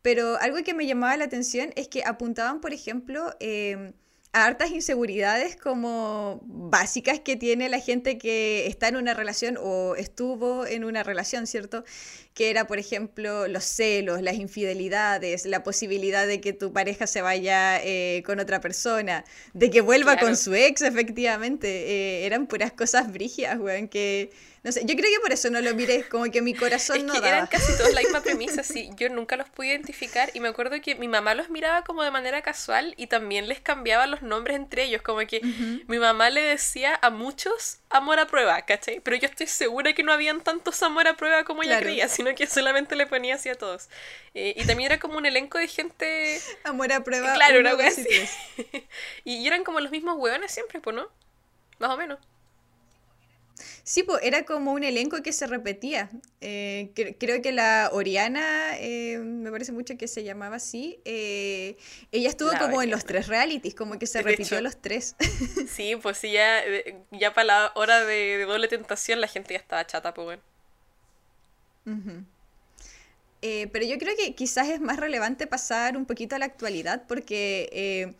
[0.00, 3.92] Pero algo que me llamaba la atención es que apuntaban, por ejemplo, eh,
[4.44, 10.66] hartas inseguridades como básicas que tiene la gente que está en una relación o estuvo
[10.66, 11.84] en una relación, ¿cierto?
[12.34, 17.22] Que era, por ejemplo, los celos, las infidelidades, la posibilidad de que tu pareja se
[17.22, 20.26] vaya eh, con otra persona, de que vuelva Claro.
[20.28, 21.68] con su ex, efectivamente.
[21.68, 24.30] Eh, eran puras cosas brígidas, weón, que...
[24.66, 27.04] No sé, yo creo que por eso no lo miré, como que mi corazón Es
[27.04, 27.36] no que daba.
[27.36, 28.90] eran casi todos la misma premisa, sí.
[28.96, 32.10] Yo nunca los pude identificar y me acuerdo que mi mamá los miraba como de
[32.10, 35.40] manera casual y también les cambiaba los nombres entre ellos, como que
[35.86, 38.98] mi mamá le decía a muchos amor a prueba, ¿cachai?
[38.98, 42.34] Pero yo estoy segura que no habían tantos amor a prueba como ella creía, sino
[42.34, 43.88] que solamente le ponía así a todos.
[44.34, 46.40] Eh, y también era como un elenco de gente...
[46.64, 47.34] Amor a prueba.
[47.34, 48.04] Claro, una así.
[49.24, 51.08] y eran como los mismos hueones siempre, pues, ¿no?
[51.78, 52.18] Más o menos.
[53.84, 56.10] Sí, pues era como un elenco que se repetía.
[56.40, 61.76] Eh, cre- creo que la Oriana, eh, me parece mucho que se llamaba así, eh,
[62.12, 64.62] ella estuvo La como en los tres realities, como que se De repitió hecho.
[64.64, 65.16] los tres.
[65.64, 69.54] Sí, pues sí, ya, eh, ya para la hora de, de doble tentación la gente
[69.54, 70.42] ya estaba chata, pues bueno.
[73.72, 78.14] Pero yo creo que quizás es más relevante pasar un poquito a la actualidad porque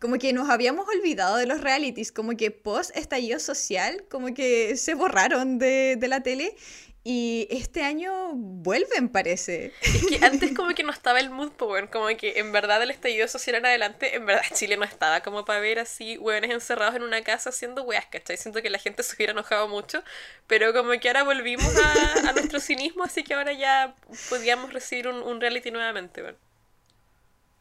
[0.00, 4.76] como que nos habíamos olvidado de los realities, como que post estallido social, como que
[4.76, 6.56] se borraron de, de la tele
[7.02, 9.72] y este año vuelven, parece.
[9.80, 12.90] Es que antes como que no estaba el mood, bueno, como que en verdad el
[12.90, 16.94] estallido social en adelante, en verdad Chile no estaba como para ver así hueones encerrados
[16.94, 18.36] en una casa haciendo weas, ¿cachai?
[18.36, 20.02] Siento que la gente se hubiera enojado mucho,
[20.46, 23.94] pero como que ahora volvimos a, a nuestro cinismo, así que ahora ya
[24.28, 26.38] podíamos recibir un, un reality nuevamente, bueno.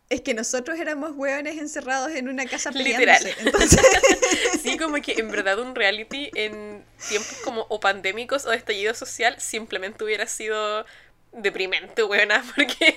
[0.09, 3.19] Es que nosotros éramos hueones encerrados en una casa Literal.
[3.21, 3.35] peleándose.
[3.45, 3.81] Entonces,
[4.63, 8.93] Sí, como que en verdad un reality en tiempos como o pandémicos o de estallido
[8.95, 10.85] social simplemente hubiera sido
[11.31, 12.95] deprimente, buena, porque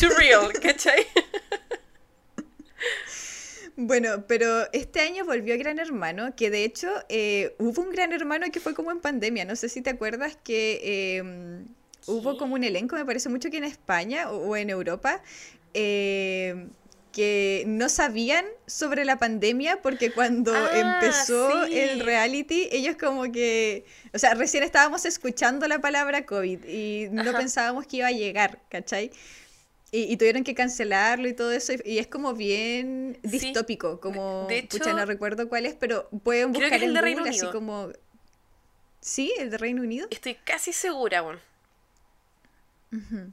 [0.00, 1.06] too real, ¿cachai?
[3.76, 8.46] bueno, pero este año volvió Gran Hermano, que de hecho eh, hubo un Gran Hermano
[8.50, 9.44] que fue como en pandemia.
[9.44, 11.64] No sé si te acuerdas que eh,
[12.06, 15.22] hubo como un elenco, me parece mucho que en España o, o en Europa,
[15.74, 16.68] eh,
[17.12, 21.76] que no sabían sobre la pandemia porque cuando Ah, empezó sí.
[21.78, 23.84] el reality, ellos como que,
[24.14, 27.38] o sea, recién estábamos escuchando la palabra COVID y no Ajá.
[27.38, 29.10] pensábamos que iba a llegar, ¿cachai?
[29.90, 33.30] Y, y tuvieron que cancelarlo y todo eso, y, y es como bien Sí.
[33.30, 36.82] distópico, como, de pucha, hecho, no recuerdo cuál es, pero pueden creo que buscar es
[36.84, 37.52] el de Google Reino así Unido.
[37.52, 37.88] como...
[39.00, 39.32] ¿Sí?
[39.38, 40.06] ¿El de Reino Unido?
[40.10, 41.40] Estoy casi segura, bueno.
[42.92, 43.32] Ujú.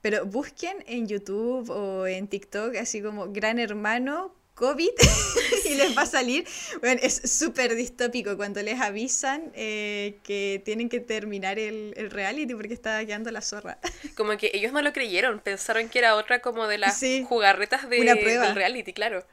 [0.00, 4.90] Pero busquen en YouTube o en TikTok así como Gran Hermano COVID
[5.64, 6.46] y les va a salir.
[6.80, 12.54] Bueno, es súper distópico cuando les avisan eh, que tienen que terminar el, el reality
[12.54, 13.78] porque está quedando la zorra.
[14.16, 17.88] Como que ellos no lo creyeron, pensaron que era otra como de las Sí, jugarretas
[17.88, 19.24] de, del reality, claro.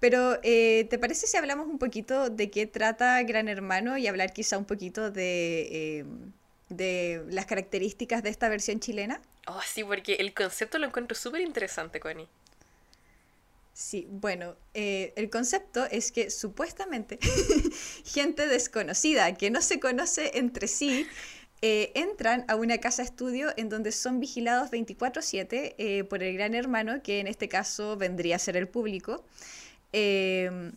[0.00, 4.32] Pero, eh, ¿te parece si hablamos un poquito de qué trata Gran Hermano y hablar
[4.32, 6.04] quizá un poquito de, eh,
[6.68, 9.20] de las características de esta versión chilena?
[9.46, 12.28] Oh, sí, porque el concepto lo encuentro súper interesante, Connie.
[13.72, 17.18] Sí, bueno, eh, el concepto es que supuestamente
[18.04, 21.06] gente desconocida que no se conoce entre sí
[21.62, 26.54] eh, entran a una casa estudio en donde son vigilados 24/7 eh, por el gran
[26.54, 29.24] hermano, que en este caso vendría a ser el público.
[29.92, 30.72] Eh,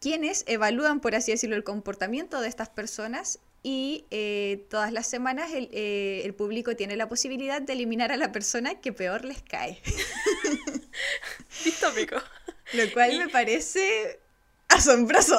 [0.00, 5.50] quienes evalúan, por así decirlo, el comportamiento de estas personas y eh, todas las semanas
[5.52, 9.40] el, eh, el, público tiene la posibilidad de eliminar a la persona que peor les
[9.42, 9.80] cae.
[11.64, 12.16] Distópico.
[12.74, 14.20] Lo cual me parece
[14.68, 15.38] asombroso.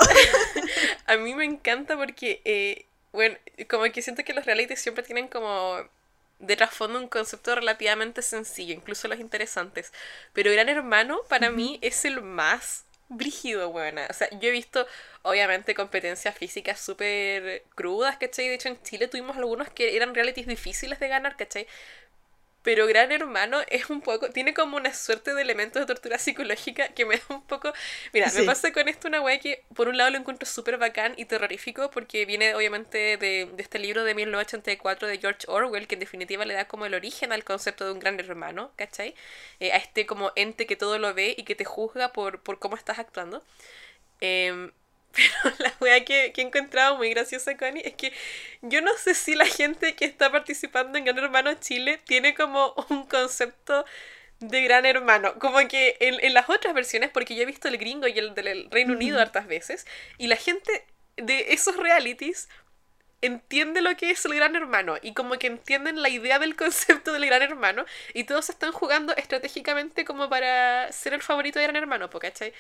[1.06, 3.38] a mí me encanta porque, eh, bueno,
[3.70, 5.78] como que siento que los realities siempre tienen como
[6.40, 9.94] de trasfondo un concepto relativamente sencillo, incluso los interesantes.
[10.34, 14.08] Pero Gran Hermano para mí es el más brígido, buena.
[14.10, 14.86] O sea, yo he visto,
[15.22, 18.48] obviamente, competencias físicas súper crudas, ¿cachai?
[18.48, 21.68] De hecho, en Chile tuvimos algunos que eran realities difíciles de ganar, ¿cachai?
[22.66, 26.90] Pero Gran Hermano es un poco, tiene como una suerte de elementos de tortura psicológica
[26.90, 27.72] que me da un poco...
[28.12, 31.14] Mira, me pasa con esto una wea que por un lado lo encuentro súper bacán
[31.16, 35.94] y terrorífico porque viene obviamente de, de, este libro de 1984 de George Orwell que
[35.94, 39.14] en definitiva le da como el origen al concepto de un gran hermano, ¿cachai?
[39.60, 42.58] Eh, a este como ente que todo lo ve y que te juzga por, por
[42.58, 43.44] cómo estás actuando.
[44.22, 44.72] Eh,
[45.44, 48.12] pero la wea que, que, he encontrado muy graciosa, Connie, es que
[48.62, 52.74] yo no sé si la gente que está participando en Gran Hermano Chile tiene como
[52.90, 53.86] un concepto
[54.40, 55.40] de Gran Hermano.
[55.40, 58.36] Como que en, en las otras versiones, porque yo he visto el gringo y el
[58.36, 59.86] del Reino Unido hartas veces,
[60.18, 60.86] y la gente
[61.18, 62.50] de esos realities
[63.26, 67.14] entiende lo que es el gran hermano y como que entienden la idea del concepto
[67.14, 71.76] del gran hermano y todos están jugando estratégicamente como para ser el favorito de gran
[71.76, 72.54] hermano, ¿cachai?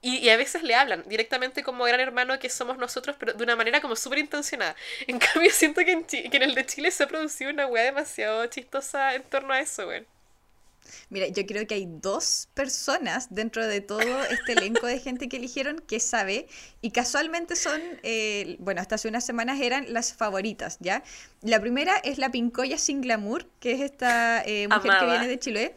[0.00, 3.42] Y, y a veces le hablan directamente como gran hermano que somos nosotros, pero de
[3.44, 4.76] una manera como súper intencionada.
[5.06, 7.84] En cambio, siento que en, que en el de Chile se ha producido una weá
[7.84, 10.06] demasiado chistosa en torno a eso, weón.
[11.10, 15.36] Mira, yo creo que hay dos personas dentro de todo este elenco de gente que
[15.36, 16.46] eligieron que sabe
[16.80, 21.02] y casualmente son, eh, bueno, hasta hace unas semanas eran las favoritas, ¿ya?
[21.42, 25.00] La primera es la Pincoya Sin Glamour, que es esta eh, mujer Amada.
[25.00, 25.74] que viene de Chile.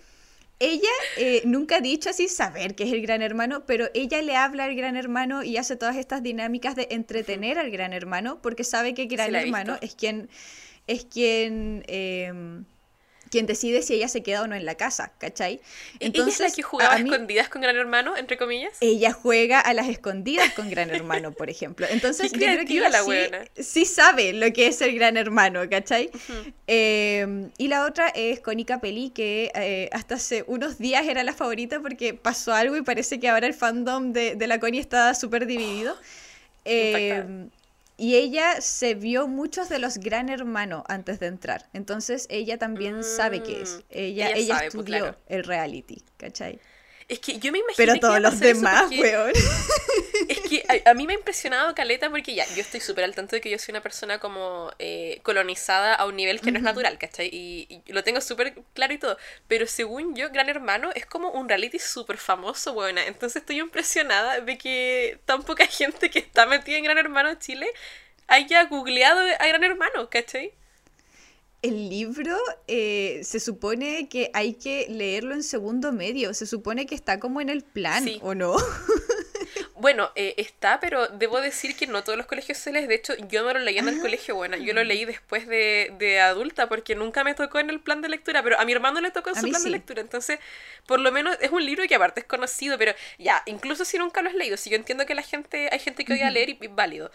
[0.59, 4.35] Ella eh, nunca ha dicho así saber que es el gran hermano, pero ella le
[4.35, 8.63] habla al gran hermano y hace todas estas dinámicas de entretener al gran hermano porque
[8.63, 9.85] sabe que el gran hermano visto.
[9.87, 10.29] es quien
[10.85, 12.65] es quien em,
[13.31, 15.59] quien decide si ella se queda o no en la casa, ¿cachai?
[15.99, 18.73] ella es la que jugaba a- mí- escondidas con Gran Hermano, entre comillas.
[18.81, 21.87] ella juega a las escondidas con Gran Hermano, por ejemplo.
[21.89, 25.61] Entonces, yo creo que ella la sí, sí sabe lo que es el Gran Hermano,
[25.69, 26.11] ¿cachai?
[26.67, 31.33] Eh, y la otra es Connie Capelli, que eh, hasta hace unos días era la
[31.33, 35.13] favorita porque pasó algo y parece que ahora el fandom de, de la Connie está
[35.15, 35.97] súper dividido.
[36.65, 37.60] Eh, impactada.
[38.01, 41.69] Y ella se vio muchos de los Gran Hermano antes de entrar.
[41.71, 43.75] Entonces ella también sabe qué es.
[43.77, 45.17] Mm, Ella, ella ella sabe, pues, estudió claro.
[45.27, 46.59] el reality, ¿cachai?
[47.11, 49.33] Es que yo me imagino Pero todos los demás, weón.
[50.29, 53.13] Es que a, a mí me ha impresionado Caleta porque ya, yo estoy súper al
[53.13, 56.57] tanto de que yo soy una persona como eh, colonizada a un nivel que no
[56.57, 57.27] es natural, ¿cachai?
[57.29, 59.17] Y, y lo tengo súper claro y todo.
[59.49, 63.05] Pero según yo, Gran Hermano es como un reality súper famoso, buena.
[63.05, 67.67] Entonces estoy impresionada de que tan poca gente que está metida en Gran Hermano Chile
[68.27, 70.53] haya googleado a Gran Hermano, ¿cachai?
[71.61, 72.35] El libro
[72.67, 76.33] eh, se supone que hay que leerlo en segundo medio.
[76.33, 78.19] Se supone que está como en el plan, Sí.
[78.23, 78.55] ¿o no?
[79.75, 82.87] Bueno, eh, está, pero debo decir que no todos los colegios se les.
[82.87, 85.91] De hecho, yo no lo leí en el colegio, bueno, yo lo leí después de,
[85.97, 89.01] de adulta porque nunca me tocó en el plan de lectura, pero a mi hermano
[89.01, 89.63] le tocó en su plan sí.
[89.63, 90.01] de lectura.
[90.01, 90.37] Entonces,
[90.85, 94.21] por lo menos es un libro que aparte es conocido, pero ya, incluso si nunca
[94.21, 96.57] lo has leído, si yo entiendo que la gente, hay gente que odia leer y,
[96.61, 97.09] y válido,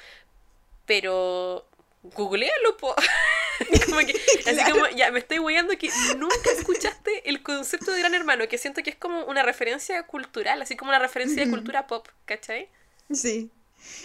[0.86, 1.64] pero
[2.02, 2.96] googlealo, po.
[3.86, 4.12] como que,
[4.46, 4.74] así Claro.
[4.74, 8.82] como, ya, me estoy weyando que nunca escuchaste el concepto de Gran Hermano, que siento
[8.82, 12.68] que es como una referencia cultural, así como una referencia de cultura pop, ¿cachai?
[13.12, 13.50] Sí.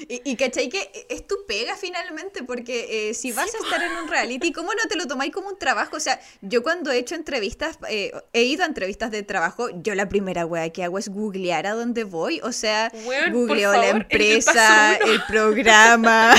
[0.08, 3.92] Y, y cachai que es tu pega finalmente, porque eh, si vas a estar en
[3.94, 5.96] un reality, ¿cómo no te lo tomáis como un trabajo?
[5.96, 9.96] O sea, yo cuando he hecho entrevistas, eh, he ido a entrevistas de trabajo, yo
[9.96, 12.40] la primera wea que hago es googlear a dónde voy.
[12.44, 15.12] O sea, por googleo la favor, el empresa, uno.
[15.14, 16.36] el programa,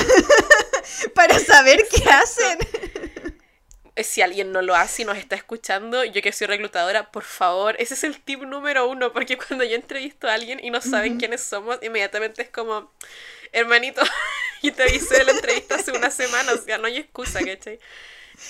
[1.14, 2.58] para saber qué hacen.
[3.94, 7.24] Eh, Si alguien no lo hace y nos está escuchando, yo que soy reclutadora, por
[7.24, 10.80] favor, ese es el tip número uno, porque cuando yo entrevisto a alguien y no
[10.80, 12.90] saben quiénes somos, inmediatamente es como,
[13.52, 14.00] hermanito,
[14.62, 17.78] y te avisé la entrevista hace una semana, o sea, no hay excusa, ¿cachai?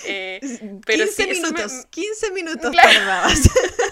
[0.05, 0.41] Eh,
[0.87, 2.89] pero 15 sí, eso me- minutos, 15 minutos Claro.
[2.93, 3.41] tardabas.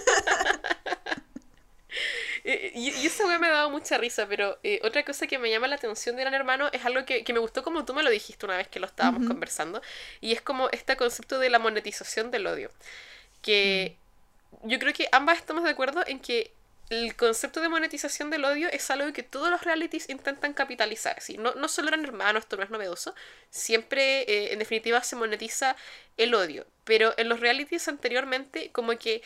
[2.50, 5.38] Eh, Y, y esa wea me ha dado mucha risa, pero eh, otra cosa que
[5.38, 7.94] me llama la atención de Gran Hermano es algo que, que me gustó como tú
[7.94, 9.80] me lo dijiste una vez que lo estábamos conversando,
[10.20, 12.70] y es como este concepto de la monetización del odio.
[13.42, 13.96] Que
[14.64, 16.52] yo creo que ambas estamos de acuerdo en que
[16.90, 21.20] el concepto de monetización del odio es algo que todos los realities intentan capitalizar.
[21.20, 21.38] ¿sí?
[21.38, 23.14] No, no solo Gran Hermano, esto no es novedoso,
[23.48, 25.76] siempre eh, en definitiva se monetiza
[26.16, 29.22] el odio, pero en los realities anteriormente como que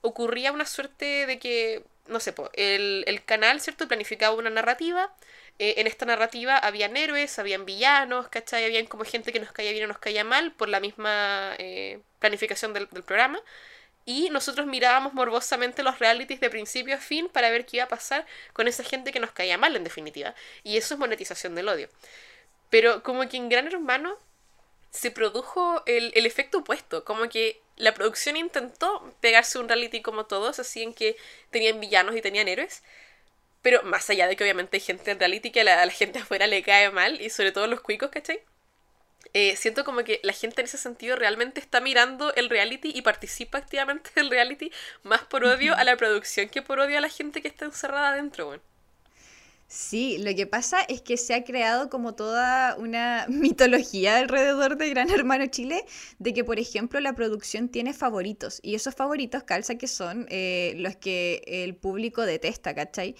[0.00, 3.88] ocurría una suerte de que, no sé, po, el, el canal, ¿cierto?
[3.88, 5.14] Planificaba una narrativa,
[5.58, 8.64] eh, en esta narrativa habían héroes, habían villanos, ¿cachai?
[8.64, 12.00] Habían como gente que nos caía bien o nos caía mal por la misma eh,
[12.20, 13.40] planificación del, del programa.
[14.04, 17.88] Y nosotros mirábamos morbosamente los realities de principio a fin para ver qué iba a
[17.88, 20.34] pasar con esa gente que nos caía mal, en definitiva.
[20.62, 21.88] Y eso es monetización del odio.
[22.70, 24.18] Pero como que en Gran Hermano
[24.90, 27.04] se produjo el, el efecto opuesto.
[27.04, 31.16] Como que la producción intentó pegarse un reality como todos, así en que
[31.50, 32.82] tenían villanos y tenían héroes.
[33.62, 35.92] Pero más allá de que obviamente hay gente en reality que a la, a la
[35.92, 38.42] gente afuera le cae mal, y sobre todo los cuicos, ¿cachai?
[39.34, 43.02] Eh, siento como que la gente en ese sentido realmente está mirando el reality y
[43.02, 47.08] participa activamente del reality más por odio a la producción que por odio a la
[47.10, 48.62] gente que está encerrada adentro, bueno.
[49.70, 54.88] Sí, lo que pasa es que se ha creado como toda una mitología alrededor de
[54.88, 55.84] Gran Hermano Chile,
[56.18, 60.72] de que, por ejemplo, la producción tiene favoritos, y esos favoritos calza que son eh,
[60.78, 63.14] los que el público detesta, ¿cachai?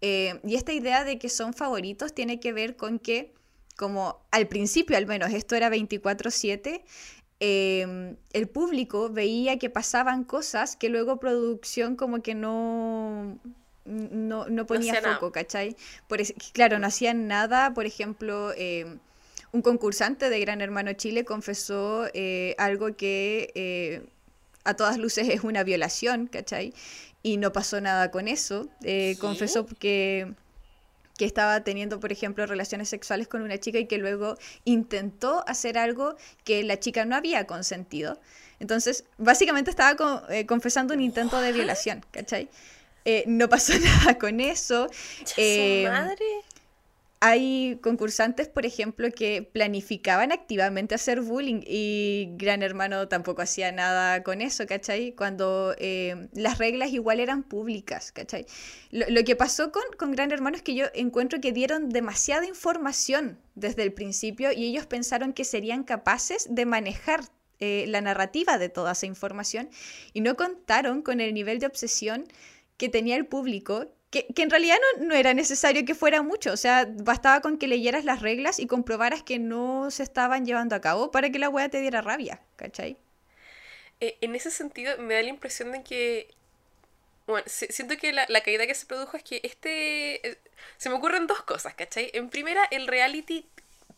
[0.00, 3.34] Eh, y esta idea de que son favoritos tiene que ver con que
[3.76, 6.82] como al principio al menos esto era 24/7,
[7.40, 13.38] eh, el público veía que pasaban cosas que luego producción como que no,
[13.90, 15.76] no, no ponía foco, ¿cachai?
[16.08, 18.52] Por es- claro, no hacían nada, por ejemplo...
[18.56, 18.98] eh,
[19.52, 24.06] un concursante de Gran Hermano Chile confesó eh, algo que eh,
[24.62, 26.72] a todas luces es una violación, ¿cachai?
[27.24, 28.68] Y no pasó nada con eso.
[28.84, 30.34] Eh, confesó que,
[31.18, 35.78] que estaba teniendo, por ejemplo, relaciones sexuales con una chica y que luego intentó hacer
[35.78, 36.14] algo
[36.44, 38.20] que la chica no había consentido.
[38.60, 42.48] Entonces, básicamente estaba co- confesando un intento de violación, ¿cachai?
[43.04, 44.88] Eh, no pasó nada con eso.
[45.24, 46.24] Ya su Eh, madre.
[47.22, 54.22] hay concursantes, por ejemplo, que planificaban activamente hacer bullying y Gran Hermano tampoco hacía nada
[54.22, 55.12] con eso, ¿cachai?
[55.14, 58.46] Cuando eh, las reglas igual eran públicas, ¿cachai?
[58.90, 62.46] Lo, lo que pasó con, con Gran Hermano es que yo encuentro que dieron demasiada
[62.46, 67.20] información desde el principio y ellos pensaron que serían capaces de manejar
[67.58, 69.68] eh, la narrativa de toda esa información
[70.14, 72.24] y no contaron con el nivel de obsesión
[72.80, 73.74] que tenía el público,
[74.10, 77.58] que, que en realidad no, no era necesario que fuera mucho, o sea, bastaba con
[77.58, 81.38] que leyeras las reglas y comprobaras que no se estaban llevando a cabo para que
[81.38, 82.96] la wea te diera rabia, ¿cachai?
[84.00, 86.34] Eh, en ese sentido, me da la impresión de que.
[87.26, 90.26] Bueno, si- siento que la, la caída que se produjo es que este.
[90.28, 90.38] eh,
[90.78, 92.10] Se me ocurren dos cosas, ¿cachai?
[92.14, 93.48] En primera, el reality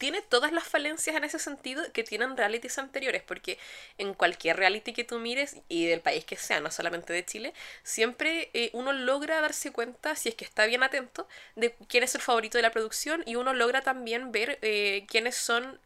[0.03, 3.57] tiene todas las falencias en ese sentido que tienen realities anteriores, porque
[3.99, 7.55] en cualquier reality que tú mires, y del país que sea, no solamente de Chile,
[7.85, 12.17] siempre eh, uno logra darse cuenta, si es que está bien atento, de quién es
[12.17, 15.79] el favorito de la producción, y uno logra también ver eh, quiénes son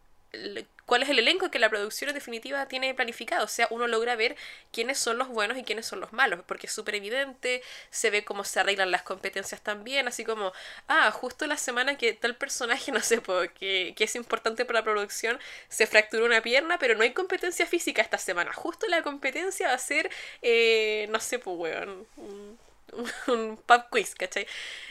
[0.86, 3.44] cuál es el elenco que la producción en definitiva tiene planificado.
[3.44, 4.36] O sea, uno logra ver
[4.72, 8.24] quiénes son los buenos y quiénes son los malos, porque es súper evidente, se ve
[8.24, 10.52] cómo se arreglan las competencias también, así como,
[10.88, 13.20] ah, justo la semana que tal personaje, no sé,
[13.58, 15.38] que, que es importante para la producción,
[15.68, 18.52] se fracturó una pierna, pero no hay competencia física esta semana.
[18.52, 20.10] Justo la competencia va a ser,
[20.42, 22.58] eh, no sé, pues, weón, un,
[23.28, 24.46] un pub quiz, ¿cachai?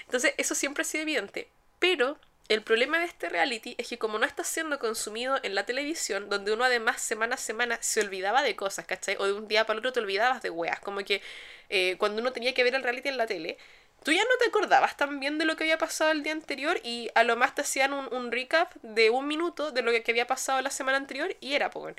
[0.06, 1.48] Entonces, eso siempre ha sido evidente.
[1.80, 2.18] Pero
[2.48, 6.30] el problema de este reality es que como no está siendo consumido en la televisión,
[6.30, 9.16] donde uno además semana a semana se olvidaba de cosas, ¿cachai?
[9.20, 10.80] O de un día para el otro te olvidabas de weas.
[10.80, 11.22] Como que
[11.70, 13.58] eh, cuando uno tenía que ver el reality en la tele,
[14.04, 16.80] tú ya no te acordabas tan bien de lo que había pasado el día anterior
[16.84, 20.12] y a lo más te hacían un, un recap de un minuto de lo que
[20.12, 21.96] había pasado la semana anterior y era, pues.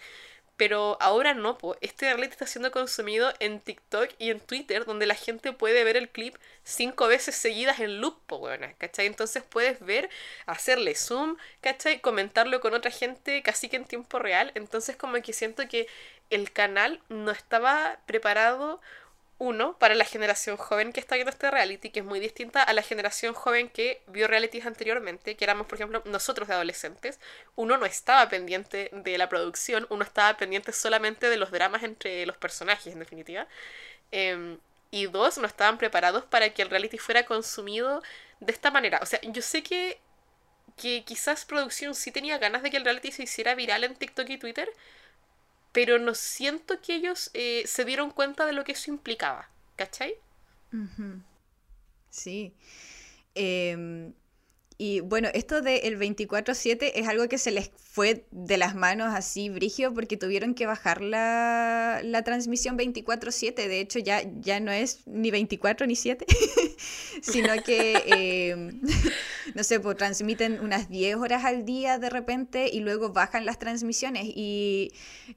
[0.56, 1.76] Pero ahora no, po.
[1.82, 5.96] este reality está siendo consumido en TikTok y en Twitter, donde la gente puede ver
[5.96, 6.34] el clip
[6.64, 9.06] cinco veces seguidas en loop, po, weona, ¿cachai?
[9.06, 10.08] Entonces puedes ver,
[10.46, 12.00] hacerle zoom, ¿cachai?
[12.00, 14.52] Comentarlo con otra gente casi que en tiempo real.
[14.54, 15.86] Entonces como que siento que
[16.30, 18.80] el canal no estaba preparado
[19.38, 22.72] uno, para la generación joven que está viendo este reality, que es muy distinta a
[22.72, 27.20] la generación joven que vio realities anteriormente, que éramos, por ejemplo, nosotros de adolescentes.
[27.54, 32.24] Uno no estaba pendiente de la producción, uno estaba pendiente solamente de los dramas entre
[32.24, 33.46] los personajes, en definitiva.
[34.10, 34.58] Em,
[34.90, 38.02] y dos, no estaban preparados para que el reality fuera consumido
[38.40, 39.00] de esta manera.
[39.02, 39.98] O sea, yo sé que,
[40.76, 44.28] que quizás producción sí tenía ganas de que el reality se hiciera viral en TikTok
[44.30, 44.70] y Twitter,
[45.76, 50.14] pero no siento que ellos eh, se dieron cuenta de lo que eso implicaba, ¿cachai?
[50.72, 51.20] Ujú.
[52.08, 52.54] Sí.
[53.34, 54.14] Em,
[54.78, 59.50] y bueno, esto del 24/7 es algo que se les fue de las manos así
[59.50, 63.68] brigio porque tuvieron que bajar la, la transmisión 24/7.
[63.68, 66.24] De hecho, ya, ya no es ni 24 ni 7,
[67.20, 68.02] sino que,
[68.50, 68.80] em,
[69.54, 73.58] no sé, pues transmiten unas 10 horas al día de repente y luego bajan las
[73.58, 74.24] transmisiones.
[74.26, 74.92] Y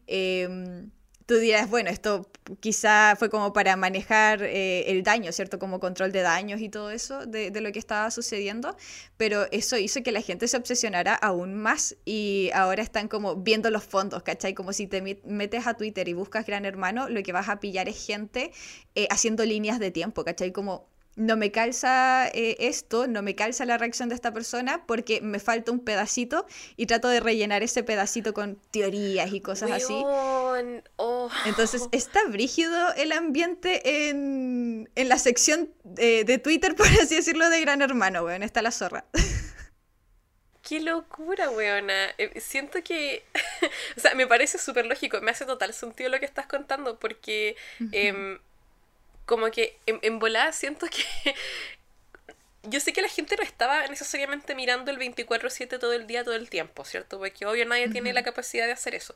[0.08, 0.92] em,
[1.30, 2.28] tú dirás, bueno, esto
[2.60, 5.60] quizá fue como para manejar eh, el daño, ¿cierto?
[5.60, 8.76] Como control de daños y todo eso de, lo que estaba sucediendo,
[9.16, 13.70] pero eso hizo que la gente se obsesionara aún más y ahora están como viendo
[13.70, 14.56] los fondos, ¿cachai?
[14.56, 17.88] Como si te metes a Twitter y buscas Gran Hermano, lo que vas a pillar
[17.88, 18.52] es gente
[18.96, 20.52] eh, haciendo líneas de tiempo, ¿cachai?
[20.52, 25.20] Como no me calza eh, esto, no me calza la reacción de esta persona porque
[25.22, 26.48] me falta un pedacito
[26.78, 30.02] y trato de rellenar ese pedacito con teorías y cosas así.
[30.06, 31.30] Oh.
[31.46, 37.50] Entonces está brígido el ambiente en, en la sección de, de, Twitter, por así decirlo,
[37.50, 39.06] de Gran Hermano, weón, está la zorra.
[40.62, 42.12] Qué locura, weona.
[42.18, 43.24] Eh, siento que,
[43.98, 47.58] o sea, me parece súper lógico, me hace total sentido lo que estás contando porque...
[47.92, 48.40] eh,
[49.30, 51.36] como que en, en volada siento que
[52.64, 56.34] yo sé que la gente no estaba necesariamente mirando el 24/7 todo el día, todo
[56.34, 57.20] el tiempo, ¿cierto?
[57.20, 59.16] Porque obvio nadie tiene la capacidad de hacer eso.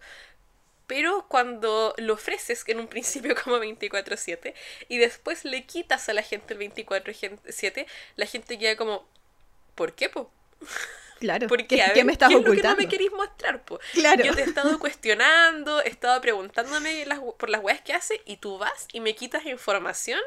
[0.85, 4.53] Pero cuando lo ofreces en un principio como 24/7
[4.87, 9.07] y después le quitas a la gente el 24/7, la gente queda como,
[9.73, 10.31] ¿por qué, po?
[11.23, 11.47] Claro.
[11.47, 12.75] Porque, ¿Qué, a ver, ¿qué me estás ¿qué es lo que ocultando?
[12.75, 13.79] no me queréis mostrar, po?
[13.93, 14.25] Claro.
[14.25, 18.35] Yo te he estado cuestionando, he estado preguntándome las, por las weas que hace y
[18.37, 20.19] tú vas y me quitas información.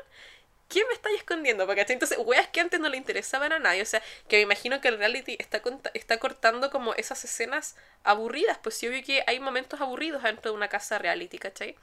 [0.71, 1.67] ¿Qué me estáis escondiendo?
[1.67, 3.83] Porque entonces, weas que antes no le interesaban a nadie.
[3.83, 5.61] O sea, que me imagino que el reality está,
[5.93, 8.57] está cortando como esas escenas aburridas.
[8.63, 11.77] Pues sí, obvio que hay momentos aburridos dentro de una casa reality, ¿cachai?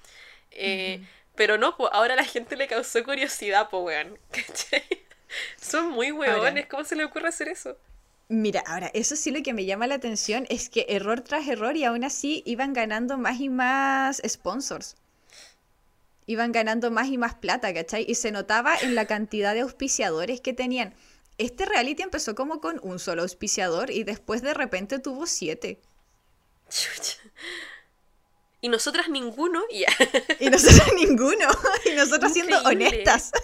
[0.50, 1.02] Eh,
[1.36, 4.18] Pero no, pues ahora la gente le causó curiosidad, pues weón.
[4.32, 5.06] ¿Cachai?
[5.62, 6.40] Son muy weones.
[6.40, 6.68] Ahora.
[6.68, 7.78] ¿Cómo se le ocurre hacer eso?
[8.34, 11.78] Mira, ahora, eso sí lo que me llama la atención es que error tras error
[11.78, 14.96] y aún así iban ganando más y más sponsors.
[16.26, 18.06] Iban ganando más y más plata, ¿cachai?
[18.10, 20.96] Y se notaba en la cantidad de auspiciadores que tenían.
[21.38, 25.80] Este reality empezó como con un solo auspiciador y después de repente tuvo siete.
[28.62, 29.90] Y nosotras ninguno, y ya.
[30.40, 31.50] Y nosotros ninguno.
[31.86, 33.32] Y nosotros siendo honestas.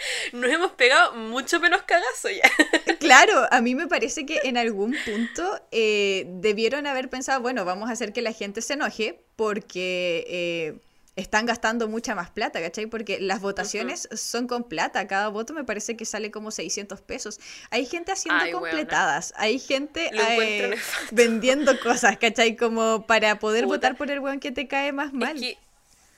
[0.32, 2.50] Nos hemos pegado mucho menos cagazo ya.
[3.00, 7.88] Claro, a mí me parece que en algún punto eh, debieron haber pensado, bueno, vamos
[7.88, 10.78] a hacer que la gente se enoje porque eh,
[11.16, 12.86] están gastando mucha más plata, ¿cachai?
[12.86, 17.40] Porque las votaciones son con plata, cada voto me parece que sale como 600 pesos.
[17.70, 18.68] Hay gente haciendo Ay, weona.
[18.68, 20.76] completadas, hay gente eh,
[21.10, 22.54] vendiendo cosas, ¿cachai?
[22.56, 23.76] Como para poder Puta.
[23.76, 25.36] votar por el weón que te cae más mal.
[25.36, 25.58] Es que,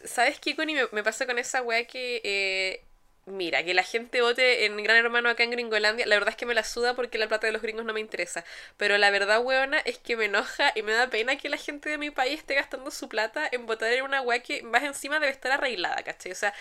[0.04, 0.74] ¿sabes qué, Connie?
[0.74, 2.82] Me, me pasa con esa weá que,
[3.27, 6.07] mira, que la gente vote en Gran Hermano acá en Gringolandia.
[6.07, 8.01] La verdad es que me la suda porque la plata de los gringos no me
[8.01, 8.44] interesa.
[8.77, 11.89] Pero la verdad, weona, es que me enoja y me da pena que la gente
[11.90, 15.20] de mi país esté gastando su plata en votar en una weá que más encima
[15.20, 16.32] debe estar arreglada, ¿cachai?
[16.32, 16.53] O sea,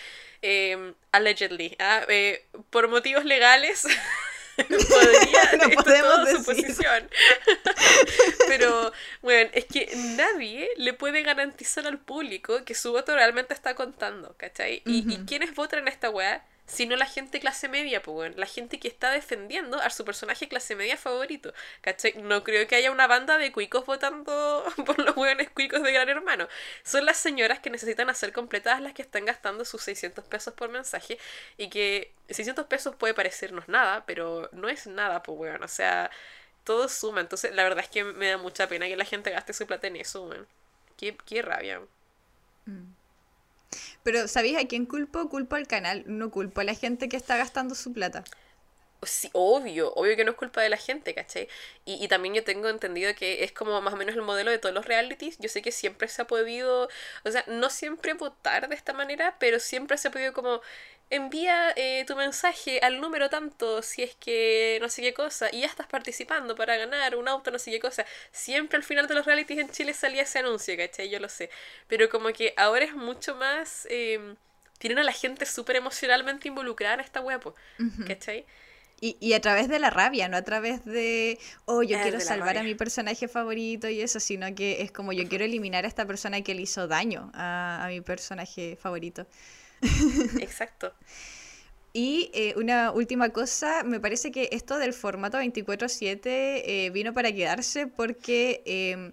[0.42, 2.04] eh, allegedly, ¿ah?
[2.08, 3.84] Eh, por motivos legales.
[4.56, 6.76] podría No esto podemos decir.
[8.46, 13.74] pero bueno es que nadie le puede garantizar al público que su voto realmente está
[13.74, 14.82] contando ¿cachai?
[14.84, 15.26] y, y Ujú.
[15.26, 18.34] quiénes votan en esta weá sino la gente clase media, pues weón.
[18.36, 21.52] La gente que está defendiendo a su personaje clase media favorito.
[21.80, 22.14] ¿Cachai?
[22.22, 26.08] No creo que haya una banda de cuicos votando por los weones cuicos de Gran
[26.08, 26.48] Hermano.
[26.84, 30.68] Son las señoras que necesitan hacer completadas las que están gastando sus 600 pesos por
[30.70, 31.18] mensaje.
[31.58, 35.62] Y que 600 pesos puede parecernos nada, pero no es nada, pues weón.
[35.62, 36.10] O sea,
[36.64, 37.20] todo suma.
[37.20, 39.86] Entonces, la verdad es que me da mucha pena que la gente gaste su plata
[39.88, 40.46] en eso, weón.
[40.96, 41.80] Qué, qué rabia.
[44.02, 45.28] Pero ¿sabéis a quién culpo?
[45.28, 48.24] Culpo al canal, no culpo a la gente que está gastando su plata.
[49.04, 51.48] Sí, obvio, obvio que no es culpa de la gente, ¿cachai?
[51.84, 54.58] Y, y también yo tengo entendido que es como más o menos el modelo de
[54.58, 55.38] todos los realities.
[55.38, 56.88] Yo sé que siempre se ha podido,
[57.24, 60.60] o sea, no siempre votar de esta manera, pero siempre se ha podido como
[61.14, 65.60] envía eh, tu mensaje al número tanto si es que no sé qué cosa y
[65.60, 68.04] ya estás participando para ganar un auto, no sé qué cosa.
[68.32, 71.10] Siempre al final de los realities en Chile salía ese anuncio, ¿cachai?
[71.10, 71.50] Yo lo sé.
[71.88, 73.86] Pero como que ahora es mucho más...
[73.90, 74.34] eh,
[74.78, 77.54] tienen a la gente súper emocionalmente involucrada en esta po,
[78.04, 78.44] ¿cachai?
[79.00, 82.20] Y, y a través de la rabia, no a través de, oh, yo Ah, quiero
[82.20, 85.88] salvar a mi personaje favorito y eso, sino que es como yo quiero eliminar a
[85.88, 89.26] esta persona que le hizo daño a, a mi personaje favorito.
[90.40, 90.92] Exacto.
[91.92, 97.32] Y eh, una última cosa, me parece que esto del formato 24/7 eh, vino para
[97.32, 99.12] quedarse porque eh,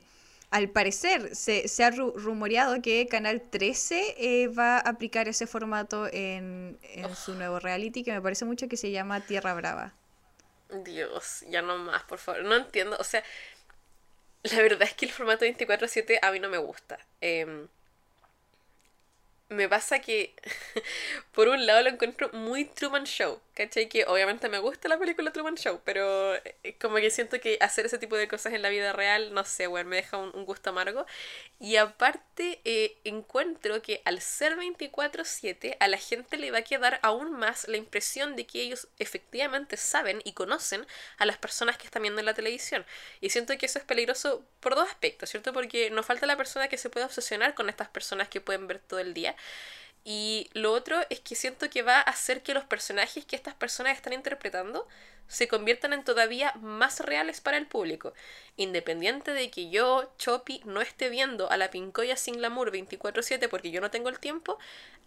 [0.49, 5.45] al parecer se, se ha ru- rumoreado que Canal 13 eh, va a aplicar ese
[5.45, 9.93] formato en, en su nuevo reality, que me parece mucho que se llama Tierra Brava.
[10.85, 12.43] Dios, ya no más, por favor.
[12.43, 13.23] No entiendo, o sea,
[14.43, 16.97] la verdad es que el formato 24-7 a mí no me gusta.
[17.19, 17.67] Em,
[19.49, 20.35] me pasa que,
[21.33, 23.89] por un lado, lo encuentro muy Truman Show, ¿cachai?
[23.89, 27.87] Que obviamente me gusta la película Truman Show, pero eh, como que siento que hacer
[27.87, 30.69] ese tipo de cosas en la vida real, no sé, bueno, me deja un, gusto
[30.69, 31.05] amargo.
[31.59, 36.99] Y aparte, eh, encuentro que al ser 24-7, a la gente le va a quedar
[37.01, 40.85] aún más la impresión de que ellos efectivamente saben y conocen
[41.17, 42.85] a las personas que están viendo en la televisión.
[43.19, 45.53] Y siento que eso es peligroso por dos aspectos, ¿cierto?
[45.53, 48.79] Porque nos falta la persona que se pueda obsesionar con estas personas que pueden ver
[48.79, 49.35] todo el día
[50.03, 53.53] y lo otro es que siento que va a hacer que los personajes que estas
[53.55, 54.87] personas están interpretando
[55.27, 58.13] se conviertan en todavía más reales para el público.
[58.57, 63.71] Independiente de que yo, Chopi, no esté viendo a la Pincoya sin glamour 24/7 porque
[63.71, 64.57] yo no tengo el tiempo,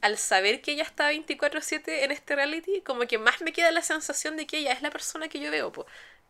[0.00, 3.82] al saber que ella está 24/7 en este reality, como que más me queda la
[3.82, 5.86] sensación de que ella es la persona que yo veo, po.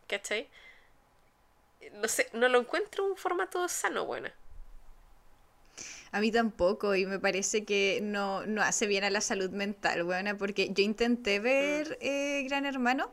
[0.07, 0.47] ¿cachai?
[1.93, 4.29] No sé, no lo encuentro un formato sano, bueno.
[6.13, 10.37] A mí tampoco, y me parece que no, hace bien a la salud mental, bueno,
[10.37, 13.09] porque yo intenté ver eh, Gran Hermano,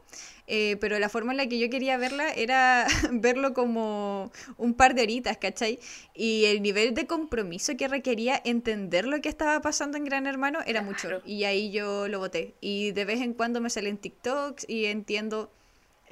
[0.47, 4.95] eh, pero la forma en la que yo quería verla era verlo como un par
[4.95, 5.79] de horitas, ¿cachai?
[6.15, 10.59] Y el nivel de compromiso que requería entender lo que estaba pasando en Gran Hermano
[10.67, 12.55] era mucho, y ahí yo lo voté.
[12.61, 15.51] Y de vez en cuando me salen TikToks y entiendo...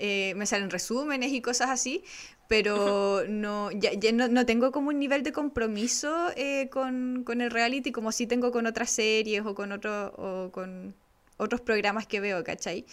[0.01, 2.05] Eh, me salen resúmenes y cosas así,
[2.49, 8.11] pero no, ya, no, tengo como un nivel de compromiso eh, con, el reality como
[8.11, 10.95] sí tengo con otras series o con, otro, o con
[11.37, 12.87] otros programas que veo, ¿cachai?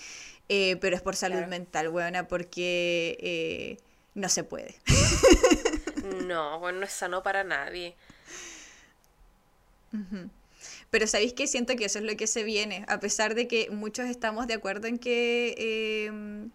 [0.50, 3.78] Eh, pero es por salud mental, buena, porque eh,
[4.14, 4.76] no se puede.
[6.28, 7.96] no, bueno, no es sano para nadie.
[10.90, 13.70] Pero sabéis que siento que eso es lo que se viene, a pesar de que
[13.70, 16.52] muchos estamos de acuerdo en que em,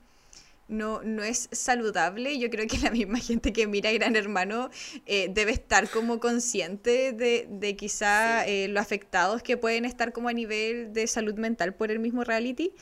[0.71, 2.39] no, no es saludable.
[2.39, 4.71] Yo creo que la misma gente que mira Gran Hermano
[5.07, 10.29] eh, debe estar como consciente de, de quizá eh, los afectados que pueden estar como
[10.29, 12.73] a nivel de salud mental por el mismo reality.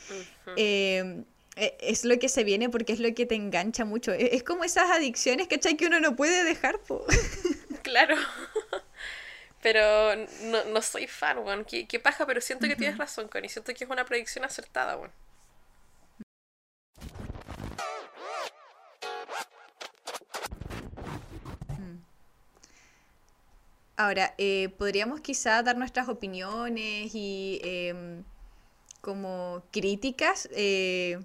[0.55, 1.23] Eh,
[1.55, 4.13] e, es lo que se viene porque es lo que te engancha mucho.
[4.13, 5.75] E, es, como esas adicciones, ¿cachai?
[5.75, 6.79] Que uno no puede dejar.
[7.83, 8.15] claro.
[9.61, 11.65] Pero no, no soy fan, Juan.
[11.65, 13.49] Qué, qué, paja, pero siento que tienes razón, Connie.
[13.49, 15.11] Siento que es una predicción acertada, Juan.
[23.99, 28.23] Ahora, eh, podríamos quizá dar nuestras opiniones y em,
[29.01, 31.19] como críticas eh,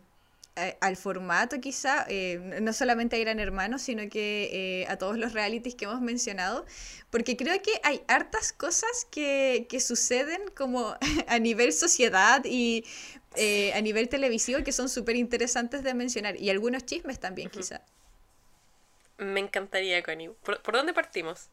[0.80, 5.76] al formato quizá, eh, no solamente a Gran Hermano, sino que a todos los realities
[5.76, 6.66] que hemos mencionado,
[7.10, 10.96] porque creo que hay hartas cosas que, suceden como
[11.28, 12.84] a nivel sociedad y
[13.72, 17.82] a nivel televisivo que son súper interesantes de mencionar, y algunos chismes también quizá.
[19.18, 20.30] Me encantaría, Connie.
[20.42, 21.50] ¿Por dónde partimos?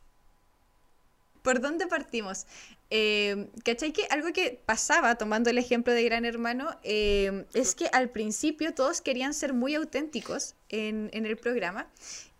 [1.42, 2.46] ¿Por dónde partimos?
[2.90, 7.88] Eh, ¿Cachai que algo que pasaba, tomando el ejemplo de Gran Hermano, eh, es que
[7.94, 11.88] al principio todos querían ser muy auténticos en, en el programa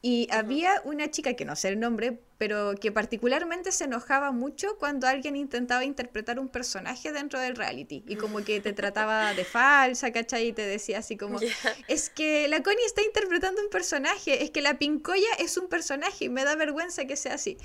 [0.04, 4.80] y había una chica, que no sé el nombre, pero que particularmente se enojaba mucho
[4.80, 8.04] cuando alguien intentaba interpretar un personaje dentro del reality.
[8.08, 10.48] Y como que te trataba de falsa, ¿cachai?
[10.48, 11.40] Y te decía así como,
[11.88, 16.26] es que la Connie está interpretando un personaje, es que la Pincoya es un personaje
[16.26, 17.58] y me da vergüenza que sea así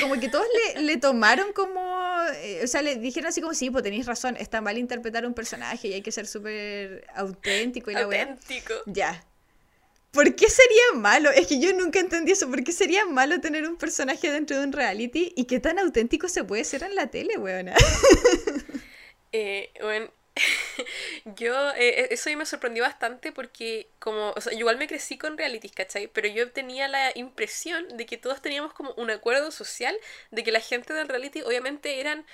[0.00, 1.80] como que todos le, le tomaron como,
[2.36, 5.34] eh, o sea, le dijeron así como, sí, pues tenéis razón, está mal interpretar un
[5.34, 8.74] personaje y hay que ser súper auténtico y la Auténtico.
[8.86, 9.24] Ya.
[10.10, 11.30] ¿Por qué sería malo?
[11.30, 12.48] Es que yo nunca entendí eso.
[12.48, 15.32] ¿Por qué sería malo tener un personaje dentro de un reality?
[15.36, 17.74] ¿Y qué tan auténtico se puede ser en la tele, weona?
[19.30, 20.10] Eh, bueno,
[21.24, 25.36] yo, eh, e, eso me sorprendió bastante porque como, o sea, igual me crecí con
[25.38, 26.08] realities, ¿cachai?
[26.08, 29.96] Pero yo tenía la impresión de que todos teníamos como un acuerdo social
[30.30, 32.26] de que la gente del reality obviamente eran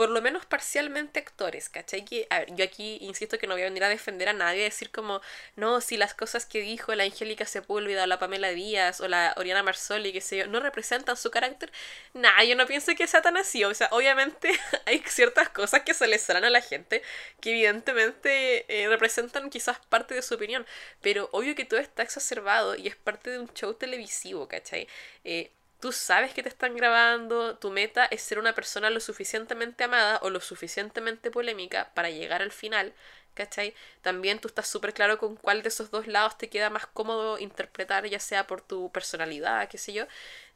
[0.00, 2.06] por lo menos parcialmente actores, ¿cachai?
[2.06, 4.90] Que, yo aquí insisto que no voy a venir a defender a nadie, a decir
[4.90, 5.20] como,
[5.56, 9.34] no, si las cosas que dijo la Angélica Sepúlveda o la Pamela Díaz o la
[9.36, 11.70] Oriana Marsoli, que sé yo, no representan su carácter,
[12.14, 14.50] nada, yo no pienso que sea tan así, o sea, obviamente
[14.86, 17.02] hay ciertas cosas que se les salen a la gente
[17.42, 20.64] que evidentemente eh, representan quizás parte de su opinión,
[21.02, 24.88] pero obvio que todo está exacerbado y es parte de un show televisivo, ¿cachai?
[25.24, 25.50] Eh,
[25.80, 30.18] Tú sabes que te están grabando, tu meta es ser una persona lo suficientemente amada
[30.22, 32.92] o lo suficientemente polémica para llegar al final,
[33.34, 33.74] ¿cachai?
[34.02, 37.38] También tú estás súper claro con cuál de esos dos lados te queda más cómodo
[37.38, 40.06] interpretar, ya sea por tu personalidad, qué sé yo.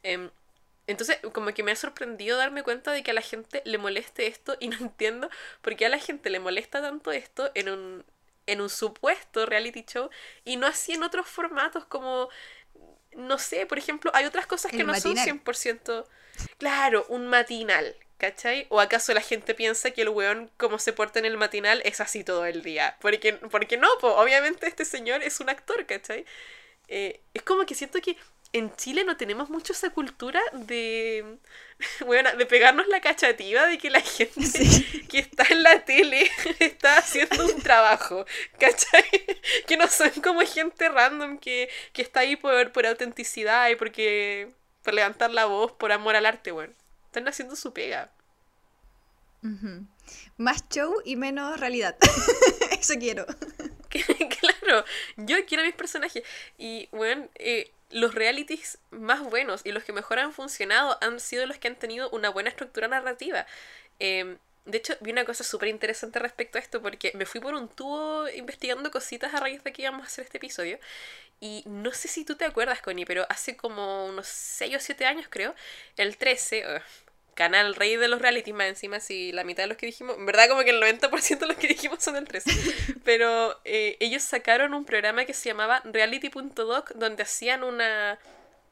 [0.03, 0.29] Em,
[0.87, 4.27] entonces, como que me ha sorprendido darme cuenta de que a la gente le moleste
[4.27, 5.29] esto y no entiendo
[5.61, 8.05] por qué a la gente le molesta tanto esto en un,
[8.47, 10.09] en un supuesto reality show
[10.43, 12.29] y no así en otros formatos como
[13.15, 16.05] no sé, por ejemplo, hay otras cosas que no son 100%.
[16.57, 18.65] Claro, un matinal, ¿Cachai?
[18.69, 21.99] ¿O acaso la gente piensa que el weón, como se porta en el matinal, es
[21.99, 22.95] así todo el día?
[23.01, 26.25] Porque, porque no, obviamente este señor es un actor, ¿cachai?
[26.87, 28.15] Eh, es como que siento que
[28.57, 31.39] en Chile no tenemos mucho esa cultura de,
[32.05, 34.59] bueno, de pegarnos la cachativa de que la gente
[35.09, 36.29] que está en la tele
[36.59, 38.25] está haciendo un trabajo,
[38.57, 39.03] ¿cachai?
[39.67, 44.49] Que no son como gente random que, que está ahí por, por autenticidad y porque
[44.83, 46.73] por levantar la voz, por amor al arte, bueno.
[47.07, 48.11] Están haciendo su pega.
[50.37, 51.95] Más show y menos realidad.
[52.71, 53.25] Eso quiero.
[53.89, 54.83] claro,
[55.17, 56.23] yo quiero mis personajes.
[56.57, 61.45] Y bueno, eh, los realities más buenos y los que mejor han funcionado han sido
[61.45, 63.47] los que han tenido una buena estructura narrativa.
[63.99, 67.53] Em, de hecho, vi una cosa súper interesante respecto a esto porque me fui por
[67.53, 70.77] un tubo investigando cositas a raíz de que íbamos a hacer este episodio.
[71.39, 75.05] Y no sé si tú te acuerdas, Connie, pero hace como unos 6 o 7
[75.05, 75.55] años, creo,
[75.95, 76.81] el 13,
[77.35, 80.25] canal rey de los reality más encima, si la mitad de los que dijimos, en
[80.25, 82.49] verdad como que el 90% de los que dijimos son del 13,
[83.03, 88.17] pero eh, ellos sacaron un programa que se llamaba reality.doc donde hacían una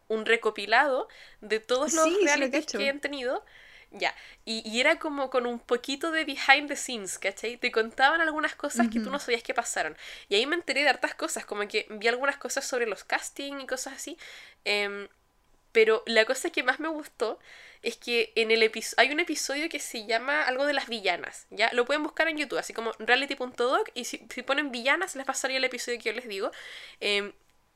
[0.07, 1.07] un recopilado
[1.41, 3.43] de todos los realities que, han tenido.
[3.91, 7.57] Ya, y, era como con un poquito de behind the scenes, ¿cachai?
[7.57, 9.95] Te contaban algunas cosas que tú no sabías que pasaron.
[10.29, 13.59] Y ahí me enteré de hartas cosas, como que vi algunas cosas sobre los casting
[13.59, 14.17] y cosas así.
[14.65, 15.07] Em,
[15.73, 17.39] pero la cosa que más me gustó
[17.81, 21.69] es que en el hay un episodio que se llama algo de las villanas, ¿ya?
[21.73, 25.65] Lo pueden buscar en YouTube, así como reality.doc y si, ponen villanas les pasaría el
[25.65, 26.51] episodio que yo les digo.
[27.01, 27.33] Em,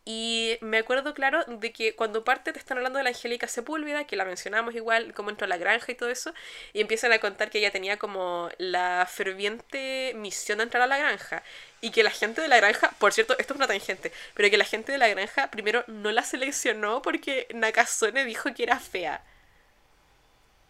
[0.09, 4.07] y me acuerdo, claro, de que cuando parte te están hablando de la Angélica Sepúlveda,
[4.07, 6.33] que la mencionamos igual, cómo entró a la granja y todo eso,
[6.71, 10.97] y empiezan a contar que ella tenía como la ferviente misión de entrar a la
[10.97, 11.43] granja.
[11.81, 14.55] Y que la gente de la granja, por cierto, esto es una tangente, pero que
[14.55, 19.21] la gente de la granja primero no la seleccionó porque Nakazone dijo que era fea.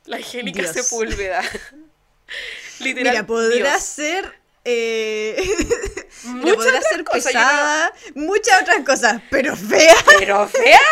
[0.06, 1.44] La Angélica Sepúlveda.
[2.80, 3.14] Literal.
[3.14, 4.34] Mira, podrá ser.
[4.70, 5.38] Eh...
[6.56, 9.96] podrá ser pesada, muchas otras cosas, pero fea.
[10.20, 10.80] Pero fea.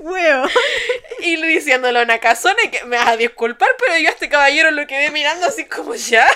[0.00, 0.48] Huevo.
[1.20, 4.70] Y diciéndolo a una casona que me vas a disculpar, pero yo a este caballero
[4.70, 6.26] lo quedé mirando así como ya.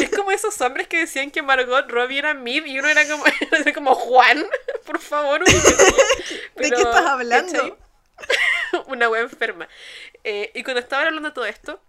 [0.00, 3.24] Es como esos hombres que decían que Margot Robbie era Mid y uno era como,
[3.74, 4.44] como Juan.
[4.86, 7.78] Por favor, ¿De qué estás hablando?
[8.86, 9.68] una wea enferma.
[10.24, 11.80] Eh, y cuando estaban hablando de todo esto,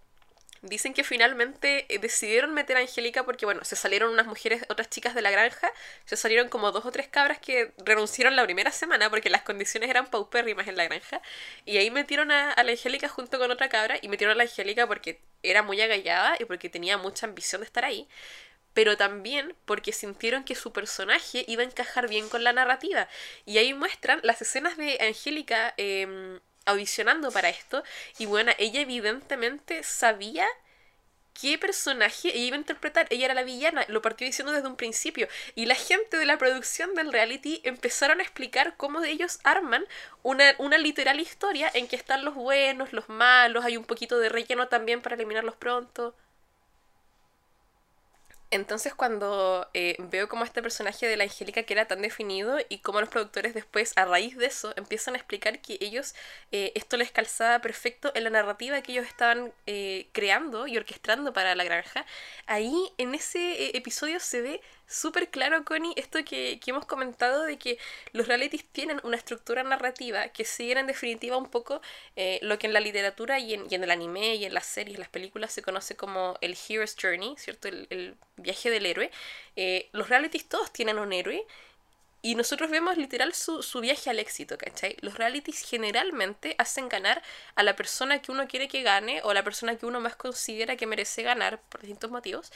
[0.62, 4.88] dicen que finalmente eh, decidieron meter a Angélica porque, bueno, se salieron unas mujeres, otras
[4.88, 5.72] chicas de la granja,
[6.04, 9.90] se salieron como dos o tres cabras que renunciaron la primera semana porque las condiciones
[9.90, 11.20] eran paupérrimas en la granja.
[11.64, 14.86] Y ahí metieron a, la Angélica junto con otra cabra y metieron a la Angélica
[14.86, 18.08] porque era muy agallada y porque tenía mucha ambición de estar ahí
[18.74, 23.08] pero también porque sintieron que su personaje iba a encajar bien con la narrativa.
[23.46, 27.82] Y ahí muestran las escenas de Angélica em, audicionando para esto.
[28.18, 30.46] Y bueno, ella evidentemente sabía
[31.40, 33.06] qué personaje ella iba a interpretar.
[33.10, 35.28] Ella era la villana, lo partió diciendo desde un principio.
[35.54, 39.84] Y la gente de la producción del reality empezaron a explicar cómo ellos arman
[40.22, 44.28] una, una literal historia en que están los buenos, los malos, hay un poquito de
[44.28, 46.14] relleno también para eliminarlos pronto.
[48.50, 52.78] Entonces cuando eh, veo como este personaje de la Angélica que era tan definido y
[52.78, 56.14] como los productores después a raíz de eso empiezan a explicar que ellos
[56.52, 61.32] eh, esto les calzaba perfecto en la narrativa que ellos estaban eh, creando y orquestando
[61.32, 62.06] para la granja,
[62.46, 67.58] ahí en ese episodio se ve súper claro, Connie, esto que, que, hemos comentado de
[67.58, 67.78] que
[68.12, 71.80] los realities tienen una estructura narrativa que siguen en definitiva un poco
[72.14, 74.98] eh, lo que en la literatura y en, en, el anime y en las series,
[74.98, 77.68] las películas se conoce como el Hero's Journey, ¿cierto?
[77.68, 79.10] El, viaje del héroe.
[79.56, 81.46] Eh, los realities todos tienen un héroe
[82.22, 84.96] y nosotros vemos literal su, su, viaje al éxito, ¿cachai?
[85.00, 87.22] Los realities generalmente hacen ganar
[87.54, 90.76] a la persona que uno quiere que gane o la persona que uno más considera
[90.76, 92.52] que merece ganar por distintos motivos.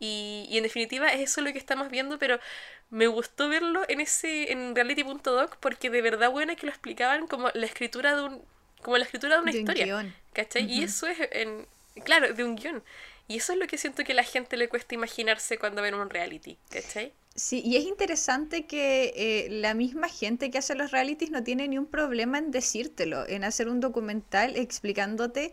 [0.00, 2.40] Y, y, en definitiva es eso lo que estamos viendo, pero
[2.88, 7.50] me gustó verlo en ese en reality.doc porque de verdad bueno que lo explicaban como
[7.52, 8.42] la escritura de un
[8.82, 10.64] como la escritura de una historia, ¿cachai?
[10.64, 11.66] Y eso es en
[12.04, 12.82] claro, de un guion.
[13.28, 15.94] Y eso es lo que siento que a la gente le cuesta imaginarse cuando ven
[15.94, 17.12] un reality, ¿cachai?
[17.36, 21.68] Sí, y es interesante que eh, la misma gente que hace los realities no tiene
[21.68, 25.52] ni un problema en decírtelo, en hacer un documental explicándote,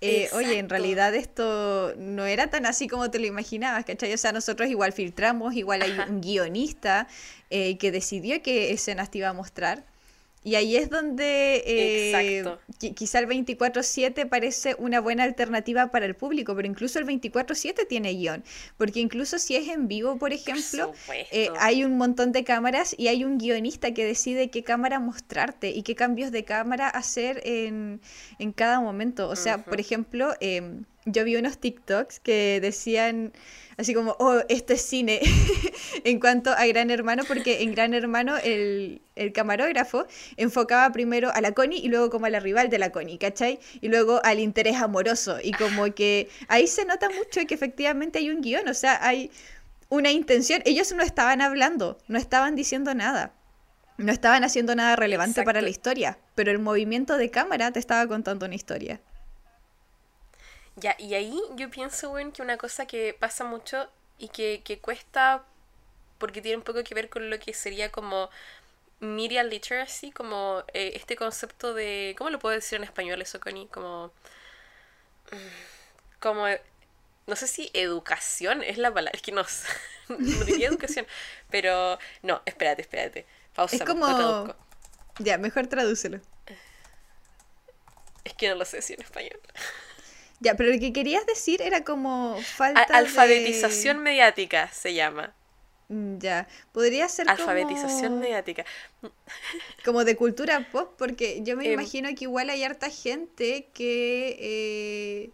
[0.00, 4.14] eh, oye, en realidad esto no era tan así como te lo imaginabas, ¿cachai?
[4.14, 7.08] O sea, nosotros igual filtramos, igual hay un guionista
[7.50, 9.84] eh, que decidió qué escenas te iba a mostrar.
[10.46, 12.44] Y ahí es donde eh,
[12.94, 18.14] quizá el 24/7 parece una buena alternativa para el público, pero incluso el 24/7 tiene
[18.14, 18.44] guion,
[18.76, 20.92] porque incluso si es en vivo, por ejemplo,
[21.32, 25.70] eh, hay un montón de cámaras y hay un guionista que decide qué cámara mostrarte
[25.70, 28.00] y qué cambios de cámara hacer en,
[28.38, 29.28] en cada momento.
[29.28, 33.32] O sea, por ejemplo, em, yo vi unos TikToks que decían
[33.76, 35.20] así como, oh, esto es cine,
[36.04, 39.00] en cuanto a Gran Hermano, porque en Gran Hermano el,
[39.34, 40.06] camarógrafo
[40.36, 43.58] enfocaba primero a la Connie y luego como a la rival de la Connie, ¿cachai?
[43.80, 48.30] Y luego al interés amoroso, y como que ahí se nota mucho que efectivamente hay
[48.30, 49.30] un guion, o sea, hay
[49.88, 53.32] una intención, ellos no estaban hablando, no estaban diciendo nada.
[53.98, 58.06] No estaban haciendo nada relevante para la historia, pero el movimiento de cámara te estaba
[58.06, 59.00] contando una historia.
[60.76, 63.88] Ya, y ahí yo pienso, bueno, que una cosa que pasa mucho
[64.18, 65.42] y que, que cuesta,
[66.18, 68.30] porque tiene un poco que ver con lo que sería como
[69.00, 73.68] media literacy, como eh, este concepto de, ¿cómo lo puedo decir en español eso, Connie?
[73.68, 74.12] Como,
[76.20, 76.46] como,
[77.26, 79.44] no sé si educación es la palabra, es que no,
[80.08, 81.06] no diría educación,
[81.50, 83.76] pero no, espérate, espérate, pausa.
[83.76, 84.54] Es como,
[85.18, 86.20] ya, mejor tradúcelo.
[88.24, 89.40] Es que no lo sé si en español.
[90.40, 95.34] Ya, pero lo que querías decir era como falta Alfabetización mediática se llama.
[95.88, 98.64] Mm, ya, podría ser Alfabetización mediática.
[99.84, 104.36] Como de cultura pop, porque yo me em, imagino que igual hay harta gente que,
[104.40, 105.30] eh,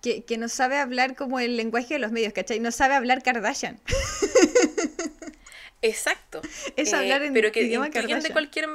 [0.00, 2.60] que, que no sabe hablar como el lenguaje de los medios, ¿cachai?
[2.60, 3.78] No sabe hablar Kardashian.
[5.82, 6.40] Exacto.
[6.76, 8.68] Es hablar eh, en pero que idioma de cualquier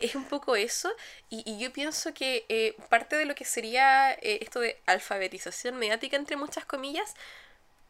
[0.00, 0.92] es un poco eso,
[1.30, 6.16] y, yo pienso que eh, parte de lo que sería eh, esto de alfabetización mediática,
[6.16, 7.14] entre muchas comillas,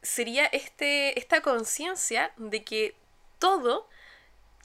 [0.03, 2.95] sería este, esta conciencia de que
[3.39, 3.89] todo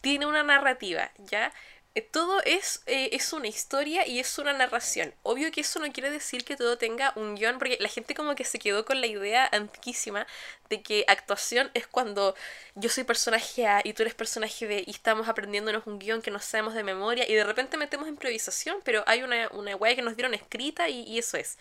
[0.01, 1.51] tiene una narrativa, ¿ya?
[1.95, 5.13] Eh, todo es, eh, es una historia y es una narración.
[5.23, 8.35] Obvio que eso no quiere decir que todo tenga un guion, porque la gente como
[8.35, 10.27] que se quedó con la idea antiquísima
[10.69, 12.35] de que actuación es cuando
[12.75, 16.31] yo soy personaje A y tú eres personaje B y estamos aprendiéndonos un guion que
[16.31, 20.15] no sabemos de memoria y de repente metemos improvisación, pero hay una, una que nos
[20.15, 21.57] dieron escrita y eso es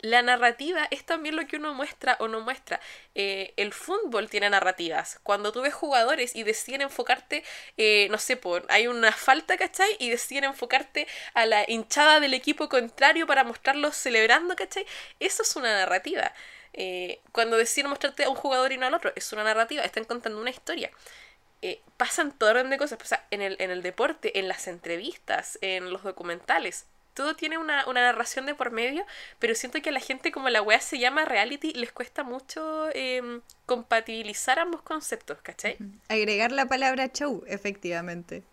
[0.00, 2.80] la narrativa es también lo que uno muestra o no muestra.
[3.14, 5.18] Eh, el fútbol tiene narrativas.
[5.22, 7.44] Cuando tú ves jugadores y deciden enfocarte,
[7.76, 9.96] eh, no sé, por, hay una falta, ¿cachai?
[9.98, 14.86] Y deciden enfocarte a la hinchada del equipo contrario para mostrarlos celebrando, ¿cachai?
[15.20, 16.32] Eso es una narrativa.
[16.74, 20.04] Eh, cuando deciden mostrarte a un jugador y no al otro, es una narrativa, están
[20.04, 20.90] contando una historia.
[21.96, 22.98] pasan todo orden de cosas,
[23.30, 26.86] en el, en el deporte, en las entrevistas, en los documentales
[27.16, 29.04] todo tiene una, narración de por medio,
[29.38, 32.88] pero siento que a la gente como la wea se llama reality, les cuesta mucho
[32.92, 35.78] em, compatibilizar ambos conceptos, ¿cachai?
[36.08, 38.44] Agregar la palabra show, efectivamente.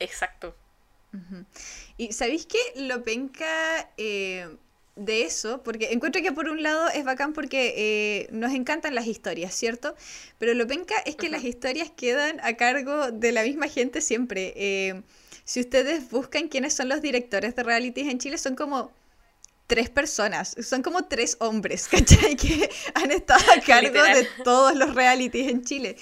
[0.00, 0.56] Exacto.
[1.96, 2.58] Y ¿sabéis qué?
[2.76, 4.48] Lo penca eh,
[4.96, 9.06] de eso, porque encuentro que por un lado es bacán porque eh, nos encantan las
[9.06, 9.94] historias, ¿cierto?
[10.38, 14.54] Pero lo penca es que las historias quedan a cargo de la misma gente siempre.
[14.56, 15.02] Eh,
[15.48, 18.92] si ustedes buscan quiénes son los directores de realities en Chile, son como
[19.66, 22.36] tres personas, son como tres hombres, ¿cachai?
[22.36, 25.96] Que han estado a cargo de todos los realities en Chile.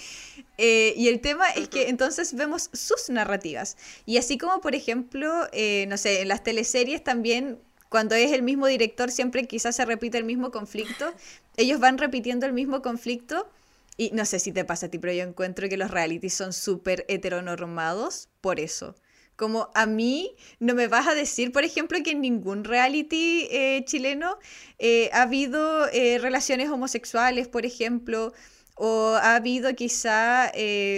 [0.58, 3.76] Eh, y el tema es que entonces vemos sus narrativas.
[4.04, 8.42] Y así como, por ejemplo, eh, no sé, en las teleseries también, cuando es el
[8.42, 11.14] mismo director, siempre quizás se repite el mismo conflicto.
[11.56, 13.48] Ellos van repitiendo el mismo conflicto.
[13.96, 16.52] Y no sé si te pasa a ti, pero yo encuentro que los realities son
[16.52, 18.96] súper heteronormados por eso.
[19.36, 23.84] Como a mí no me vas a decir, por ejemplo, que en ningún reality eh,
[23.84, 24.38] chileno
[24.78, 28.32] eh, ha habido eh, relaciones homosexuales, por ejemplo,
[28.76, 30.52] o ha habido quizá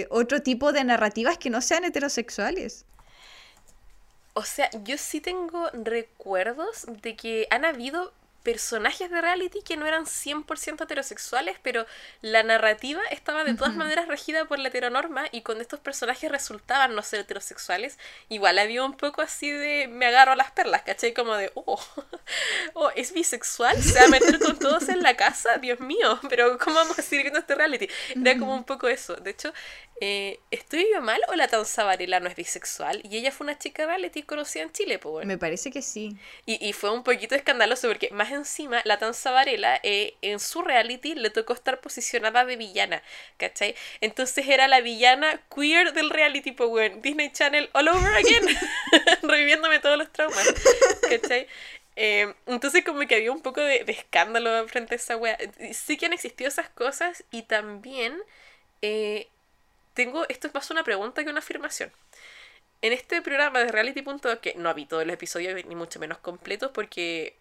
[0.09, 2.85] otro tipo de narrativas que no sean heterosexuales.
[4.33, 8.13] O sea, yo sí tengo recuerdos de que han habido
[8.51, 11.85] personajes de reality que no eran 100% heterosexuales, pero
[12.21, 16.95] la narrativa estaba de todas maneras regida por la heteronorma y cuando estos personajes resultaban
[16.95, 21.13] no ser heterosexuales, igual había un poco así de me agarro a las perlas, ¿cachai?
[21.13, 21.79] Como de, oh,
[22.73, 26.57] oh es bisexual, se va a meter con todos en la casa, Dios mío, pero
[26.57, 27.87] ¿cómo vamos a seguir viendo este reality?
[28.15, 29.15] Era como un poco eso.
[29.15, 29.53] De hecho,
[30.01, 33.01] eh, ¿estoy yo mal o la Tanza Varela no es bisexual?
[33.03, 36.17] Y ella fue una chica reality conocida en Chile, pues Me parece que sí.
[36.47, 40.61] Y, y fue un poquito escandaloso porque más encima, la Tanza Varela eh, en su
[40.61, 43.03] reality le tocó estar posicionada de villana,
[43.37, 43.75] ¿cachai?
[44.01, 48.57] Entonces era la villana queer del reality, pues bueno, Disney Channel all over again,
[49.21, 50.53] reviviéndome todos los traumas,
[51.09, 51.47] ¿cachai?
[51.95, 55.37] Eh, entonces como que había un poco de, escándalo frente a esa wea.
[55.73, 58.17] Sí que han existido esas cosas y también...
[58.81, 59.27] Eh,
[59.93, 61.91] tengo, esto es más una pregunta que una afirmación.
[62.81, 64.03] En este programa de Reality.
[64.41, 67.35] que no vi todos los episodios ni mucho menos completos porque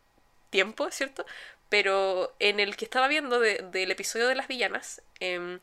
[0.50, 1.26] tiempo, ¿cierto?
[1.68, 5.58] Pero en el que estaba viendo del episodio de las villanas, eh,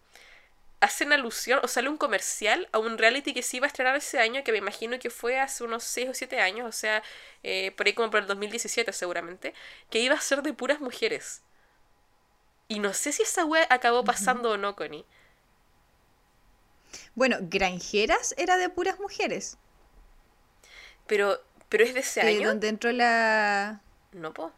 [0.86, 4.20] hacen alusión o sale un comercial a un reality que se iba a estrenar ese
[4.20, 7.02] año, que me imagino que fue hace unos 6 o 7 años, o sea,
[7.44, 9.54] eh, por ahí como por el 2017 seguramente,
[9.90, 11.42] que iba a ser de puras mujeres.
[12.68, 15.06] Y no sé si esa web acabó pasando o no, Connie.
[17.14, 19.58] Bueno, Granjeras era de puras mujeres.
[21.08, 21.40] Pero,
[21.70, 22.52] pero es de ese año.
[22.52, 23.82] Entró la.
[24.12, 24.52] No, po.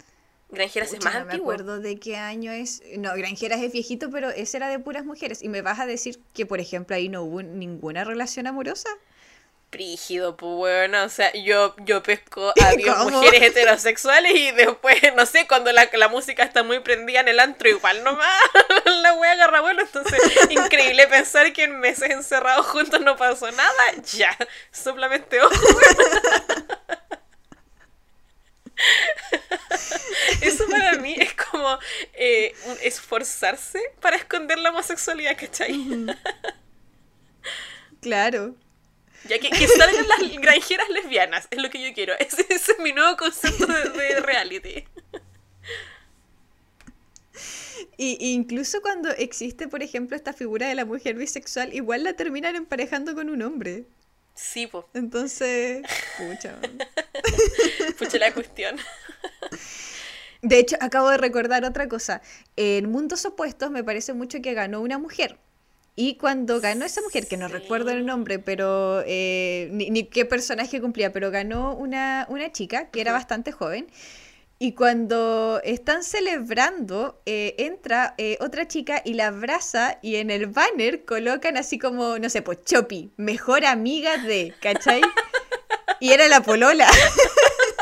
[0.50, 1.48] Granjeras es más no antiguo.
[1.48, 2.82] me acuerdo de qué año es.
[2.98, 5.44] No, Granjeras es viejito, pero ese era de puras mujeres.
[5.44, 8.90] Y me vas a decir que, por ejemplo, ahí no hubo ninguna relación amorosa.
[9.70, 15.46] Prígido, pues bueno, o sea, yo, yo pesco a mujeres heterosexuales y después, no sé,
[15.46, 18.34] cuando la, la, música está muy prendida en el antro, igual nomás
[18.86, 23.84] la wea agarra bueno, entonces increíble pensar que en meses encerrados juntos no pasó nada,
[24.16, 24.38] ya,
[24.72, 25.54] solamente ojo.
[30.42, 31.80] Eso para mí es como
[32.14, 35.76] eh, esforzarse para esconder la homosexualidad, ¿cachai?
[38.00, 38.56] Claro.
[39.28, 42.14] Ya que, que salgan las granjeras lesbianas, es lo que yo quiero.
[42.20, 44.86] Ese, es mi nuevo concepto de, reality.
[47.98, 52.56] Y incluso cuando existe, por ejemplo, esta figura de la mujer bisexual, igual la terminan
[52.56, 53.86] emparejando con un hombre.
[54.38, 54.86] Sí, pues.
[54.94, 55.82] Entonces,
[56.18, 56.56] pucha.
[57.98, 58.78] pucha la cuestión.
[60.44, 62.22] De hecho, acabo de recordar otra cosa.
[62.56, 65.40] En Mundos Opuestos me parece mucho que ganó una mujer.
[65.96, 70.80] Y cuando ganó esa mujer, que no recuerdo el nombre, pero eh, ni, qué personaje
[70.80, 73.88] cumplía, pero ganó una, una chica que era bastante joven.
[74.60, 80.48] Y cuando están celebrando, eh, entra eh, otra chica y la abraza y en el
[80.48, 85.02] banner colocan así como, no sé, pues Chopi, mejor amiga de, ¿cachai?
[86.00, 86.88] Y era la polola.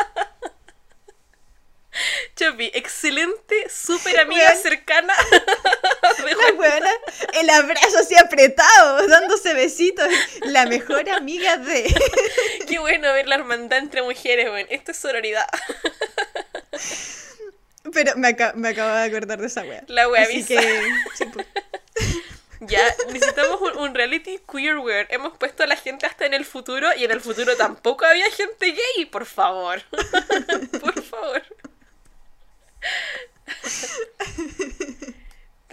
[2.36, 5.14] Chopi, excelente, súper amiga cercana.
[6.20, 6.90] La buena,
[7.34, 10.08] el abrazo así apretado, dándose besitos.
[10.42, 11.94] La mejor amiga de.
[12.68, 14.68] Qué bueno ver la hermandad entre mujeres, bueno.
[14.70, 15.48] Esto es sororidad.
[17.94, 19.84] Pero me, me acabo de acordar de esa wea.
[19.88, 20.58] La wea Así que,
[21.34, 21.48] pues.
[22.62, 22.82] Ya,
[23.12, 24.78] necesitamos un, reality queer
[25.10, 28.30] Hemos puesto a la gente hasta en el futuro y en el futuro tampoco había
[28.32, 29.82] gente gay, por favor.
[30.82, 31.44] por favor.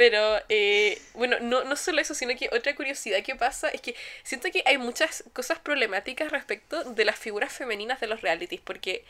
[0.03, 3.95] Pero, eh, bueno, no, no solo eso, sino que otra curiosidad que pasa es que
[4.25, 9.05] siento que hay muchas cosas problemáticas respecto de las figuras femeninas de los realities, porque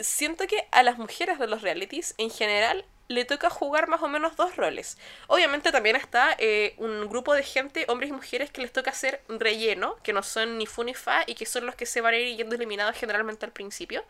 [0.00, 4.08] siento que a las mujeres de los realities en general le toca jugar más o
[4.08, 4.98] menos dos roles.
[5.28, 9.22] Obviamente también está eh, un grupo de gente, hombres y mujeres, que les toca hacer
[9.28, 12.14] relleno, que no son ni fu ni fa y que son los que se van
[12.14, 14.04] a ir yendo eliminados generalmente al principio.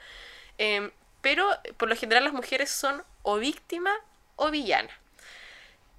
[0.56, 0.90] Em,
[1.20, 3.92] pero por lo general las mujeres son o víctima
[4.36, 5.01] o villana.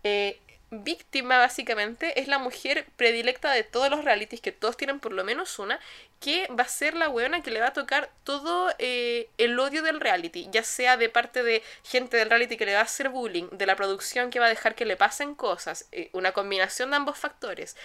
[0.03, 0.39] Eh,
[0.75, 5.23] víctima básicamente es la mujer predilecta de todos los realities, que todos tienen por lo
[5.23, 5.79] menos una,
[6.19, 9.83] que va a ser la weona que le va a tocar todo eh, el odio
[9.83, 13.09] del reality, ya sea de parte de gente del reality que le va a hacer
[13.09, 16.89] bullying, de la producción que va a dejar que le pasen cosas, eh, una combinación
[16.89, 17.77] de ambos factores,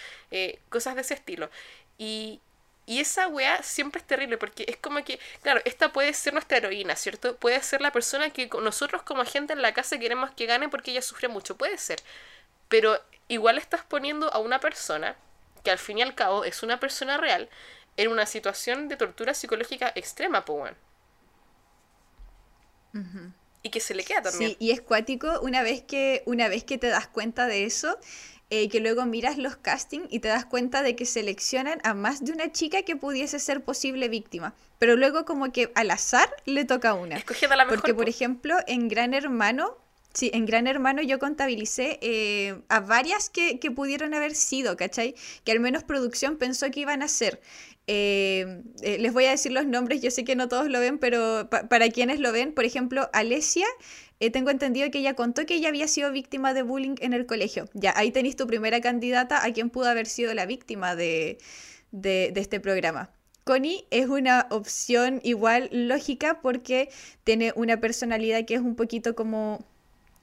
[0.71, 1.51] cosas de ese estilo.
[1.99, 2.41] Y,
[2.89, 6.57] y esa weá siempre es terrible porque es como que, claro, esta puede ser nuestra
[6.57, 7.37] heroína, ¿cierto?
[7.37, 10.93] Puede ser la persona que nosotros como gente en la casa queremos que gane porque
[10.93, 11.99] ella sufre mucho, puede ser.
[12.71, 12.99] Pero
[13.29, 15.17] igual estás poniendo a una persona,
[15.63, 17.51] que al fin y al cabo es una persona real,
[17.99, 20.73] en una situación de tortura psicológica extrema, pues
[23.63, 24.53] Y que se le queda también.
[24.53, 27.99] Sí, y es cuático una vez que, una vez que te das cuenta de eso,
[28.51, 32.25] eh, que luego miras los castings y te das cuenta de que seleccionan a más
[32.25, 34.55] de una chica que pudiese ser posible víctima.
[34.79, 37.17] Pero luego como que al azar le toca una.
[37.17, 37.81] Escogiendo la mejor.
[37.81, 39.77] Porque, por ejemplo, en Gran Hermano,
[40.15, 45.15] sí, en Gran Hermano yo contabilicé eh, a varias que, que, pudieron haber sido, ¿cachai?
[45.45, 47.41] Que al menos producción pensó que iban a ser.
[47.91, 51.49] Eh, les voy a decir los nombres, yo sé que no todos lo ven, pero
[51.49, 53.67] para quienes lo ven, por ejemplo, Alesia
[54.21, 57.27] eh, tengo entendido que ella contó que ella había sido víctima de bullying en el
[57.27, 57.67] colegio.
[57.75, 61.39] Ya, ahí tenéis tu primera candidata a quien pudo haber sido la víctima de,
[61.93, 63.11] de, este programa.
[63.45, 66.91] Connie es una opción igual lógica porque
[67.25, 69.65] tiene una personalidad que es un poquito como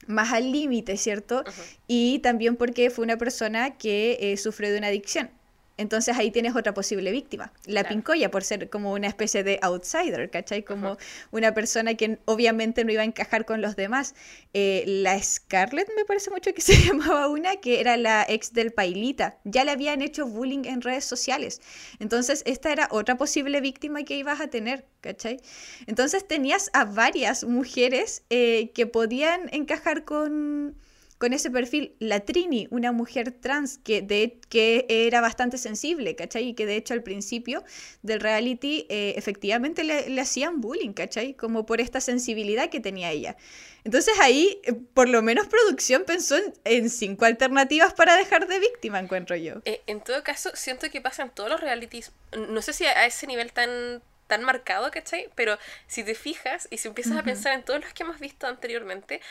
[0.08, 1.44] más al límite, ¿cierto?
[1.88, 5.32] Y también porque fue una persona que eh, sufrió de una adicción.
[5.78, 7.52] Entonces ahí tienes otra posible víctima.
[7.66, 7.90] La Claro.
[7.90, 10.64] Pincoya, por ser como una especie de outsider, ¿cachai?
[10.64, 10.98] Como
[11.32, 14.16] una persona que obviamente no iba a encajar con los demás.
[14.54, 18.72] Eh, la Scarlett, me parece mucho que se llamaba una, que era la ex del
[18.72, 19.38] Pailita.
[19.44, 21.62] Ya le habían hecho bullying en redes sociales.
[22.00, 25.40] Entonces esta era otra posible víctima que ibas a tener, ¿cachai?
[25.88, 30.76] Entonces tenías a varias mujeres eh, que podían encajar con
[31.18, 36.50] con ese perfil, la Trini, una mujer trans que, de, que era bastante sensible, ¿cachai?
[36.50, 37.64] Y que de hecho al principio
[38.02, 41.34] del reality eh, efectivamente le, le, hacían bullying, ¿cachai?
[41.34, 43.38] Como por esta sensibilidad que tenía ella.
[43.86, 48.60] Entonces ahí, eh, por lo menos producción pensó en, en, cinco alternativas para dejar de
[48.60, 49.62] víctima, encuentro yo.
[49.64, 52.12] Eh, en todo caso, siento que pasan todos los realities,
[52.50, 55.30] no sé si a ese nivel tan tan marcado, ¿cachai?
[55.36, 57.22] Pero si te fijas y si empiezas uh -huh.
[57.22, 59.22] a pensar en todos los que hemos visto anteriormente,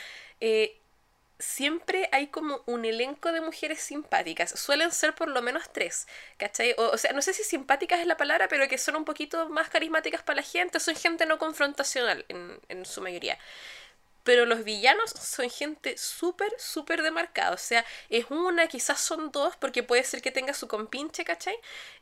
[0.41, 0.81] eh,
[1.39, 4.51] siempre hay como un elenco de mujeres simpáticas.
[4.59, 6.07] Suelen ser por lo menos tres,
[6.39, 6.75] ¿cachai?
[6.79, 9.49] O, o, sea, no sé si simpáticas es la palabra, pero que son un poquito
[9.49, 10.81] más carismáticas para la gente.
[10.81, 13.39] Son gente no confrontacional en, en su mayoría.
[14.25, 17.53] Pero los villanos son gente súper, súper demarcada.
[17.53, 21.57] O sea, es una, quizás son dos, porque puede ser que tenga su compinche, ¿cachai?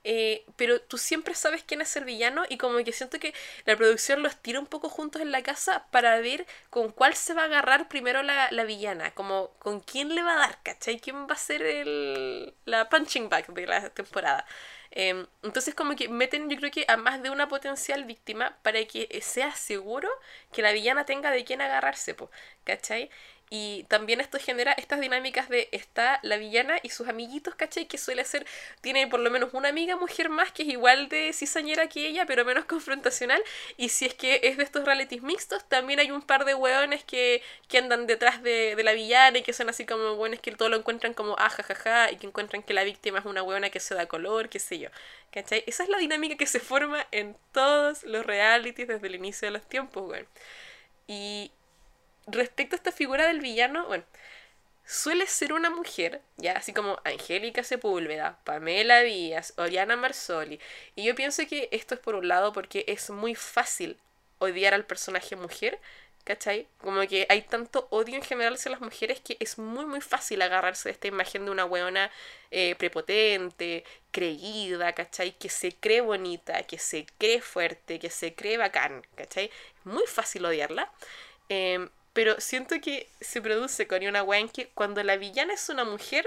[0.04, 3.34] Eh, pero tú siempre sabes quién es el villano y como que siento que
[3.64, 7.34] la producción los tira un poco juntos en la casa para ver con cuál se
[7.34, 9.12] va a agarrar primero la, la villana.
[9.14, 10.98] Como con quién le va a dar, ¿cachai?
[11.00, 14.46] ¿Quién va a ser el, la punching bag de la temporada?
[14.94, 18.84] Eh, entonces como que meten yo creo que a más de una potencial víctima para
[18.84, 20.08] que sea seguro
[20.52, 22.30] que la villana tenga de quién agarrarse, po,
[22.64, 23.10] ¿cachai?
[23.54, 27.84] Y también esto genera estas dinámicas de está la villana y sus amiguitos, ¿cachai?
[27.84, 28.46] Que suele ser,
[28.80, 32.24] tiene por lo menos una amiga mujer más que es igual de cizañera que ella,
[32.24, 33.42] pero menos confrontacional.
[33.76, 37.04] Y si es que es de estos realities mixtos, también hay un par de hueones
[37.04, 40.52] que, que andan detrás de, de la villana y que son así como hueones que
[40.52, 43.68] todo lo encuentran como ah, jajaja, y que encuentran que la víctima es una hueona
[43.68, 44.88] que se da color, qué sé yo.
[45.30, 45.62] ¿Cachai?
[45.66, 49.52] Esa es la dinámica que se forma en todos los realities desde el inicio de
[49.52, 50.26] los tiempos, weón.
[51.06, 51.52] Y
[52.26, 54.04] respecto a esta figura del villano, bueno,
[54.84, 60.60] suele ser una mujer, ya así como Angélica Sepúlveda, Pamela Díaz, Oriana Marsoli.
[60.96, 63.98] Y yo pienso que esto es por un lado porque es muy fácil
[64.38, 65.78] odiar al personaje mujer,
[66.24, 66.68] ¿cachai?
[66.78, 70.42] Como que hay tanto odio en general hacia las mujeres que es muy muy fácil
[70.42, 72.10] agarrarse de esta imagen de una weona
[72.50, 75.32] eh, prepotente, creída, ¿cachai?
[75.38, 79.46] Que se cree bonita, que se cree fuerte, que se cree bacán, ¿cachai?
[79.46, 80.92] Es muy fácil odiarla.
[81.48, 85.68] Eh, pero siento que se produce con una wea en que cuando la villana es
[85.68, 86.26] una mujer,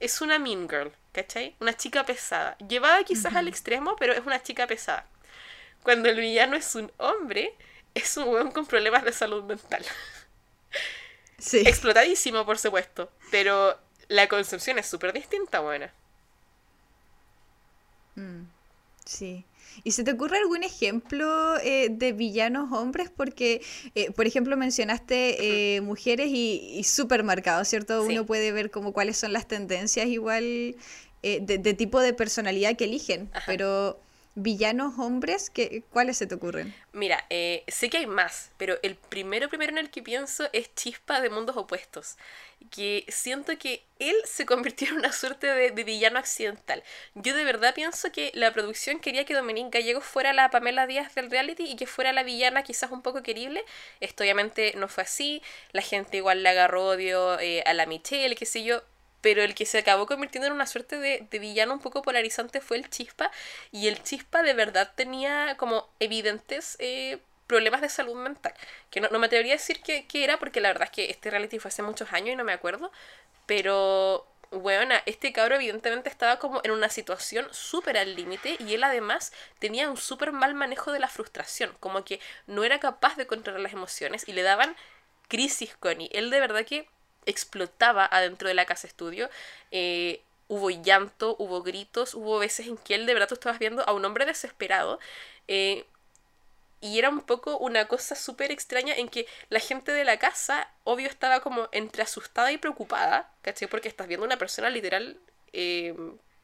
[0.00, 1.54] es una mean girl, ¿cachai?
[1.60, 2.56] Una chica pesada.
[2.58, 3.38] Llevada quizás uh -huh.
[3.38, 5.06] al extremo, pero es una chica pesada.
[5.82, 7.54] Cuando el villano es un hombre,
[7.94, 9.84] es un weón con problemas de salud mental.
[11.38, 11.62] Sí.
[11.66, 13.10] Explotadísimo, por supuesto.
[13.30, 13.76] Pero
[14.08, 15.92] la concepción es súper distinta, buena.
[18.16, 18.44] Mm,
[19.04, 19.44] sí.
[19.84, 23.10] ¿Y se te ocurre algún ejemplo eh, de villanos hombres?
[23.10, 23.62] Porque,
[23.94, 28.06] eh, por ejemplo, mencionaste eh, mujeres y, y súper marcado, ¿cierto?
[28.06, 28.12] Sí.
[28.12, 30.76] Uno puede ver como cuáles son las tendencias igual
[31.22, 33.44] de, de, tipo de personalidad que eligen, Ajá.
[33.46, 34.00] pero
[34.34, 36.74] villanos hombres, ¿qué, ¿cuáles se te ocurren?
[36.92, 40.74] Mira, eh, sé que hay más, pero el primero primero en el que pienso es
[40.74, 42.16] Chispa de Mundos Opuestos,
[42.70, 46.82] que siento que él se convirtió en una suerte de, de, villano accidental.
[47.14, 51.14] Yo de verdad pienso que la producción quería que Dominique Gallegos fuera la Pamela Díaz
[51.14, 53.64] del reality y que fuera la villana quizás un poco querible.
[54.00, 55.42] Esto obviamente no fue así,
[55.72, 58.82] la gente igual le agarró odio eh, a la Michelle, qué sé yo,
[59.22, 62.76] pero el que se acabó convirtiendo en una suerte de, villano un poco polarizante fue
[62.76, 63.30] el Chispa,
[63.70, 68.52] y el Chispa de verdad tenía como evidentes eh, problemas de salud mental,
[68.90, 71.58] que no, me atrevería a decir que, era, porque la verdad es que este reality
[71.58, 72.90] fue hace muchos años y no me acuerdo,
[73.46, 78.84] pero bueno, este cabro evidentemente estaba como en una situación súper al límite y él
[78.84, 83.26] además tenía un súper mal manejo de la frustración, como que no era capaz de
[83.26, 84.76] controlar las emociones y le daban
[85.28, 86.86] crisis con y él de verdad que
[87.26, 89.30] explotaba adentro de la casa estudio.
[89.70, 93.86] Eh, hubo llanto, hubo gritos, hubo veces en que él de verdad tú estabas viendo
[93.88, 94.98] a un hombre desesperado.
[95.48, 95.86] Eh,
[96.80, 100.68] y era un poco una cosa súper extraña en que la gente de la casa,
[100.84, 103.68] obvio, estaba como entre asustada y preocupada, ¿cachai?
[103.68, 105.16] Porque estás viendo una persona literal,
[105.52, 105.94] eh,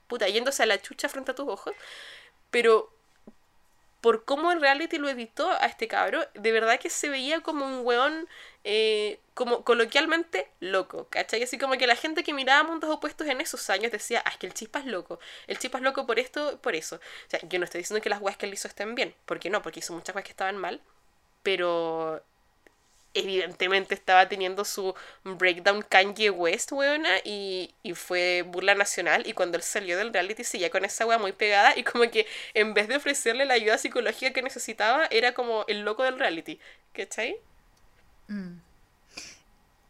[0.06, 1.74] puta, yéndose a la chucha frente a tus ojos.
[2.50, 2.92] Pero
[4.00, 7.66] por cómo el reality lo editó a este cabro, de verdad que se veía como
[7.66, 8.28] un weón,
[8.64, 11.42] eh, como coloquialmente loco, ¿cachai?
[11.42, 14.36] Así como que la gente que miraba mundos opuestos en esos años decía, ah, es
[14.36, 16.96] que el chispa es loco, el chispa es loco por esto, por eso.
[16.96, 19.50] O sea, yo no estoy diciendo que las weas que él hizo estén bien, porque
[19.50, 20.80] no, porque hizo muchas weas que estaban mal,
[21.42, 22.22] pero
[23.18, 29.26] evidentemente estaba teniendo su breakdown Kanye West, weona, y, y fue burla nacional.
[29.26, 31.76] Y cuando él salió del reality, seguía con esa wea muy pegada.
[31.76, 35.80] Y como que en vez de ofrecerle la ayuda psicológica que necesitaba, era como el
[35.80, 36.58] loco del reality.
[36.92, 37.36] ¿Cachai?
[38.28, 38.58] Mm.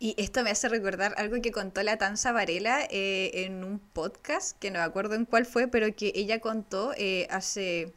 [0.00, 4.56] Y esto me hace recordar algo que contó la Tanza Varela eh, en un podcast,
[4.58, 7.92] que no me acuerdo en cuál fue, pero que ella contó eh, hace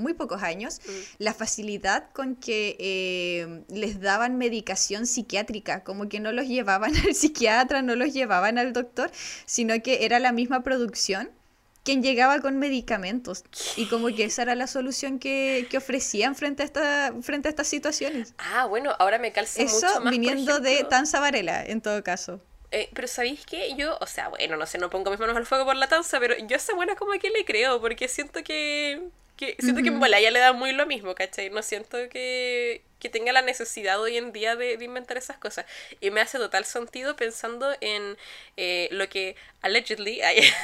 [0.00, 0.90] muy pocos años, Mm.
[1.18, 7.14] la facilidad con que eh, les daban medicación psiquiátrica, como que no los llevaban al
[7.14, 9.10] psiquiatra, no los llevaban al doctor,
[9.46, 11.30] sino que era la misma producción
[11.82, 13.42] quien llegaba con medicamentos
[13.74, 17.50] y como que esa era la solución que, que ofrecían frente a, esta, frente a
[17.50, 18.34] estas situaciones.
[18.36, 20.02] Ah, bueno, ahora me calza mucho Eso más.
[20.02, 22.42] por viniendo de Tanza Varela, en todo caso.
[22.70, 23.74] eh, pero ¿sabéis qué?
[23.76, 26.20] Yo, o sea, bueno, no sé, no pongo mis manos al fuego por la tanza,
[26.20, 29.08] pero yo a esa buena como que le creo, porque siento que.
[29.40, 31.48] Que siento que bola ya le da muy lo mismo, ¿cachai?
[31.48, 35.64] No siento que, que tenga la necesidad hoy en día de, de inventar esas cosas.
[36.02, 38.18] Y me hace total sentido pensando en
[38.58, 40.20] eh, lo que allegedly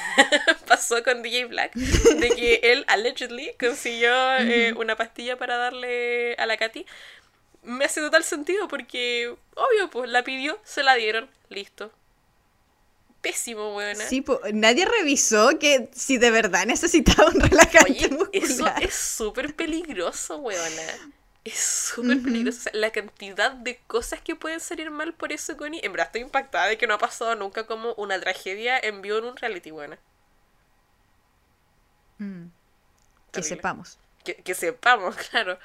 [0.68, 6.44] pasó con DJ Black, de que él allegedly consiguió eh, una pastilla para darle a
[6.44, 6.84] la Katy.
[7.62, 11.90] Me hace total sentido porque, obvio, pues la pidió, se la dieron, listo.
[13.26, 14.04] Pésimo, buena.
[14.04, 20.36] Sí, nadie revisó que si de verdad necesitaba un relajante Oye, eso es súper peligroso,
[20.36, 21.10] weona.
[21.42, 22.58] Es súper peligroso.
[22.58, 25.80] O sea, la cantidad de cosas que pueden salir mal por eso, Connie.
[25.82, 29.18] En verdad estoy impactada de que no ha pasado nunca como una tragedia en vivo
[29.18, 29.98] en un reality, buena.
[32.18, 32.44] Mm.
[33.32, 33.98] Que sepamos.
[34.24, 35.58] Que, que sepamos, claro.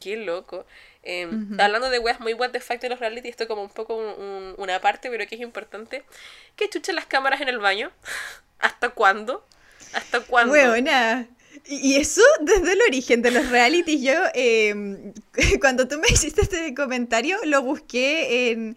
[0.00, 0.66] Qué loco.
[1.02, 1.60] Eh, Ujú.
[1.60, 4.20] Hablando de weas muy what the fuck de los reality, esto como un poco un-
[4.22, 6.04] un- una parte, pero que es importante.
[6.56, 7.90] ¿Qué chucha las cámaras en el baño?
[8.58, 9.46] ¿Hasta cuándo?
[9.94, 10.52] ¿Hasta cuándo?
[10.52, 11.26] Weona.
[11.38, 14.00] Y y eso desde el origen de los realities.
[14.02, 15.12] Yo, eh,
[15.60, 18.76] cuando tú me hiciste este comentario, lo busqué en.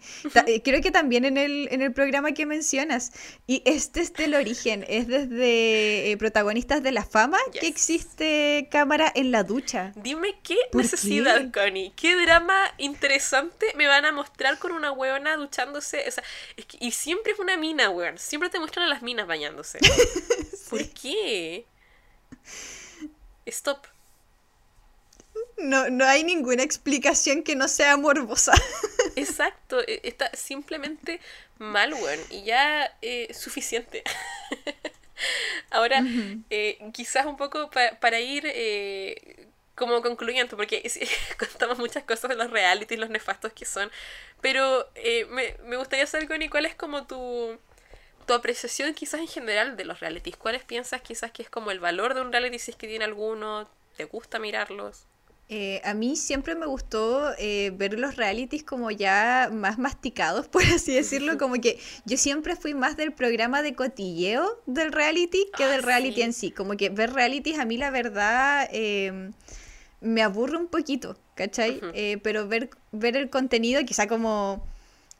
[0.64, 3.12] creo que también en el, en el programa que mencionas.
[3.46, 4.84] Y es desde el origen.
[4.88, 7.70] Es desde eh, Protagonistas de la Fama que Yes.
[7.70, 9.92] existe cámara en la ducha.
[9.96, 11.60] Dime qué ¿Por necesidad, qué?
[11.60, 11.92] Connie.
[11.96, 16.04] ¿Qué drama interesante me van a mostrar con una weona duchándose?
[16.06, 16.24] O sea,
[16.56, 18.18] es que- y siempre es una mina, weón.
[18.18, 19.78] Siempre te muestran a las minas bañándose.
[20.70, 21.66] ¿Por qué?
[23.46, 23.86] Stop.
[25.56, 28.52] No, no hay ninguna explicación que no sea morbosa.
[29.16, 29.80] Exacto.
[29.86, 31.20] e- Está simplemente
[31.58, 32.20] mal, weón.
[32.30, 34.02] Y ya eh, suficiente.
[35.70, 36.04] Ahora,
[36.50, 40.98] eh, quizás un poco pa- para ir eh, como concluyendo, porque es-
[41.38, 43.90] contamos muchas cosas de los realities, los nefastos que son,
[44.40, 47.58] pero eh, me, me gustaría saber, Connie, cuál es como tu,
[48.26, 50.36] tu apreciación quizás en general de los realities.
[50.36, 53.04] ¿Cuáles piensas quizás que es como el valor de un reality si es que tiene
[53.04, 53.68] alguno?
[53.96, 55.04] ¿Te gusta mirarlos?
[55.50, 60.62] Eh, a mí siempre me gustó eh, ver los realities como ya más masticados, por
[60.62, 65.64] así decirlo, como que yo siempre fui más del programa de cotilleo del reality que
[65.64, 66.22] Ah, del reality sí.
[66.22, 69.30] en sí, como que ver realities a mí la verdad eh,
[70.00, 71.80] me aburre un poquito, ¿cachai?
[71.92, 74.66] Eh, pero ver, ver el contenido quizá como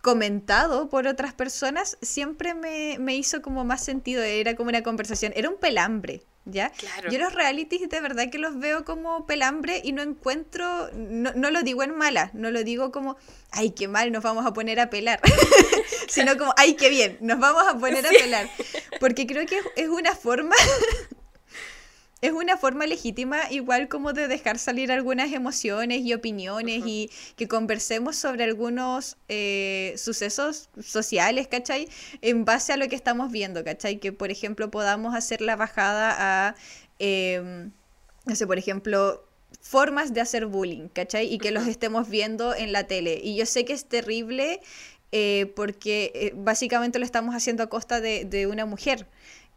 [0.04, 5.32] comentado por otras personas siempre me, me hizo como más sentido, era como una conversación,
[5.34, 6.68] era un pelambre, ¿ya?
[6.68, 7.10] Claro.
[7.10, 11.50] Yo los realities de verdad que los veo como pelambre y no encuentro, no, no
[11.50, 13.16] lo digo en mala, no lo digo como,
[13.50, 15.20] ay, qué mal, nos vamos a poner a pelar,
[16.08, 18.46] sino como, ay, qué bien, nos vamos a poner a pelar,
[19.00, 20.54] porque creo que es- es una forma...
[22.24, 27.48] Es una forma legítima igual como de dejar salir algunas emociones y opiniones y que
[27.48, 31.86] conversemos sobre algunos eh, sucesos sociales, ¿cachai?
[32.22, 34.00] En base a lo que estamos viendo, ¿cachai?
[34.00, 36.54] Que por ejemplo podamos hacer la bajada a,
[36.98, 37.72] em,
[38.24, 39.28] no sé, por ejemplo,
[39.60, 41.30] formas de hacer bullying, ¿cachai?
[41.30, 43.20] Y que los estemos viendo en la tele.
[43.22, 44.62] Y yo sé que es terrible
[45.12, 49.08] eh, porque eh, básicamente lo estamos haciendo a costa de, de una mujer.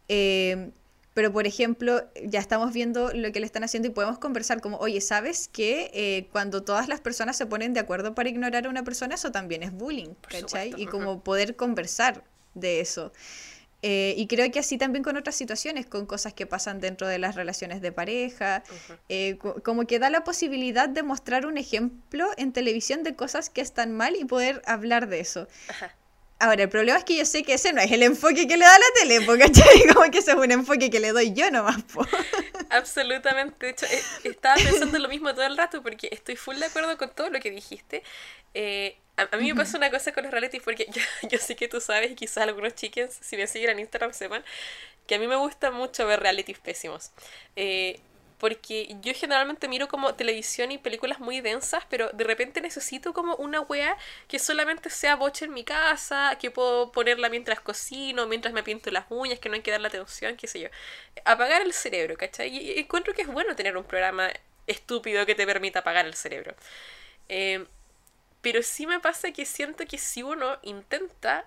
[0.08, 0.70] Eh,
[1.18, 4.76] pero, por ejemplo, ya estamos viendo lo que le están haciendo y podemos conversar como,
[4.76, 5.90] oye, ¿sabes qué?
[5.92, 9.32] Eh, cuando todas las personas se ponen de acuerdo para ignorar a una persona, eso
[9.32, 10.72] también es bullying, ¿cachai?
[10.76, 12.22] Y como poder conversar
[12.54, 13.12] de eso.
[13.82, 17.18] Eh, y creo que así también con otras situaciones, con cosas que pasan dentro de
[17.18, 18.98] las relaciones de pareja, Ujú.
[19.08, 23.50] eh, co- como que da la posibilidad de mostrar un ejemplo en televisión de cosas
[23.50, 25.48] que están mal y poder hablar de eso.
[25.68, 25.96] Ajá.
[26.40, 28.64] Ahora, el problema es que yo sé que ese no es el enfoque que le
[28.64, 29.86] da la tele, ¿cachai?
[29.92, 32.06] Como que ese es un enfoque que le doy yo nomás, po.
[32.70, 33.66] Absolutamente.
[33.66, 36.96] De hecho, eh, estaba pensando lo mismo todo el rato porque estoy full de acuerdo
[36.96, 38.04] con todo lo que dijiste.
[38.54, 41.56] Eh, a, a mí me pasa una cosa con los realities porque yo, yo sé
[41.56, 44.44] que tú sabes y quizás algunos chickens, si me siguen en Instagram, sepan
[45.08, 47.10] que a mí me gusta mucho ver realities pésimos.
[47.56, 47.98] Eh,
[48.38, 53.34] porque yo generalmente miro como televisión y películas muy densas, pero de repente necesito como
[53.36, 53.96] una wea
[54.28, 58.90] que solamente sea boche en mi casa, que puedo ponerla mientras cocino, mientras me pinto
[58.90, 60.68] las uñas, que no hay que darle atención, qué sé yo.
[61.24, 62.56] Apagar el cerebro, ¿cachai?
[62.56, 64.30] Y encuentro que es bueno tener un programa
[64.66, 66.54] estúpido que te permita apagar el cerebro.
[67.28, 67.66] Eh,
[68.40, 71.44] pero sí me pasa que siento que si uno intenta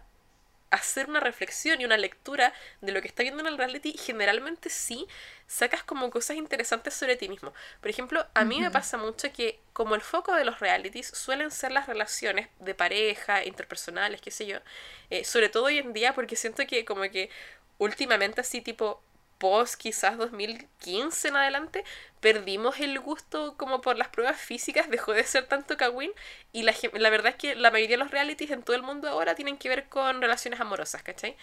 [0.72, 4.70] hacer una reflexión y una lectura de lo que está viendo en el reality, generalmente
[4.70, 5.08] sí
[5.52, 7.54] sacas como cosas interesantes sobre ti mismo.
[7.82, 11.52] Por ejemplo, a mí me pasa mucho que como el foco de los realities suelen
[11.52, 14.60] ser las relaciones de pareja, interpersonales, qué sé yo,
[15.10, 17.30] eh, sobre todo hoy en día porque siento que como que
[17.80, 19.04] últimamente así tipo
[19.40, 21.84] post quizás 2015 en adelante,
[22.22, 26.12] perdimos el gusto como por las pruebas físicas, dejó de ser tanto Kawin
[26.54, 29.10] y la, la verdad es que la mayoría de los realities en todo el mundo
[29.10, 31.36] ahora tienen que ver con relaciones amorosas, ¿cachai?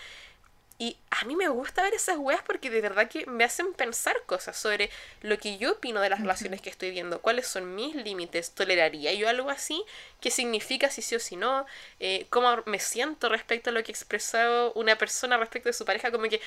[0.79, 4.15] Y a mí me gusta ver esas weas porque de verdad que me hacen pensar
[4.27, 4.91] cosas sobre
[5.23, 9.13] lo que yo opino de las relaciones que estoy viendo, cuáles son mis límites, toleraría
[9.15, 9.83] yo algo así,
[10.21, 11.67] qué significa si sí o si no,
[11.99, 15.85] eh, cómo me siento respecto a lo que ha expresado una persona respecto de su
[15.85, 16.41] pareja, como que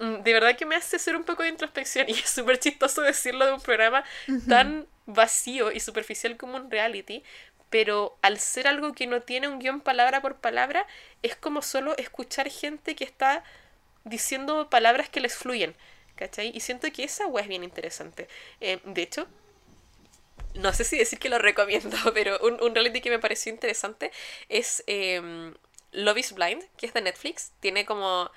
[0.00, 3.02] Mm, de verdad que me hace hacer un poco de introspección y es súper chistoso
[3.02, 4.02] decirlo de un programa
[4.48, 7.22] tan vacío y superficial como un reality,
[7.68, 10.86] pero al ser algo que no tiene un guion palabra por palabra,
[11.22, 13.44] es como solo escuchar gente que está
[14.04, 15.74] diciendo palabras que les fluyen,
[16.16, 16.52] ¿cachai?
[16.54, 18.28] Y siento que esa web es bien interesante.
[18.60, 19.26] Eh, de hecho,
[20.54, 24.10] no sé si decir que lo recomiendo, pero un, reality que me pareció interesante
[24.48, 25.52] es eh,
[25.92, 27.52] Love is Blind, que es de Netflix.
[27.60, 28.30] Tiene como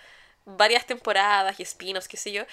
[0.45, 2.43] varias temporadas y espinos, qué sé yo.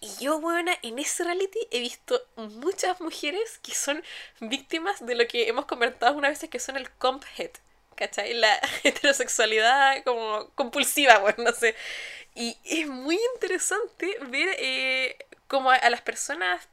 [0.00, 4.02] Y yo, bueno, en ese reality he visto muchas mujeres que son
[4.40, 7.50] víctimas de lo que hemos comentado una vez que son el comp head.
[7.96, 8.34] ¿Cachai?
[8.34, 11.74] La heterosexualidad como compulsiva, bueno, no sé.
[12.34, 15.16] Y es muy interesante ver eh,
[15.48, 16.68] como a, las personas,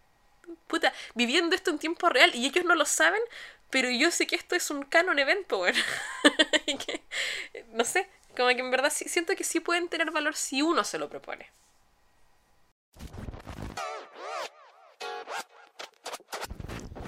[0.67, 3.21] puta, viviendo esto en tiempo real y ellos no lo saben,
[3.69, 5.79] pero yo sé que esto es un canon evento, bueno.
[7.69, 10.99] no sé, como que en verdad siento que sí pueden tener valor si uno se
[10.99, 11.49] lo propone.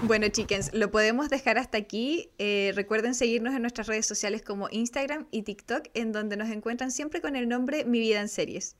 [0.02, 2.30] Bueno, chickens, lo podemos dejar hasta aquí.
[2.38, 6.90] Eh, recuerden seguirnos en nuestras redes sociales como Instagram y TikTok, en donde nos encuentran
[6.90, 8.76] siempre con el nombre Mi Vida en Series.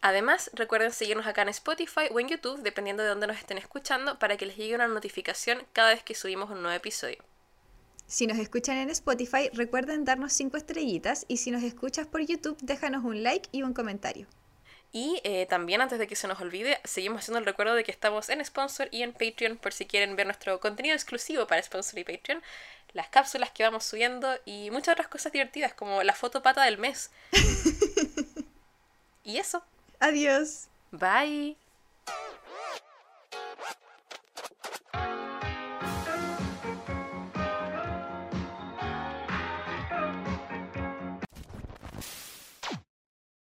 [0.00, 4.20] Además, recuerden seguirnos acá en Spotify o en YouTube, dependiendo de dónde nos estén escuchando,
[4.20, 7.18] para que les llegue una notificación cada vez que subimos un nuevo episodio.
[8.06, 12.56] Si nos escuchan en Spotify, recuerden darnos 5 estrellitas y si nos escuchas por YouTube,
[12.62, 14.28] déjanos un like y un comentario.
[14.92, 17.90] Y eh, también antes de que se nos olvide, seguimos haciendo el recuerdo de que
[17.90, 21.98] estamos en Sponsor y en Patreon por si quieren ver nuestro contenido exclusivo para Sponsor
[21.98, 22.42] y Patreon,
[22.92, 26.76] las cápsulas que vamos subiendo y muchas otras cosas divertidas como la foto pata del
[26.76, 27.10] mes.
[29.24, 29.64] y eso.
[29.98, 30.68] Adiós.
[30.90, 31.56] Bye.